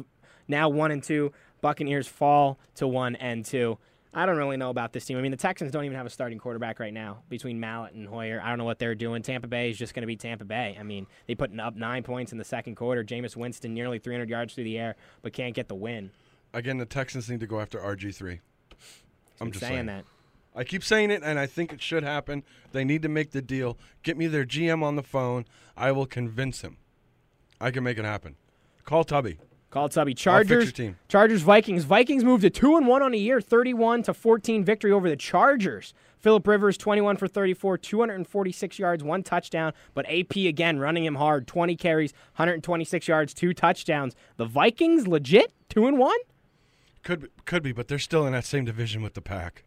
now 0.48 0.70
one 0.70 0.92
and 0.92 1.02
two. 1.02 1.32
Buccaneers 1.62 2.08
fall 2.08 2.60
to 2.76 2.88
one 2.88 3.16
and 3.16 3.44
two. 3.44 3.80
I 4.14 4.28
don't 4.28 4.38
really 4.38 4.56
know 4.56 4.70
about 4.70 4.94
this 4.94 5.04
team. 5.04 5.18
I 5.18 5.22
mean, 5.22 5.32
the 5.32 5.38
Texans 5.38 5.72
don't 5.72 5.84
even 5.84 5.98
have 5.98 6.06
a 6.06 6.12
starting 6.12 6.38
quarterback 6.38 6.80
right 6.80 6.94
now 6.94 7.24
between 7.28 7.60
Mallett 7.60 7.96
and 7.96 8.08
Hoyer. 8.08 8.40
I 8.40 8.50
don't 8.50 8.60
know 8.60 8.66
what 8.66 8.78
they're 8.78 8.94
doing. 8.94 9.24
Tampa 9.24 9.48
Bay 9.48 9.72
is 9.72 9.78
just 9.80 9.96
going 9.96 10.02
to 10.02 10.08
be 10.08 10.16
Tampa 10.16 10.46
Bay. 10.46 10.78
I 10.80 10.84
mean, 10.84 11.08
they 11.26 11.34
put 11.34 11.60
up 11.60 11.76
nine 11.76 12.04
points 12.04 12.32
in 12.32 12.38
the 12.38 12.44
second 12.44 12.76
quarter. 12.76 13.04
Jameis 13.04 13.36
Winston 13.36 13.74
nearly 13.74 13.98
300 13.98 14.30
yards 14.30 14.54
through 14.54 14.66
the 14.66 14.78
air, 14.78 14.96
but 15.24 15.34
can't 15.34 15.56
get 15.56 15.70
the 15.70 15.76
win. 15.76 16.12
Again, 16.54 16.78
the 16.78 16.86
Texans 16.86 17.32
need 17.32 17.40
to 17.40 17.48
go 17.48 17.60
after 17.60 17.80
RG 17.80 18.14
three. 18.14 18.42
I'm 19.42 19.50
just 19.50 19.62
saying, 19.62 19.74
saying 19.74 19.86
that. 19.88 20.06
I 20.56 20.64
keep 20.64 20.84
saying 20.84 21.12
it, 21.12 21.24
and 21.24 21.40
I 21.40 21.46
think 21.46 21.74
it 21.74 21.82
should 21.82 22.04
happen. 22.04 22.44
They 22.72 22.84
need 22.84 23.02
to 23.02 23.10
make 23.10 23.32
the 23.32 23.42
deal. 23.42 23.78
Get 24.04 24.18
me 24.18 24.28
their 24.28 24.46
GM 24.46 24.84
on 24.84 24.96
the 24.96 25.04
phone. 25.04 25.46
I 25.76 25.92
will 25.92 26.06
convince 26.06 26.62
him. 26.62 26.78
I 27.60 27.72
can 27.72 27.84
make 27.84 27.98
it 27.98 28.06
happen. 28.06 28.36
Call 28.84 29.04
Tubby. 29.04 29.40
Call 29.72 29.90
Tubby. 29.90 30.14
Chargers. 30.14 30.66
your 30.66 30.72
team. 30.72 30.98
Chargers 31.08 31.42
Vikings. 31.42 31.84
Vikings 31.86 32.24
moved 32.24 32.44
to 32.44 32.50
2 32.50 32.78
and 32.78 32.86
1 32.86 33.02
on 33.02 33.14
a 33.14 33.18
year, 33.18 33.42
31 33.42 34.04
to 34.04 34.14
14 34.14 34.64
victory 34.64 34.92
over 34.92 35.10
the 35.10 35.16
Chargers. 35.16 35.94
Philip 36.20 36.48
Rivers 36.48 36.78
21 36.78 37.18
for 37.18 37.28
34, 37.28 37.80
246 37.80 38.80
yards, 38.80 39.04
one 39.04 39.24
touchdown, 39.24 39.74
but 39.94 40.06
AP 40.10 40.36
again 40.38 40.80
running 40.80 41.04
him 41.04 41.16
hard, 41.16 41.48
20 41.48 41.76
carries, 41.76 42.14
126 42.36 43.08
yards, 43.10 43.34
two 43.34 43.54
touchdowns. 43.54 44.16
The 44.38 44.46
Vikings 44.46 45.06
legit 45.06 45.52
2 45.70 45.88
and 45.88 45.98
1? 45.98 46.18
Could 47.04 47.22
be, 47.22 47.28
could 47.46 47.64
be, 47.64 47.74
but 47.74 47.90
they're 47.90 48.00
still 48.00 48.26
in 48.26 48.32
that 48.32 48.46
same 48.46 48.64
division 48.64 49.02
with 49.02 49.16
the 49.16 49.22
Pack. 49.22 49.64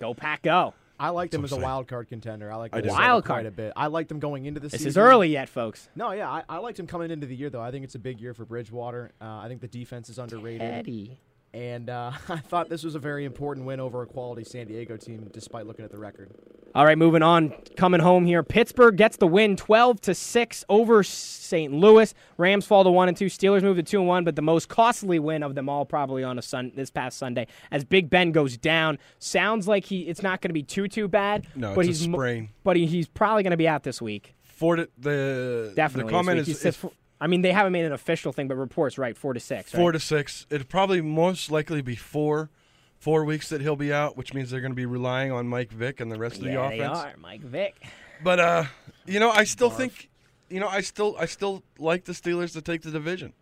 Go 0.00 0.14
Pack 0.14 0.42
go. 0.42 0.74
I 0.98 1.10
liked 1.10 1.32
them 1.32 1.42
That's 1.42 1.52
as 1.52 1.58
a 1.58 1.60
what 1.60 1.60
I'm 1.60 1.62
saying. 1.64 1.74
wild 1.74 1.88
card 1.88 2.08
contender. 2.08 2.50
I 2.50 2.56
like 2.56 2.74
I 2.74 2.80
them 2.80 2.88
do. 2.88 2.94
Wild 2.94 3.24
quite 3.26 3.44
a 3.44 3.50
bit. 3.50 3.72
I 3.76 3.88
liked 3.88 4.08
them 4.08 4.18
going 4.18 4.46
into 4.46 4.60
the 4.60 4.68
This 4.68 4.78
season. 4.80 4.88
is 4.88 4.96
early 4.98 5.28
yet, 5.28 5.48
folks. 5.50 5.90
No, 5.94 6.12
yeah, 6.12 6.30
I, 6.30 6.42
I 6.48 6.56
liked 6.58 6.78
him 6.78 6.86
coming 6.86 7.10
into 7.10 7.26
the 7.26 7.36
year 7.36 7.50
though. 7.50 7.60
I 7.60 7.70
think 7.70 7.84
it's 7.84 7.94
a 7.96 7.98
big 7.98 8.18
year 8.18 8.32
for 8.32 8.46
Bridgewater. 8.46 9.12
Uh, 9.20 9.24
I 9.24 9.48
think 9.48 9.60
the 9.60 9.68
defense 9.68 10.08
is 10.08 10.18
underrated. 10.18 10.62
Eddie. 10.62 11.18
And 11.56 11.88
uh, 11.88 12.12
I 12.28 12.36
thought 12.36 12.68
this 12.68 12.84
was 12.84 12.94
a 12.94 12.98
very 12.98 13.24
important 13.24 13.64
win 13.64 13.80
over 13.80 14.02
a 14.02 14.06
quality 14.06 14.44
San 14.44 14.66
Diego 14.66 14.98
team, 14.98 15.30
despite 15.32 15.66
looking 15.66 15.86
at 15.86 15.90
the 15.90 15.98
record. 15.98 16.30
All 16.74 16.84
right, 16.84 16.98
moving 16.98 17.22
on. 17.22 17.54
Coming 17.78 18.02
home 18.02 18.26
here, 18.26 18.42
Pittsburgh 18.42 18.98
gets 18.98 19.16
the 19.16 19.26
win, 19.26 19.56
twelve 19.56 19.98
to 20.02 20.14
six 20.14 20.62
over 20.68 21.02
St. 21.02 21.72
Louis. 21.72 22.12
Rams 22.36 22.66
fall 22.66 22.84
to 22.84 22.90
one 22.90 23.08
and 23.08 23.16
two. 23.16 23.26
Steelers 23.26 23.62
move 23.62 23.78
to 23.78 23.82
two 23.82 24.00
and 24.00 24.06
one, 24.06 24.24
but 24.24 24.36
the 24.36 24.42
most 24.42 24.68
costly 24.68 25.18
win 25.18 25.42
of 25.42 25.54
them 25.54 25.70
all 25.70 25.86
probably 25.86 26.22
on 26.22 26.38
a 26.38 26.42
sun 26.42 26.72
this 26.76 26.90
past 26.90 27.16
Sunday 27.16 27.46
as 27.70 27.84
Big 27.84 28.10
Ben 28.10 28.32
goes 28.32 28.58
down. 28.58 28.98
Sounds 29.18 29.66
like 29.66 29.86
he 29.86 30.02
it's 30.02 30.22
not 30.22 30.42
going 30.42 30.50
to 30.50 30.54
be 30.54 30.62
too 30.62 30.88
too 30.88 31.08
bad. 31.08 31.46
No, 31.54 31.74
but 31.74 31.86
it's 31.86 32.00
a 32.00 32.00
he's 32.02 32.08
mo- 32.08 32.18
sprain. 32.18 32.50
but 32.64 32.76
he, 32.76 32.84
he's 32.84 33.08
probably 33.08 33.42
going 33.42 33.52
to 33.52 33.56
be 33.56 33.68
out 33.68 33.82
this 33.82 34.02
week. 34.02 34.34
For 34.42 34.76
the 34.76 34.90
the, 34.98 35.72
Definitely. 35.74 36.12
the 36.12 36.16
comment 36.18 36.38
this 36.40 36.48
is, 36.48 36.64
is 36.66 36.76
four- 36.76 36.92
I 37.20 37.26
mean, 37.26 37.42
they 37.42 37.52
haven't 37.52 37.72
made 37.72 37.84
an 37.84 37.92
official 37.92 38.32
thing, 38.32 38.48
but 38.48 38.56
reports 38.56 38.98
right 38.98 39.16
four 39.16 39.32
to 39.32 39.40
six. 39.40 39.72
four 39.72 39.90
right? 39.90 39.92
to 39.92 40.00
six. 40.00 40.46
It'd 40.50 40.68
probably 40.68 41.00
most 41.00 41.50
likely 41.50 41.80
be 41.82 41.96
four 41.96 42.50
four 42.98 43.24
weeks 43.24 43.48
that 43.50 43.60
he'll 43.60 43.76
be 43.76 43.92
out, 43.92 44.16
which 44.16 44.34
means 44.34 44.50
they're 44.50 44.60
going 44.60 44.72
to 44.72 44.76
be 44.76 44.86
relying 44.86 45.32
on 45.32 45.46
Mike 45.48 45.70
Vick 45.70 46.00
and 46.00 46.10
the 46.10 46.18
rest 46.18 46.36
of 46.36 46.44
the 46.44 46.60
offense. 46.60 46.78
yeah, 46.78 46.92
they 46.92 47.10
are. 47.10 47.14
Mike 47.18 47.42
Vick. 47.42 47.82
But 48.22 48.40
uh, 48.40 48.64
you 49.06 49.20
know, 49.20 49.30
I 49.30 49.44
still 49.44 49.70
think, 49.70 50.08
you 50.48 50.60
know, 50.60 50.68
I 50.68 50.80
still 50.80 51.16
I 51.18 51.26
still 51.26 51.62
like 51.78 52.04
the 52.04 52.12
Steelers 52.12 52.52
to 52.52 52.62
take 52.62 52.82
the 52.82 52.90
division. 52.90 53.32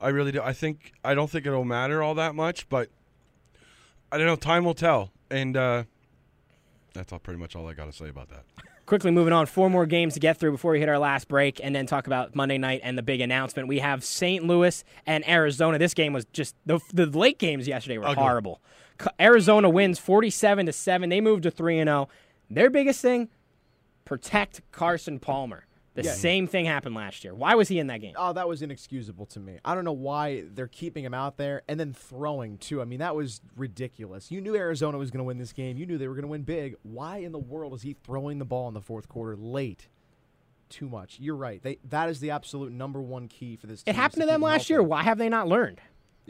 I 0.00 0.08
really 0.08 0.32
do. 0.32 0.42
I 0.42 0.52
think 0.52 0.92
I 1.04 1.14
don't 1.14 1.30
think 1.30 1.46
it'll 1.46 1.64
matter 1.64 2.02
all 2.02 2.14
that 2.16 2.34
much, 2.34 2.68
but 2.68 2.90
I 4.12 4.18
don't 4.18 4.26
know. 4.26 4.36
Time 4.36 4.64
will 4.64 4.74
tell, 4.74 5.10
and 5.30 5.56
uh, 5.56 5.84
that's 6.92 7.12
all 7.12 7.18
pretty 7.18 7.40
much 7.40 7.56
all 7.56 7.66
I 7.66 7.72
got 7.72 7.86
to 7.86 7.92
say 7.92 8.08
about 8.08 8.28
that. 8.28 8.44
Quickly 8.86 9.10
moving 9.10 9.32
on, 9.32 9.46
four 9.46 9.68
more 9.68 9.84
games 9.84 10.14
to 10.14 10.20
get 10.20 10.38
through 10.38 10.52
before 10.52 10.70
we 10.72 10.78
hit 10.78 10.88
our 10.88 10.98
last 10.98 11.26
break, 11.26 11.60
and 11.62 11.74
then 11.74 11.86
talk 11.86 12.06
about 12.06 12.36
Monday 12.36 12.56
night 12.56 12.80
and 12.84 12.96
the 12.96 13.02
big 13.02 13.20
announcement. 13.20 13.66
We 13.66 13.80
have 13.80 14.04
St. 14.04 14.44
Louis 14.46 14.84
and 15.06 15.28
Arizona. 15.28 15.76
This 15.78 15.92
game 15.92 16.12
was 16.12 16.24
just 16.26 16.54
the 16.64 16.78
the 16.94 17.06
late 17.06 17.38
games 17.40 17.66
yesterday 17.66 17.98
were 17.98 18.06
Ugly. 18.06 18.22
horrible. 18.22 18.60
Arizona 19.20 19.68
wins 19.68 19.98
forty-seven 19.98 20.66
to 20.66 20.72
seven. 20.72 21.10
They 21.10 21.20
moved 21.20 21.42
to 21.42 21.50
three 21.50 21.78
and 21.80 21.88
zero. 21.88 22.08
Their 22.48 22.70
biggest 22.70 23.02
thing: 23.02 23.28
protect 24.04 24.62
Carson 24.70 25.18
Palmer. 25.18 25.65
The 25.96 26.02
Yeah. 26.02 26.12
same 26.12 26.46
thing 26.46 26.66
happened 26.66 26.94
last 26.94 27.24
year. 27.24 27.34
Why 27.34 27.54
was 27.54 27.68
he 27.68 27.78
in 27.78 27.86
that 27.88 28.02
game? 28.02 28.14
Oh, 28.16 28.32
that 28.34 28.46
was 28.46 28.62
inexcusable 28.62 29.26
to 29.26 29.40
me. 29.40 29.58
I 29.64 29.74
don't 29.74 29.84
know 29.84 29.92
why 29.92 30.44
they're 30.52 30.68
keeping 30.68 31.04
him 31.04 31.14
out 31.14 31.38
there 31.38 31.62
and 31.68 31.80
then 31.80 31.92
throwing 31.94 32.58
too. 32.58 32.80
I 32.80 32.84
mean, 32.84 32.98
that 32.98 33.16
was 33.16 33.40
ridiculous. 33.56 34.30
You 34.30 34.40
knew 34.40 34.54
Arizona 34.54 34.98
was 34.98 35.10
going 35.10 35.18
to 35.20 35.24
win 35.24 35.38
this 35.38 35.52
game. 35.52 35.76
You 35.78 35.86
knew 35.86 35.96
they 35.98 36.06
were 36.06 36.14
going 36.14 36.22
to 36.22 36.28
win 36.28 36.42
big. 36.42 36.76
Why 36.82 37.18
in 37.18 37.32
the 37.32 37.38
world 37.38 37.72
is 37.74 37.82
he 37.82 37.94
throwing 37.94 38.38
the 38.38 38.44
ball 38.44 38.68
in 38.68 38.74
the 38.74 38.80
fourth 38.82 39.08
quarter 39.08 39.36
late? 39.36 39.88
Too 40.68 40.88
much. 40.88 41.18
You're 41.20 41.36
right. 41.36 41.62
They 41.62 41.78
that 41.88 42.08
is 42.08 42.20
the 42.20 42.30
absolute 42.30 42.72
number 42.72 43.00
one 43.00 43.28
key 43.28 43.56
for 43.56 43.66
this. 43.66 43.82
It 43.86 43.94
happened 43.94 44.22
to 44.22 44.26
them 44.26 44.42
last 44.42 44.68
year. 44.68 44.82
Why 44.82 45.02
have 45.02 45.16
they 45.16 45.28
not 45.28 45.48
learned? 45.48 45.80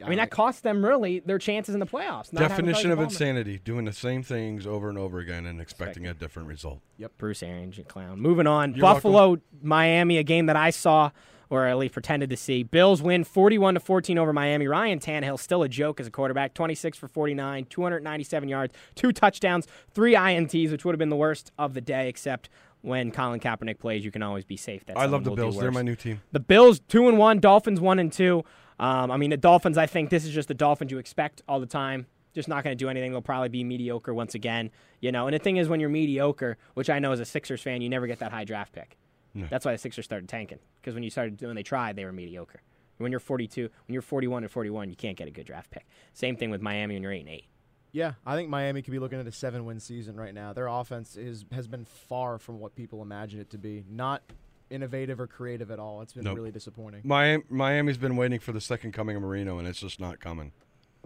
I 0.04 0.08
mean, 0.08 0.18
that 0.18 0.30
cost 0.30 0.62
them 0.62 0.84
really 0.84 1.20
their 1.20 1.38
chances 1.38 1.74
in 1.74 1.80
the 1.80 1.86
playoffs. 1.86 2.32
not 2.32 2.40
Definition 2.40 2.90
of 2.90 3.00
insanity: 3.00 3.58
doing 3.64 3.84
the 3.84 3.92
same 3.92 4.22
things 4.22 4.66
over 4.66 4.88
and 4.88 4.98
over 4.98 5.18
again 5.18 5.46
and 5.46 5.60
expecting 5.60 6.04
Expecting- 6.04 6.06
a 6.06 6.14
different 6.14 6.48
result. 6.48 6.80
Yep, 6.98 7.12
Bruce 7.18 7.42
Arians, 7.42 7.78
you 7.78 7.84
clown. 7.84 8.20
Moving 8.20 8.46
on. 8.46 8.74
You're 8.74 8.82
Buffalo, 8.82 9.38
Miami, 9.62 10.18
a 10.18 10.22
game 10.22 10.46
that 10.46 10.56
I 10.56 10.70
saw 10.70 11.10
or 11.48 11.66
at 11.66 11.78
least 11.78 11.92
pretended 11.92 12.30
to 12.30 12.36
see. 12.36 12.62
Bills 12.62 13.00
win 13.00 13.24
41 13.24 13.74
to 13.74 13.80
14 13.80 14.18
over 14.18 14.32
Miami. 14.32 14.66
Ryan 14.66 14.98
Tannehill 14.98 15.38
still 15.38 15.62
a 15.62 15.68
joke 15.68 16.00
as 16.00 16.06
a 16.06 16.10
quarterback. 16.10 16.54
26 16.54 16.98
for 16.98 17.08
49, 17.08 17.66
297 17.66 18.48
yards, 18.48 18.74
two 18.94 19.12
touchdowns, 19.12 19.66
three 19.90 20.14
INTs, 20.14 20.70
which 20.70 20.84
would 20.84 20.92
have 20.92 20.98
been 20.98 21.08
the 21.08 21.16
worst 21.16 21.52
of 21.58 21.74
the 21.74 21.80
day 21.80 22.08
except 22.08 22.48
when 22.82 23.10
Colin 23.10 23.40
Kaepernick 23.40 23.78
plays, 23.78 24.04
you 24.04 24.10
can 24.10 24.22
always 24.22 24.44
be 24.44 24.56
safe 24.56 24.84
that 24.86 24.96
I 24.96 25.06
love 25.06 25.24
the 25.24 25.32
Bills. 25.32 25.58
They're 25.58 25.72
my 25.72 25.82
new 25.82 25.96
team. 25.96 26.20
The 26.32 26.40
Bills 26.40 26.80
two 26.88 27.08
and 27.08 27.18
one, 27.18 27.40
Dolphins 27.40 27.80
one 27.80 27.98
and 27.98 28.12
two. 28.12 28.44
Um, 28.78 29.10
I 29.10 29.16
mean, 29.16 29.30
the 29.30 29.36
Dolphins. 29.36 29.78
I 29.78 29.86
think 29.86 30.10
this 30.10 30.24
is 30.24 30.34
just 30.34 30.48
the 30.48 30.54
Dolphins 30.54 30.90
you 30.90 30.98
expect 30.98 31.42
all 31.48 31.60
the 31.60 31.66
time. 31.66 32.06
Just 32.34 32.48
not 32.48 32.64
going 32.64 32.76
to 32.76 32.84
do 32.84 32.90
anything. 32.90 33.12
They'll 33.12 33.22
probably 33.22 33.48
be 33.48 33.64
mediocre 33.64 34.12
once 34.12 34.34
again. 34.34 34.70
You 35.00 35.10
know, 35.10 35.26
and 35.26 35.34
the 35.34 35.38
thing 35.38 35.56
is, 35.56 35.68
when 35.68 35.80
you're 35.80 35.88
mediocre, 35.88 36.58
which 36.74 36.90
I 36.90 36.98
know 36.98 37.12
as 37.12 37.20
a 37.20 37.24
Sixers 37.24 37.62
fan, 37.62 37.80
you 37.80 37.88
never 37.88 38.06
get 38.06 38.18
that 38.18 38.32
high 38.32 38.44
draft 38.44 38.72
pick. 38.72 38.98
No. 39.32 39.46
That's 39.50 39.64
why 39.64 39.72
the 39.72 39.78
Sixers 39.78 40.04
started 40.04 40.28
tanking 40.28 40.58
because 40.80 40.94
when 40.94 41.02
you 41.02 41.10
started 41.10 41.40
when 41.42 41.56
they 41.56 41.62
tried, 41.62 41.96
they 41.96 42.04
were 42.04 42.12
mediocre. 42.12 42.62
When 42.98 43.10
you're 43.10 43.20
42, 43.20 43.62
when 43.62 43.92
you're 43.92 44.00
41 44.00 44.44
and 44.44 44.50
41, 44.50 44.88
you 44.88 44.96
can't 44.96 45.16
get 45.18 45.28
a 45.28 45.30
good 45.30 45.46
draft 45.46 45.70
pick. 45.70 45.86
Same 46.14 46.36
thing 46.36 46.50
with 46.50 46.62
Miami 46.62 46.94
when 46.94 47.02
you're 47.02 47.12
eight 47.12 47.20
and 47.20 47.28
eight. 47.28 47.44
Yeah, 47.92 48.14
I 48.24 48.36
think 48.36 48.48
Miami 48.48 48.82
could 48.82 48.92
be 48.92 48.98
looking 48.98 49.20
at 49.20 49.26
a 49.26 49.32
seven-win 49.32 49.80
season 49.80 50.16
right 50.16 50.34
now. 50.34 50.52
Their 50.52 50.66
offense 50.66 51.16
is 51.16 51.44
has 51.52 51.66
been 51.66 51.84
far 51.84 52.38
from 52.38 52.58
what 52.58 52.74
people 52.74 53.02
imagine 53.02 53.40
it 53.40 53.50
to 53.50 53.58
be. 53.58 53.84
Not 53.88 54.22
innovative 54.70 55.20
or 55.20 55.26
creative 55.26 55.70
at 55.70 55.78
all. 55.78 56.02
It's 56.02 56.12
been 56.12 56.24
Nope. 56.24 56.36
really 56.36 56.50
disappointing. 56.50 57.02
Miami, 57.04 57.44
Miami's 57.48 57.98
been 57.98 58.16
waiting 58.16 58.38
for 58.40 58.52
the 58.52 58.60
second 58.60 58.92
coming 58.92 59.16
of 59.16 59.22
Marino, 59.22 59.58
and 59.58 59.66
it's 59.68 59.80
just 59.80 60.00
not 60.00 60.20
coming. 60.20 60.52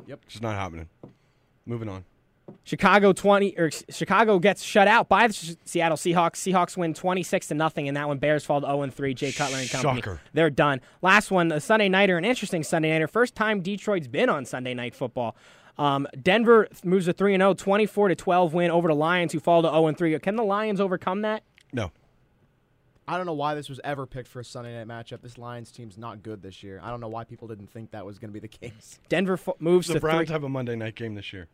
Yep. 0.06 0.20
It's 0.24 0.34
just 0.34 0.42
not 0.42 0.54
happening. 0.54 0.88
Moving 1.66 1.88
on. 1.88 2.04
Chicago 2.64 3.12
20 3.12 3.56
or 3.58 3.70
Chicago 3.90 4.40
gets 4.40 4.62
shut 4.62 4.88
out 4.88 5.08
by 5.08 5.28
the 5.28 5.56
Seattle 5.64 5.96
Seahawks. 5.96 6.36
Seahawks 6.36 6.76
win 6.76 6.94
26 6.94 7.46
to 7.48 7.54
nothing 7.54 7.86
in 7.86 7.94
that 7.94 8.08
one. 8.08 8.18
Bears 8.18 8.44
fall 8.44 8.60
to 8.60 8.66
0 8.66 8.82
and 8.82 8.92
3. 8.92 9.14
Jay 9.14 9.30
Cutler 9.30 9.58
and 9.58 9.70
company. 9.70 10.00
Shocker. 10.00 10.20
They're 10.32 10.50
done. 10.50 10.80
Last 11.00 11.30
one, 11.30 11.52
a 11.52 11.60
Sunday 11.60 11.88
nighter, 11.88 12.18
an 12.18 12.24
interesting 12.24 12.64
Sunday 12.64 12.90
nighter. 12.90 13.06
First 13.06 13.36
time 13.36 13.60
Detroit's 13.60 14.08
been 14.08 14.28
on 14.28 14.44
Sunday 14.44 14.74
night 14.74 14.94
football. 14.96 15.36
Um, 15.78 16.08
Denver 16.20 16.66
moves 16.84 17.06
to 17.06 17.12
3 17.12 17.34
and 17.34 17.40
0, 17.40 17.54
24 17.54 18.08
to 18.08 18.14
12 18.16 18.52
win 18.52 18.70
over 18.70 18.88
the 18.88 18.94
Lions 18.96 19.32
who 19.32 19.38
fall 19.40 19.62
to 19.62 19.68
0 19.68 19.86
and 19.86 19.96
3. 19.96 20.18
Can 20.18 20.34
the 20.36 20.42
Lions 20.44 20.80
overcome 20.80 21.22
that? 21.22 21.44
No. 21.72 21.92
I 23.10 23.16
don't 23.16 23.26
know 23.26 23.32
why 23.34 23.54
this 23.56 23.68
was 23.68 23.80
ever 23.82 24.06
picked 24.06 24.28
for 24.28 24.38
a 24.40 24.44
Sunday 24.44 24.72
night 24.82 24.86
matchup. 24.86 25.20
This 25.20 25.36
Lions 25.36 25.72
team's 25.72 25.98
not 25.98 26.22
good 26.22 26.42
this 26.42 26.62
year. 26.62 26.80
I 26.82 26.90
don't 26.90 27.00
know 27.00 27.08
why 27.08 27.24
people 27.24 27.48
didn't 27.48 27.68
think 27.70 27.90
that 27.90 28.06
was 28.06 28.18
going 28.20 28.28
to 28.28 28.32
be 28.32 28.38
the 28.38 28.48
case. 28.70 29.00
Denver 29.08 29.36
fo- 29.36 29.56
moves 29.58 29.88
to 29.88 29.94
The 29.94 29.98
to 29.98 30.00
Browns 30.02 30.28
3. 30.28 30.32
have 30.32 30.44
a 30.44 30.48
Monday 30.48 30.76
night 30.76 30.94
game 30.94 31.14
this 31.16 31.32
year. 31.32 31.48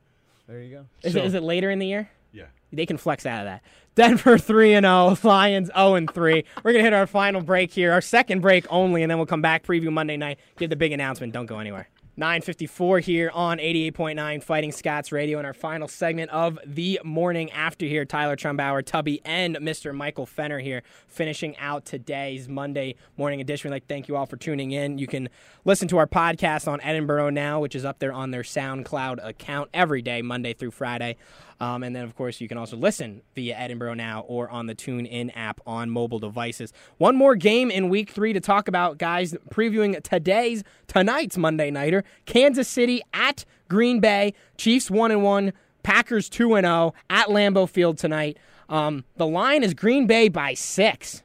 There 0.46 0.61
you 0.61 0.76
go. 0.76 0.86
Is, 1.02 1.14
so- 1.14 1.20
it, 1.20 1.24
is 1.24 1.34
it 1.34 1.42
later 1.42 1.70
in 1.70 1.78
the 1.78 1.86
year? 1.86 2.11
Yeah. 2.32 2.46
They 2.72 2.84
can 2.84 2.98
flex 2.98 3.24
out 3.24 3.40
of 3.40 3.46
that. 3.46 3.62
Denver 3.94 4.36
3 4.38 4.74
and 4.74 4.84
0, 4.84 5.16
Lions 5.22 5.70
0 5.74 5.94
and 5.94 6.12
3. 6.12 6.44
We're 6.62 6.72
going 6.72 6.76
to 6.76 6.84
hit 6.84 6.92
our 6.92 7.07
final 7.07 7.40
break 7.40 7.72
here, 7.72 7.92
our 7.92 8.02
second 8.02 8.40
break 8.42 8.66
only, 8.68 9.02
and 9.02 9.11
then 9.11 9.16
we'll 9.16 9.26
come 9.26 9.40
back, 9.40 9.64
preview 9.64 9.90
Monday 9.90 10.18
night, 10.18 10.38
give 10.59 10.68
the 10.68 10.76
big 10.76 10.92
announcement. 10.92 11.32
Don't 11.32 11.46
go 11.46 11.59
anywhere. 11.59 11.88
954 12.18 13.00
here 13.00 13.30
on 13.34 13.58
88.9 13.58 14.42
Fighting 14.42 14.72
Scots 14.72 15.12
Radio 15.12 15.38
in 15.38 15.44
our 15.44 15.52
final 15.52 15.86
segment 15.86 16.30
of 16.30 16.58
the 16.64 16.98
morning 17.04 17.50
after 17.52 17.84
here. 17.84 18.06
Tyler 18.06 18.36
Trumbauer, 18.36 18.82
Tubby, 18.82 19.20
and 19.22 19.56
Mr. 19.56 19.94
Michael 19.94 20.24
Fenner 20.24 20.58
here 20.58 20.82
finishing 21.08 21.54
out 21.58 21.84
today's 21.84 22.48
Monday 22.48 22.94
morning 23.18 23.42
edition. 23.42 23.68
We'd 23.68 23.74
like 23.74 23.86
thank 23.86 24.08
you 24.08 24.16
all 24.16 24.24
for 24.24 24.38
tuning 24.38 24.70
in. 24.70 24.96
You 24.96 25.06
can 25.06 25.28
listen 25.66 25.88
to 25.88 25.98
our 25.98 26.06
podcast 26.06 26.66
on 26.66 26.80
Edinboro 26.80 27.30
Now, 27.30 27.60
which 27.60 27.74
is 27.74 27.84
up 27.84 27.98
there 27.98 28.14
on 28.14 28.30
their 28.30 28.42
SoundCloud 28.42 29.22
account 29.22 29.68
every 29.74 30.00
day, 30.00 30.22
Monday 30.22 30.54
through 30.54 30.70
Friday. 30.70 31.18
Um, 31.59 31.82
and 31.82 31.96
then, 31.96 32.04
of 32.04 32.14
course, 32.14 32.40
you 32.40 32.48
can 32.48 32.59
also 32.59 32.76
listen 32.76 33.22
via 33.34 33.54
Edinboro 33.57 33.96
Now 33.96 34.20
or 34.28 34.48
on 34.50 34.66
the 34.66 34.74
TuneIn 34.74 35.30
app 35.34 35.61
on 35.66 35.90
mobile 35.90 36.18
devices. 36.18 36.72
One 36.98 37.16
more 37.16 37.34
game 37.34 37.70
in 37.70 37.88
week 37.88 38.11
three 38.11 38.32
to 38.32 38.40
talk 38.40 38.68
about, 38.68 38.98
guys, 38.98 39.34
previewing 39.50 40.02
today's, 40.02 40.64
tonight's 40.86 41.38
Monday 41.38 41.70
Nighter. 41.70 42.04
Kansas 42.26 42.68
City 42.68 43.00
at 43.14 43.44
Green 43.68 44.00
Bay. 44.00 44.34
Chiefs 44.59 44.90
1 44.90 45.11
and 45.11 45.22
1. 45.22 45.52
Packers 45.82 46.28
2 46.28 46.57
and 46.57 46.64
0 46.66 46.94
at 47.09 47.28
Lambeau 47.28 47.68
Field 47.68 47.96
tonight. 47.96 48.38
Um, 48.68 49.04
the 49.16 49.26
line 49.26 49.62
is 49.62 49.72
Green 49.72 50.09
Bay 50.09 50.28
by 50.28 50.54
six. 50.54 51.22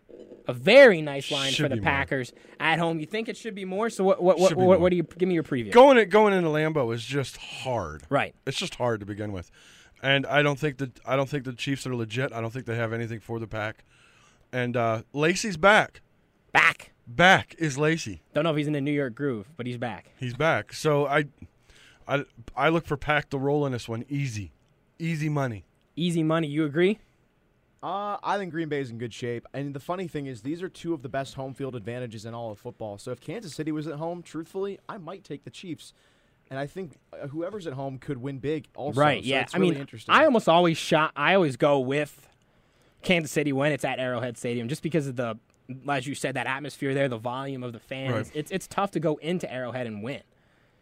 A 0.47 0.53
very 0.53 1.01
nice 1.01 1.31
line 1.31 1.51
Should 1.51 1.63
for 1.63 1.69
the 1.69 1.75
be 1.75 1.81
more. 1.81 1.91
Packers 1.91 2.33
at 2.59 2.77
home. 2.77 2.99
You 2.99 3.05
think 3.05 3.29
it 3.29 3.37
should 3.37 3.55
be 3.55 3.65
more? 3.65 3.89
So, 3.89 4.03
what? 4.03 4.21
What? 4.21 4.39
What, 4.39 4.55
what, 4.55 4.79
what 4.79 4.89
do 4.89 4.97
you 4.97 5.03
give 5.03 5.27
me 5.27 5.33
your 5.33 5.43
preview? 5.43 5.71
Going 5.71 5.97
it 5.97 6.07
going 6.07 6.33
into 6.33 6.49
Lambeau 6.49 6.93
is 6.93 7.03
just 7.03 7.37
hard. 7.37 8.03
Right. 8.09 8.35
It's 8.45 8.57
just 8.57 8.75
hard 8.75 8.99
to 8.99 9.05
begin 9.05 9.31
with, 9.31 9.49
and 10.01 10.25
I 10.25 10.41
don't 10.41 10.59
think 10.59 10.77
that 10.77 10.99
I 11.05 11.15
don't 11.15 11.29
think 11.29 11.45
the 11.45 11.53
Chiefs 11.53 11.85
are 11.87 11.95
legit. 11.95 12.33
I 12.33 12.41
don't 12.41 12.51
think 12.51 12.65
they 12.65 12.75
have 12.75 12.93
anything 12.93 13.19
for 13.19 13.39
the 13.39 13.47
pack, 13.47 13.85
and 14.51 14.75
uh, 14.75 15.03
Lacy's 15.13 15.57
back. 15.57 16.01
Back. 16.51 16.91
Back 17.07 17.55
is 17.57 17.77
Lacy. 17.77 18.21
Don't 18.33 18.43
know 18.43 18.51
if 18.51 18.57
he's 18.57 18.67
in 18.67 18.73
the 18.73 18.81
New 18.81 18.91
York 18.91 19.15
groove, 19.15 19.47
but 19.57 19.65
he's 19.65 19.77
back. 19.77 20.11
He's 20.17 20.33
back. 20.33 20.71
So 20.73 21.07
I, 21.07 21.25
I, 22.07 22.25
I 22.55 22.69
look 22.69 22.85
for 22.85 22.95
Pack 22.95 23.29
to 23.31 23.37
roll 23.37 23.65
in 23.65 23.71
this 23.73 23.89
one. 23.89 24.05
Easy, 24.07 24.53
easy 24.97 25.27
money. 25.27 25.65
Easy 25.95 26.23
money. 26.23 26.47
You 26.47 26.63
agree? 26.65 26.99
Uh, 27.83 28.17
I 28.23 28.37
think 28.37 28.51
Green 28.51 28.69
Bay 28.69 28.79
is 28.79 28.91
in 28.91 28.97
good 28.97 29.13
shape. 29.13 29.45
And 29.53 29.73
the 29.73 29.79
funny 29.79 30.07
thing 30.07 30.27
is, 30.27 30.41
these 30.41 30.61
are 30.61 30.69
two 30.69 30.93
of 30.93 31.01
the 31.01 31.09
best 31.09 31.33
home 31.33 31.53
field 31.53 31.75
advantages 31.75 32.25
in 32.25 32.33
all 32.33 32.51
of 32.51 32.59
football. 32.59 32.97
So 32.97 33.11
if 33.11 33.19
Kansas 33.19 33.55
City 33.55 33.71
was 33.71 33.87
at 33.87 33.95
home, 33.95 34.21
truthfully, 34.21 34.79
I 34.87 34.97
might 34.97 35.23
take 35.23 35.43
the 35.43 35.49
Chiefs. 35.49 35.93
And 36.51 36.59
I 36.59 36.67
think 36.67 36.99
uh, 37.13 37.27
whoever's 37.27 37.65
at 37.65 37.73
home 37.73 37.97
could 37.97 38.17
win 38.17 38.39
big 38.39 38.67
also. 38.75 38.99
right. 38.99 39.23
So 39.23 39.29
yeah. 39.29 39.41
it's 39.41 39.55
I 39.55 39.57
really 39.57 39.71
mean, 39.71 39.79
interesting. 39.79 40.13
I 40.13 40.25
almost 40.25 40.49
always 40.49 40.77
shot. 40.77 41.13
I 41.15 41.33
always 41.33 41.55
go 41.55 41.79
with 41.79 42.27
Kansas 43.01 43.31
City 43.31 43.53
when 43.53 43.71
it's 43.71 43.85
at 43.85 43.99
Arrowhead 43.99 44.37
Stadium, 44.37 44.67
just 44.67 44.83
because 44.83 45.07
of 45.07 45.15
the, 45.15 45.39
as 45.87 46.05
you 46.05 46.13
said, 46.13 46.35
that 46.35 46.47
atmosphere 46.47 46.93
there, 46.93 47.07
the 47.07 47.17
volume 47.17 47.63
of 47.63 47.71
the 47.71 47.79
fans. 47.79 48.27
Right. 48.27 48.35
It's 48.35 48.51
it's 48.51 48.67
tough 48.67 48.91
to 48.91 48.99
go 48.99 49.15
into 49.15 49.51
Arrowhead 49.51 49.87
and 49.87 50.03
win, 50.03 50.21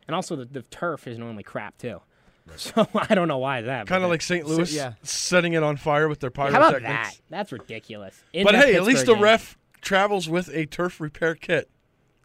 and 0.08 0.16
also 0.16 0.36
the, 0.36 0.46
the 0.46 0.64
turf 0.64 1.08
is 1.08 1.20
normally 1.20 1.44
crap 1.44 1.78
too. 1.78 2.02
So 2.56 2.88
I 2.96 3.14
don't 3.14 3.28
know 3.28 3.38
why 3.38 3.62
that. 3.62 3.86
Kind 3.86 4.04
of 4.04 4.10
like 4.10 4.24
St. 4.24 4.44
Louis 4.44 4.74
yeah. 4.74 4.94
setting 5.04 5.54
it 5.54 5.62
on 5.62 5.78
fire 5.78 6.10
with 6.10 6.20
their 6.20 6.32
How 6.36 6.48
about 6.48 6.72
pyrotechnics. 6.72 7.18
that? 7.18 7.22
That's 7.30 7.52
ridiculous. 7.52 8.24
In 8.34 8.44
But 8.44 8.54
that 8.54 8.66
hey, 8.66 8.76
at 8.76 8.82
least 8.82 9.06
the 9.06 9.14
game. 9.14 9.22
ref 9.22 9.56
travels 9.82 10.28
with 10.28 10.50
a 10.50 10.66
turf 10.66 11.00
repair 11.00 11.36
kit. 11.36 11.70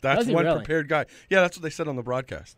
That's 0.01 0.27
one 0.27 0.47
really? 0.47 0.57
prepared 0.61 0.89
guy. 0.89 1.05
Yeah, 1.29 1.43
that's 1.43 1.59
what 1.59 1.63
they 1.63 1.69
said 1.69 1.89
on 1.89 1.97
the 1.97 2.03
broadcast. 2.03 2.57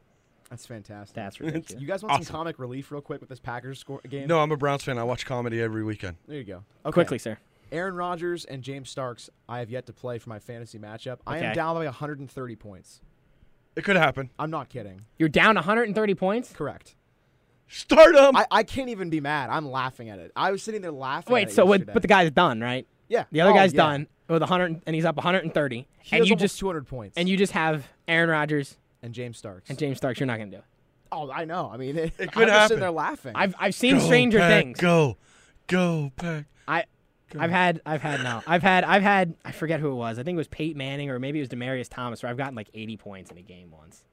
That's 0.51 0.65
fantastic. 0.67 1.15
That's 1.15 1.41
ridiculous. 1.41 1.81
you 1.81 1.87
guys 1.89 2.03
want 2.03 2.13
Awesome. 2.13 2.25
some 2.25 2.37
comic 2.37 2.59
relief 2.59 2.93
real 2.93 3.01
quick 3.01 3.21
with 3.21 3.29
this 3.29 3.41
Packers 3.41 3.79
score 3.81 4.01
game? 4.09 4.29
No, 4.29 4.41
I'm 4.41 4.53
a 4.53 4.57
Browns 4.57 4.85
fan. 4.85 4.97
I 4.99 5.03
watch 5.05 5.27
comedy 5.27 5.61
every 5.61 5.83
weekend. 5.85 6.17
There 6.29 6.39
you 6.39 6.45
go. 6.45 6.63
Okay. 6.85 6.93
Quickly, 6.93 7.19
sir. 7.19 7.39
Aaron 7.73 7.95
Rodgers 7.97 8.45
and 8.45 8.63
James 8.63 8.89
Starks. 8.91 9.29
I 9.49 9.59
have 9.59 9.71
yet 9.71 9.87
to 9.87 9.93
play 9.93 10.19
for 10.19 10.29
my 10.29 10.39
fantasy 10.39 10.79
matchup. 10.79 11.19
I 11.27 11.39
am 11.39 11.55
down 11.55 11.75
by 11.75 11.85
130 11.85 12.55
points. 12.57 13.01
It 13.75 13.83
could 13.85 13.97
happen. 13.97 14.31
I'm 14.39 14.51
not 14.51 14.69
kidding. 14.69 15.03
You're 15.19 15.29
down 15.29 15.57
130 15.57 16.15
points. 16.15 16.53
Correct. 16.53 16.95
Start 17.69 18.15
'em. 18.15 18.37
I, 18.37 18.47
I 18.51 18.63
can't 18.63 18.89
even 18.91 19.11
be 19.11 19.21
mad. 19.21 19.51
I'm 19.51 19.69
laughing 19.69 20.09
at 20.09 20.21
it. 20.21 20.31
I 20.37 20.53
was 20.53 20.63
sitting 20.63 20.81
there 20.83 20.93
laughing. 20.93 21.33
at 21.33 21.35
Wait, 21.35 21.49
it 21.49 21.53
so 21.53 21.67
what? 21.67 21.85
But 21.87 22.03
the 22.03 22.09
guy's 22.09 22.31
done, 22.31 22.61
right? 22.61 22.87
yeah, 23.09 23.25
The 23.33 23.41
other 23.41 23.51
Oh, 23.51 23.55
guy's 23.55 23.73
yeah. 23.75 23.83
done 23.83 24.07
with 24.29 24.43
100, 24.43 24.83
and 24.87 24.95
he's 24.95 25.05
up 25.05 25.17
130. 25.17 25.77
He 25.77 25.83
and 26.17 26.21
has 26.21 26.29
you 26.29 26.35
almost 26.35 26.41
just 26.41 26.59
200 26.61 26.87
points. 26.87 27.17
and 27.19 27.29
you 27.29 27.37
just 27.37 27.53
have 27.53 27.89
Aaron 28.07 28.31
Rodgers 28.31 28.77
and 29.07 29.15
James 29.15 29.39
Starks. 29.39 29.71
and 29.71 29.79
James 29.79 29.97
Starks. 29.97 30.21
You're 30.21 30.27
not 30.27 30.39
gonna 30.39 30.51
do 30.51 30.57
it. 30.59 30.65
oh, 31.13 31.31
I 31.31 31.47
know. 31.47 31.71
I 31.73 31.79
mean, 31.79 31.97
it, 31.97 32.13
It 32.19 32.21
I'm 32.21 32.29
could 32.29 32.41
just 32.49 32.51
happen. 32.53 32.69
sitting 32.69 32.81
there 32.81 32.91
laughing. 32.91 33.33
I've 33.35 33.55
I've 33.59 33.75
seen 33.75 33.99
Go, 33.99 34.05
Stranger 34.05 34.39
Pack, 34.39 34.63
Things. 34.63 34.79
Go, 34.81 35.17
go, 35.69 36.13
pack. 36.17 36.45
I 36.69 36.85
I've 37.39 37.51
had 37.51 37.81
I've 37.87 38.03
had 38.03 38.23
now 38.23 38.43
I've 38.47 38.63
had 38.63 38.85
I've 38.85 39.03
had 39.03 39.35
I 39.45 39.53
forget 39.53 39.81
who 39.81 39.91
it 39.93 39.95
was. 39.95 40.19
I 40.19 40.23
think 40.23 40.35
it 40.37 40.39
was 40.39 40.49
Peyton 40.49 40.77
Manning 40.79 41.11
or 41.11 41.19
maybe 41.19 41.39
it 41.39 41.43
was 41.43 41.49
Demaryius 41.49 41.89
Thomas. 41.89 42.23
Where 42.23 42.31
I've 42.31 42.37
gotten 42.37 42.55
like 42.55 42.69
80 42.75 42.97
points 42.99 43.31
in 43.31 43.39
a 43.39 43.43
game 43.43 43.71
once. 43.71 44.05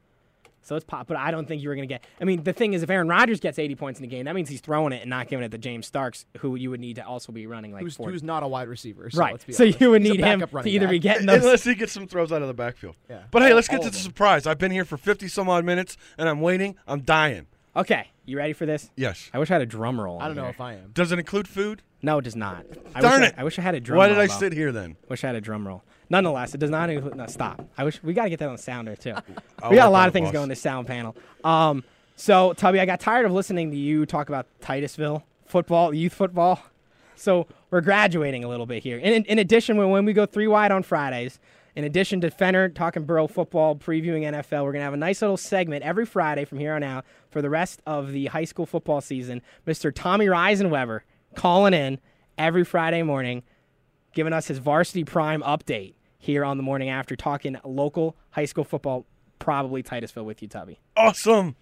So 0.63 0.75
it's 0.77 0.85
pop, 0.85 1.07
but 1.07 1.17
I 1.17 1.29
don't 1.31 1.45
think 1.47 1.61
you 1.61 1.69
were 1.69 1.75
going 1.75 1.87
to 1.87 1.93
get. 1.93 2.03
I 2.21 2.23
mean, 2.23 2.43
the 2.43 2.53
thing 2.53 2.73
is, 2.73 2.83
if 2.83 2.89
Aaron 2.89 3.07
Rodgers 3.09 3.39
gets 3.39 3.59
80 3.59 3.75
points 3.75 3.99
in 3.99 4.05
a 4.05 4.07
game, 4.07 4.25
that 4.25 4.33
means 4.33 4.47
he's 4.49 4.61
throwing 4.61 4.93
it 4.93 5.01
and 5.01 5.09
not 5.09 5.27
giving 5.27 5.43
it 5.43 5.49
to 5.51 5.57
James 5.57 5.85
Starks, 5.85 6.25
who 6.39 6.55
you 6.55 6.69
would 6.69 6.79
need 6.79 6.95
to 6.95 7.05
also 7.05 7.31
be 7.33 7.45
running 7.47 7.73
like 7.73 7.83
who's, 7.83 7.97
40. 7.97 8.11
who's 8.13 8.23
not 8.23 8.43
a 8.43 8.47
wide 8.47 8.67
receiver. 8.69 9.09
So 9.09 9.19
right. 9.19 9.33
Let's 9.33 9.43
be 9.43 9.53
So 9.53 9.63
honest. 9.65 9.81
you 9.81 9.89
would 9.91 10.01
He's 10.01 10.11
a 10.11 10.13
need 10.15 10.23
him 10.23 10.39
to 10.39 10.45
running 10.51 10.73
either 10.73 10.87
be 10.87 10.99
getting 10.99 11.25
those. 11.27 11.43
Unless 11.43 11.63
he 11.65 11.75
gets 11.75 11.91
some 11.91 12.07
throws 12.07 12.31
out 12.31 12.41
of 12.41 12.47
the 12.47 12.53
backfield. 12.53 12.95
Yeah. 13.09 13.23
But 13.29 13.41
hey, 13.41 13.53
let's 13.53 13.67
get 13.67 13.79
all 13.79 13.83
to 13.85 13.89
the 13.89 13.97
surprise. 13.97 14.47
I've 14.47 14.57
been 14.57 14.71
here 14.71 14.85
for 14.85 14.97
50 14.97 15.27
some 15.27 15.49
odd 15.49 15.65
minutes, 15.65 15.97
and 16.17 16.29
I'm 16.29 16.39
waiting. 16.41 16.75
I'm 16.87 17.01
dying. 17.01 17.47
Okay, 17.75 18.11
you 18.25 18.37
ready 18.37 18.53
for 18.53 18.65
this? 18.65 18.89
Yes. 18.95 19.29
I 19.33 19.39
wish 19.39 19.49
I 19.49 19.55
had 19.55 19.63
a 19.63 19.65
drum 19.65 19.99
roll. 19.99 20.19
I 20.21 20.27
don't 20.27 20.35
know 20.35 20.43
here. 20.43 20.51
if 20.51 20.61
I 20.61 20.73
am. 20.75 20.91
Does 20.93 21.11
it 21.11 21.19
include 21.19 21.47
food? 21.47 21.81
No, 22.03 22.19
it 22.19 22.21
does 22.23 22.35
not. 22.35 22.65
I 22.93 23.01
Darn 23.01 23.21
wish 23.21 23.29
it. 23.29 23.35
I, 23.37 23.41
I 23.41 23.43
wish 23.43 23.59
I 23.59 23.61
had 23.63 23.75
a 23.75 23.79
drum 23.79 23.97
Why 23.97 24.05
roll. 24.05 24.15
did 24.15 24.21
I 24.21 24.27
though. 24.27 24.33
sit 24.33 24.53
here 24.53 24.71
then? 24.71 24.95
Wish 25.09 25.23
I 25.23 25.27
had 25.27 25.35
a 25.35 25.41
drum 25.41 25.67
roll. 25.67 25.83
Nonetheless, 26.09 26.53
it 26.53 26.59
does 26.59 26.69
not 26.69 26.89
include. 26.89 27.15
No, 27.15 27.27
stop. 27.27 27.67
I 27.77 27.83
wish 27.83 28.01
we 28.03 28.13
got 28.13 28.25
to 28.25 28.29
get 28.29 28.39
that 28.39 28.49
on 28.49 28.57
sounder 28.57 28.95
too. 28.95 29.15
We 29.69 29.75
got 29.75 29.87
a 29.87 29.91
lot 29.91 30.07
of 30.07 30.13
things 30.13 30.27
boss. 30.27 30.33
going 30.33 30.49
this 30.49 30.61
sound 30.61 30.87
panel. 30.87 31.15
Um, 31.43 31.83
so 32.15 32.53
Tubby, 32.53 32.79
I 32.79 32.85
got 32.85 32.99
tired 32.99 33.25
of 33.25 33.31
listening 33.31 33.71
to 33.71 33.77
you 33.77 34.05
talk 34.05 34.29
about 34.29 34.45
Titusville 34.61 35.23
football, 35.45 35.93
youth 35.93 36.13
football. 36.13 36.59
So 37.15 37.47
we're 37.69 37.81
graduating 37.81 38.43
a 38.43 38.49
little 38.49 38.65
bit 38.65 38.83
here. 38.83 38.97
In, 38.97 39.23
in 39.25 39.39
addition, 39.39 39.77
when, 39.77 39.89
when 39.89 40.05
we 40.05 40.13
go 40.13 40.25
three 40.25 40.47
wide 40.47 40.71
on 40.71 40.83
Fridays, 40.83 41.39
in 41.75 41.83
addition 41.83 42.21
to 42.21 42.29
Fenner 42.29 42.69
talking 42.69 43.03
Borough 43.03 43.27
football, 43.27 43.75
previewing 43.75 44.23
NFL, 44.23 44.63
we're 44.63 44.73
gonna 44.73 44.83
have 44.83 44.93
a 44.93 44.97
nice 44.97 45.21
little 45.21 45.37
segment 45.37 45.83
every 45.83 46.05
Friday 46.05 46.45
from 46.45 46.59
here 46.59 46.73
on 46.73 46.83
out 46.83 47.05
for 47.29 47.41
the 47.41 47.49
rest 47.49 47.81
of 47.85 48.11
the 48.11 48.27
high 48.27 48.45
school 48.45 48.65
football 48.65 49.01
season. 49.01 49.41
Mr. 49.65 49.93
Tommy 49.93 50.27
Reisenweber 50.27 51.01
calling 51.35 51.73
in 51.73 51.99
every 52.37 52.63
Friday 52.63 53.01
morning 53.01 53.43
giving 54.13 54.33
us 54.33 54.47
his 54.47 54.59
varsity 54.59 55.03
prime 55.03 55.41
update 55.41 55.95
here 56.17 56.45
on 56.45 56.57
the 56.57 56.63
morning 56.63 56.89
after 56.89 57.15
talking 57.15 57.57
local 57.65 58.15
high 58.31 58.45
school 58.45 58.63
football, 58.63 59.05
probably 59.39 59.83
Titusville 59.83 60.23
with 60.23 60.41
you, 60.41 60.47
Tubby. 60.47 60.79
Awesome. 60.95 61.55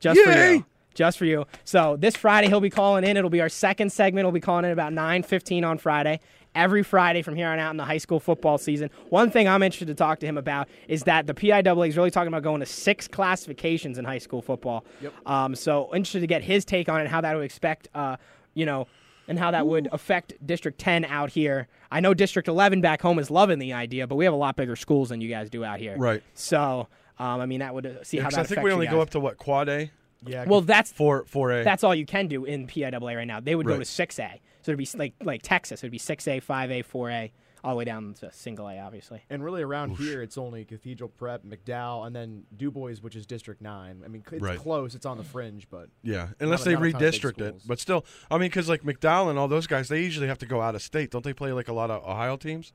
Just 0.00 0.20
for 0.20 0.32
you. 0.32 0.66
Just 0.94 1.18
for 1.18 1.26
you. 1.26 1.46
So 1.64 1.96
this 1.96 2.16
Friday 2.16 2.48
he'll 2.48 2.60
be 2.60 2.70
calling 2.70 3.04
in. 3.04 3.16
It'll 3.16 3.30
be 3.30 3.42
our 3.42 3.50
second 3.50 3.92
segment. 3.92 4.24
We'll 4.24 4.32
be 4.32 4.40
calling 4.40 4.64
in 4.64 4.70
about 4.70 4.92
9:15 4.92 5.64
on 5.64 5.78
Friday. 5.78 6.20
Every 6.54 6.82
Friday 6.82 7.20
from 7.20 7.36
here 7.36 7.48
on 7.48 7.58
out 7.58 7.70
in 7.70 7.76
the 7.76 7.84
high 7.84 7.98
school 7.98 8.18
football 8.18 8.56
season. 8.56 8.88
One 9.10 9.30
thing 9.30 9.46
I'm 9.46 9.62
interested 9.62 9.88
to 9.88 9.94
talk 9.94 10.20
to 10.20 10.26
him 10.26 10.38
about 10.38 10.68
is 10.88 11.02
that 11.02 11.26
the 11.26 11.34
PIAA 11.34 11.88
is 11.88 11.98
really 11.98 12.10
talking 12.10 12.28
about 12.28 12.42
going 12.42 12.60
to 12.60 12.66
six 12.66 13.06
classifications 13.06 13.98
in 13.98 14.06
high 14.06 14.16
school 14.18 14.40
football. 14.40 14.86
Yep. 15.02 15.12
Um, 15.26 15.54
so 15.54 15.94
interested 15.94 16.20
to 16.20 16.26
get 16.26 16.42
his 16.42 16.64
take 16.64 16.88
on 16.88 17.02
it, 17.02 17.08
how 17.08 17.20
that 17.20 17.36
would 17.36 17.44
expect, 17.44 17.88
uh, 17.94 18.16
you 18.54 18.64
know, 18.64 18.86
and 19.28 19.38
how 19.38 19.50
that 19.50 19.66
would 19.66 19.88
affect 19.92 20.34
District 20.44 20.78
10 20.78 21.04
out 21.04 21.30
here. 21.30 21.68
I 21.90 22.00
know 22.00 22.14
District 22.14 22.48
11 22.48 22.80
back 22.80 23.02
home 23.02 23.18
is 23.18 23.30
loving 23.30 23.58
the 23.58 23.72
idea, 23.72 24.06
but 24.06 24.16
we 24.16 24.24
have 24.24 24.34
a 24.34 24.38
lot 24.38 24.56
bigger 24.56 24.76
schools 24.76 25.08
than 25.08 25.20
you 25.20 25.28
guys 25.28 25.50
do 25.50 25.64
out 25.64 25.78
here. 25.78 25.96
Right. 25.96 26.22
So, 26.34 26.88
um, 27.18 27.40
I 27.40 27.46
mean, 27.46 27.60
that 27.60 27.74
would 27.74 27.86
uh, 27.86 28.04
see 28.04 28.18
how 28.18 28.28
Because 28.28 28.48
that 28.48 28.52
I 28.52 28.54
think 28.54 28.64
we 28.64 28.72
only 28.72 28.86
go 28.86 29.00
up 29.00 29.10
to 29.10 29.20
what 29.20 29.38
quad 29.38 29.68
A, 29.68 29.90
Yeah. 30.24 30.44
Well, 30.46 30.60
that's 30.60 30.92
four 30.92 31.24
four 31.26 31.50
A. 31.52 31.64
that's 31.64 31.84
all 31.84 31.94
you 31.94 32.06
can 32.06 32.26
do 32.26 32.44
in 32.44 32.66
PIAA 32.66 33.16
right 33.16 33.26
now. 33.26 33.40
They 33.40 33.54
would 33.54 33.66
go 33.66 33.78
to 33.78 33.84
six 33.84 34.18
A, 34.18 34.40
so 34.66 34.72
it'd 34.72 34.78
be 34.78 34.98
like 34.98 35.14
like 35.22 35.42
Texas. 35.42 35.78
It'd 35.80 35.92
be 35.92 35.98
six 35.98 36.26
A, 36.26 36.40
five 36.40 36.72
A, 36.72 36.82
four 36.82 37.08
A, 37.08 37.30
all 37.62 37.70
the 37.74 37.76
way 37.78 37.84
down 37.84 38.14
to 38.14 38.32
single 38.32 38.68
A, 38.68 38.80
obviously. 38.80 39.22
and 39.30 39.44
really 39.44 39.62
around 39.62 39.90
here, 39.96 40.22
it's 40.22 40.36
only 40.36 40.64
Cathedral 40.64 41.08
Prep, 41.08 41.44
McDowell, 41.44 42.04
and 42.06 42.16
then 42.16 42.42
Du 42.56 42.72
Bois, 42.72 42.94
which 43.00 43.14
is 43.14 43.26
District 43.26 43.62
Nine. 43.62 44.02
I 44.04 44.08
mean, 44.08 44.24
it's 44.32 44.42
Right. 44.42 44.58
close. 44.58 44.96
It's 44.96 45.06
on 45.06 45.18
the 45.18 45.24
fringe, 45.24 45.68
but 45.70 45.88
yeah, 46.02 46.30
unless 46.40 46.60
Not 46.60 46.64
they 46.64 46.72
not 46.74 46.82
a 46.86 46.90
ton 46.92 47.02
of 47.04 47.12
big 47.12 47.20
redistrict 47.22 47.40
it. 47.40 47.54
But 47.64 47.78
still, 47.78 48.04
I 48.28 48.34
mean, 48.38 48.48
because 48.48 48.68
like 48.68 48.82
McDowell 48.82 49.30
and 49.30 49.38
all 49.38 49.46
those 49.46 49.68
guys, 49.68 49.88
they 49.88 50.02
usually 50.02 50.26
have 50.26 50.38
to 50.38 50.46
go 50.46 50.60
out 50.60 50.74
of 50.74 50.82
state. 50.82 51.12
Don't 51.12 51.24
they 51.24 51.32
play 51.32 51.52
like 51.52 51.68
a 51.68 51.72
lot 51.72 51.90
of 51.92 52.04
Ohio 52.04 52.36
teams? 52.36 52.72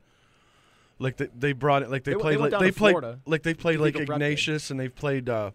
Like 0.98 1.18
they, 1.18 1.28
they 1.38 1.52
brought 1.52 1.82
it. 1.82 1.90
Like 1.90 2.04
they, 2.04 2.12
They 2.14 2.18
played. 2.18 2.38
they 2.38 2.42
like 2.48 2.58
they 2.58 2.70
played. 2.70 2.96
Like 3.26 3.42
they 3.42 3.52
played 3.54 3.80
like 3.80 3.92
Cathedral 3.94 4.06
Prep 4.06 4.18
did. 4.20 4.24
Ignatius, 4.24 4.70
and 4.70 4.80
they've 4.80 4.94
played 4.94 5.28
uh, 5.28 5.50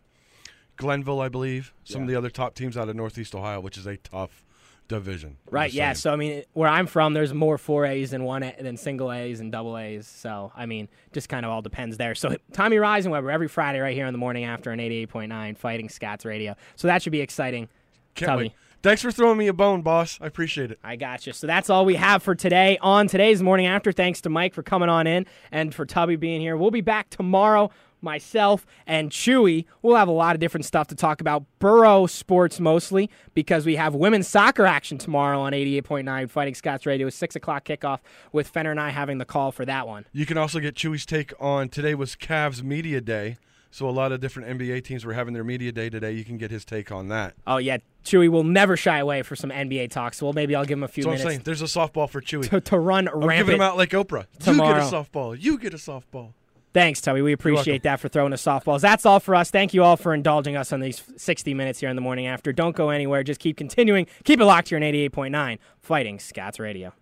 Glenville, 0.76 1.22
I 1.22 1.30
believe. 1.30 1.74
Some 1.84 2.04
of 2.04 2.08
the 2.08 2.16
other 2.16 2.30
top 2.30 2.54
teams 2.54 2.76
out 2.78 2.90
of 2.90 2.96
Northeast 2.96 3.34
Ohio, 3.34 3.60
which 3.60 3.78
is 3.78 3.88
a 3.88 3.98
tough 3.98 4.44
division. 4.88 5.38
Right. 5.50 5.72
Yeah. 5.72 5.94
So 5.94 6.12
I 6.12 6.16
mean, 6.16 6.44
where 6.54 6.70
I'm 6.70 6.88
from, 6.88 7.14
there's 7.14 7.34
more 7.34 7.58
four 7.58 7.86
A's 7.86 8.12
than 8.12 8.24
one 8.24 8.44
A, 8.44 8.56
than 8.60 8.78
single 8.78 9.12
A's 9.12 9.40
and 9.40 9.52
double 9.52 9.78
A's. 9.78 10.08
So 10.08 10.52
I 10.56 10.66
mean, 10.66 10.88
just 11.14 11.30
kind 11.30 11.46
of 11.46 11.52
all 11.52 11.62
depends 11.62 11.98
there. 11.98 12.16
So 12.16 12.36
Tommy 12.54 12.78
Reisenweber 12.78 13.32
every 13.32 13.48
Friday 13.48 13.80
right 13.80 13.96
here 13.96 14.06
in 14.06 14.14
the 14.14 14.18
morning 14.18 14.46
after 14.46 14.72
an 14.72 14.80
88.9 14.80 15.58
Fighting 15.58 15.90
Scots 15.90 16.26
Radio. 16.26 16.56
So 16.76 16.88
that 16.88 17.02
should 17.02 17.12
be 17.12 17.22
exciting. 17.22 17.70
Can't 18.16 18.30
Tubby. 18.30 18.44
wait. 18.44 18.54
Thanks 18.84 19.02
for 19.02 19.12
throwing 19.12 19.38
me 19.40 19.48
a 19.48 19.54
bone, 19.54 19.82
boss. 19.82 20.20
I 20.22 20.28
appreciate 20.28 20.72
it. 20.72 20.80
I 20.84 20.96
got 20.96 21.26
you. 21.26 21.34
So 21.34 21.48
that's 21.48 21.70
all 21.70 21.84
we 21.84 21.96
have 21.96 22.22
for 22.22 22.36
today 22.36 22.78
on 22.80 23.08
today's 23.08 23.42
morning 23.42 23.66
after. 23.66 23.92
Thanks 23.92 24.22
to 24.22 24.30
Mike 24.30 24.54
for 24.54 24.62
coming 24.62 24.88
on 24.88 25.08
in 25.08 25.26
and 25.52 25.74
for 25.74 25.86
Tubby 25.86 26.16
being 26.16 26.42
here. 26.42 26.56
We'll 26.56 26.72
be 26.72 26.82
back 26.82 27.10
tomorrow. 27.10 27.72
Myself 28.08 28.66
and 28.88 29.12
Chewy, 29.12 29.66
we'll 29.82 29.98
have 29.98 30.08
a 30.08 30.14
lot 30.14 30.34
of 30.34 30.40
different 30.40 30.64
stuff 30.64 30.88
to 30.88 30.96
talk 30.96 31.20
about. 31.20 31.44
Borough 31.60 32.06
sports 32.08 32.58
mostly 32.58 33.10
because 33.34 33.66
we 33.66 33.76
have 33.76 33.94
women's 33.94 34.30
soccer 34.30 34.66
action 34.66 34.98
tomorrow 34.98 35.42
on 35.42 35.52
88.9 35.52 36.30
Fighting 36.30 36.56
Scots 36.56 36.86
Radio. 36.86 37.10
6 37.10 37.36
o'clock 37.36 37.66
kickoff 37.66 38.00
with 38.32 38.48
Fenner 38.48 38.72
and 38.72 38.80
I 38.80 38.92
having 38.92 39.18
the 39.18 39.26
call 39.26 39.52
for 39.52 39.66
that 39.66 39.88
one. 39.88 40.06
You 40.14 40.26
can 40.26 40.38
also 40.38 40.62
get 40.62 40.76
Chewy's 40.76 41.06
take 41.06 41.34
on 41.38 41.68
today 41.68 41.96
was 41.96 42.16
Cavs 42.16 42.64
Media 42.64 43.02
Day. 43.02 43.38
So 43.72 43.88
a 43.88 43.92
lot 43.92 44.12
of 44.12 44.22
different 44.22 44.58
NBA 44.58 44.84
teams 44.86 45.06
were 45.06 45.14
having 45.14 45.34
their 45.34 45.44
media 45.44 45.72
day 45.72 45.90
today. 45.90 46.14
You 46.14 46.24
can 46.24 46.38
get 46.38 46.50
his 46.50 46.64
take 46.64 46.92
on 46.92 47.10
that. 47.10 47.36
Oh, 47.46 47.58
yeah. 47.58 47.78
Chewy 48.04 48.30
will 48.30 48.46
never 48.46 48.78
shy 48.78 49.00
away 49.00 49.22
for 49.22 49.36
some 49.36 49.50
NBA 49.50 49.92
talk. 49.92 50.14
So 50.14 50.26
well, 50.26 50.34
maybe 50.34 50.56
I'll 50.56 50.66
give 50.66 50.78
him 50.78 50.84
a 50.84 50.88
few 50.88 51.10
I'm 51.10 51.18
saying. 51.18 51.42
There's 51.44 51.62
a 51.62 51.66
softball 51.66 52.10
for 52.10 52.22
Chewy. 52.22 52.50
to, 52.50 52.62
to 52.62 52.80
run 52.80 53.10
I'm 53.10 53.22
giving 53.30 53.56
him 53.56 53.62
out 53.62 53.76
like 53.76 53.90
Oprah. 53.90 54.26
tomorrow. 54.40 54.78
You 54.78 54.82
get 54.82 54.94
a 54.94 54.96
softball. 54.96 55.38
You 55.40 55.58
get 55.60 55.74
a 55.74 55.78
softball. 55.78 56.34
Thanks, 56.78 57.02
Tubby. 57.02 57.24
We 57.24 57.34
appreciate 57.34 57.82
that 57.84 58.00
for 58.00 58.08
throwing 58.08 58.34
us 58.34 58.44
softballs. 58.44 58.82
That's 58.82 59.04
all 59.04 59.20
for 59.20 59.34
us. 59.34 59.50
Thank 59.50 59.74
you 59.74 59.84
all 59.84 59.98
for 59.98 60.14
indulging 60.14 60.56
us 60.56 60.72
on 60.72 60.80
these 60.80 61.02
60 61.18 61.56
minutes 61.56 61.80
here 61.80 61.90
in 61.90 61.96
the 61.96 62.04
morning 62.04 62.28
after. 62.28 62.54
Don't 62.54 62.76
go 62.76 62.92
anywhere. 62.92 63.24
Just 63.24 63.40
keep 63.40 63.58
continuing. 63.58 64.06
Keep 64.26 64.42
it 64.42 64.46
locked 64.46 64.70
here 64.70 64.78
on 64.78 64.84
88.9 64.84 65.58
Fighting 65.82 66.20
Scots 66.20 66.60
Radio. 66.60 66.94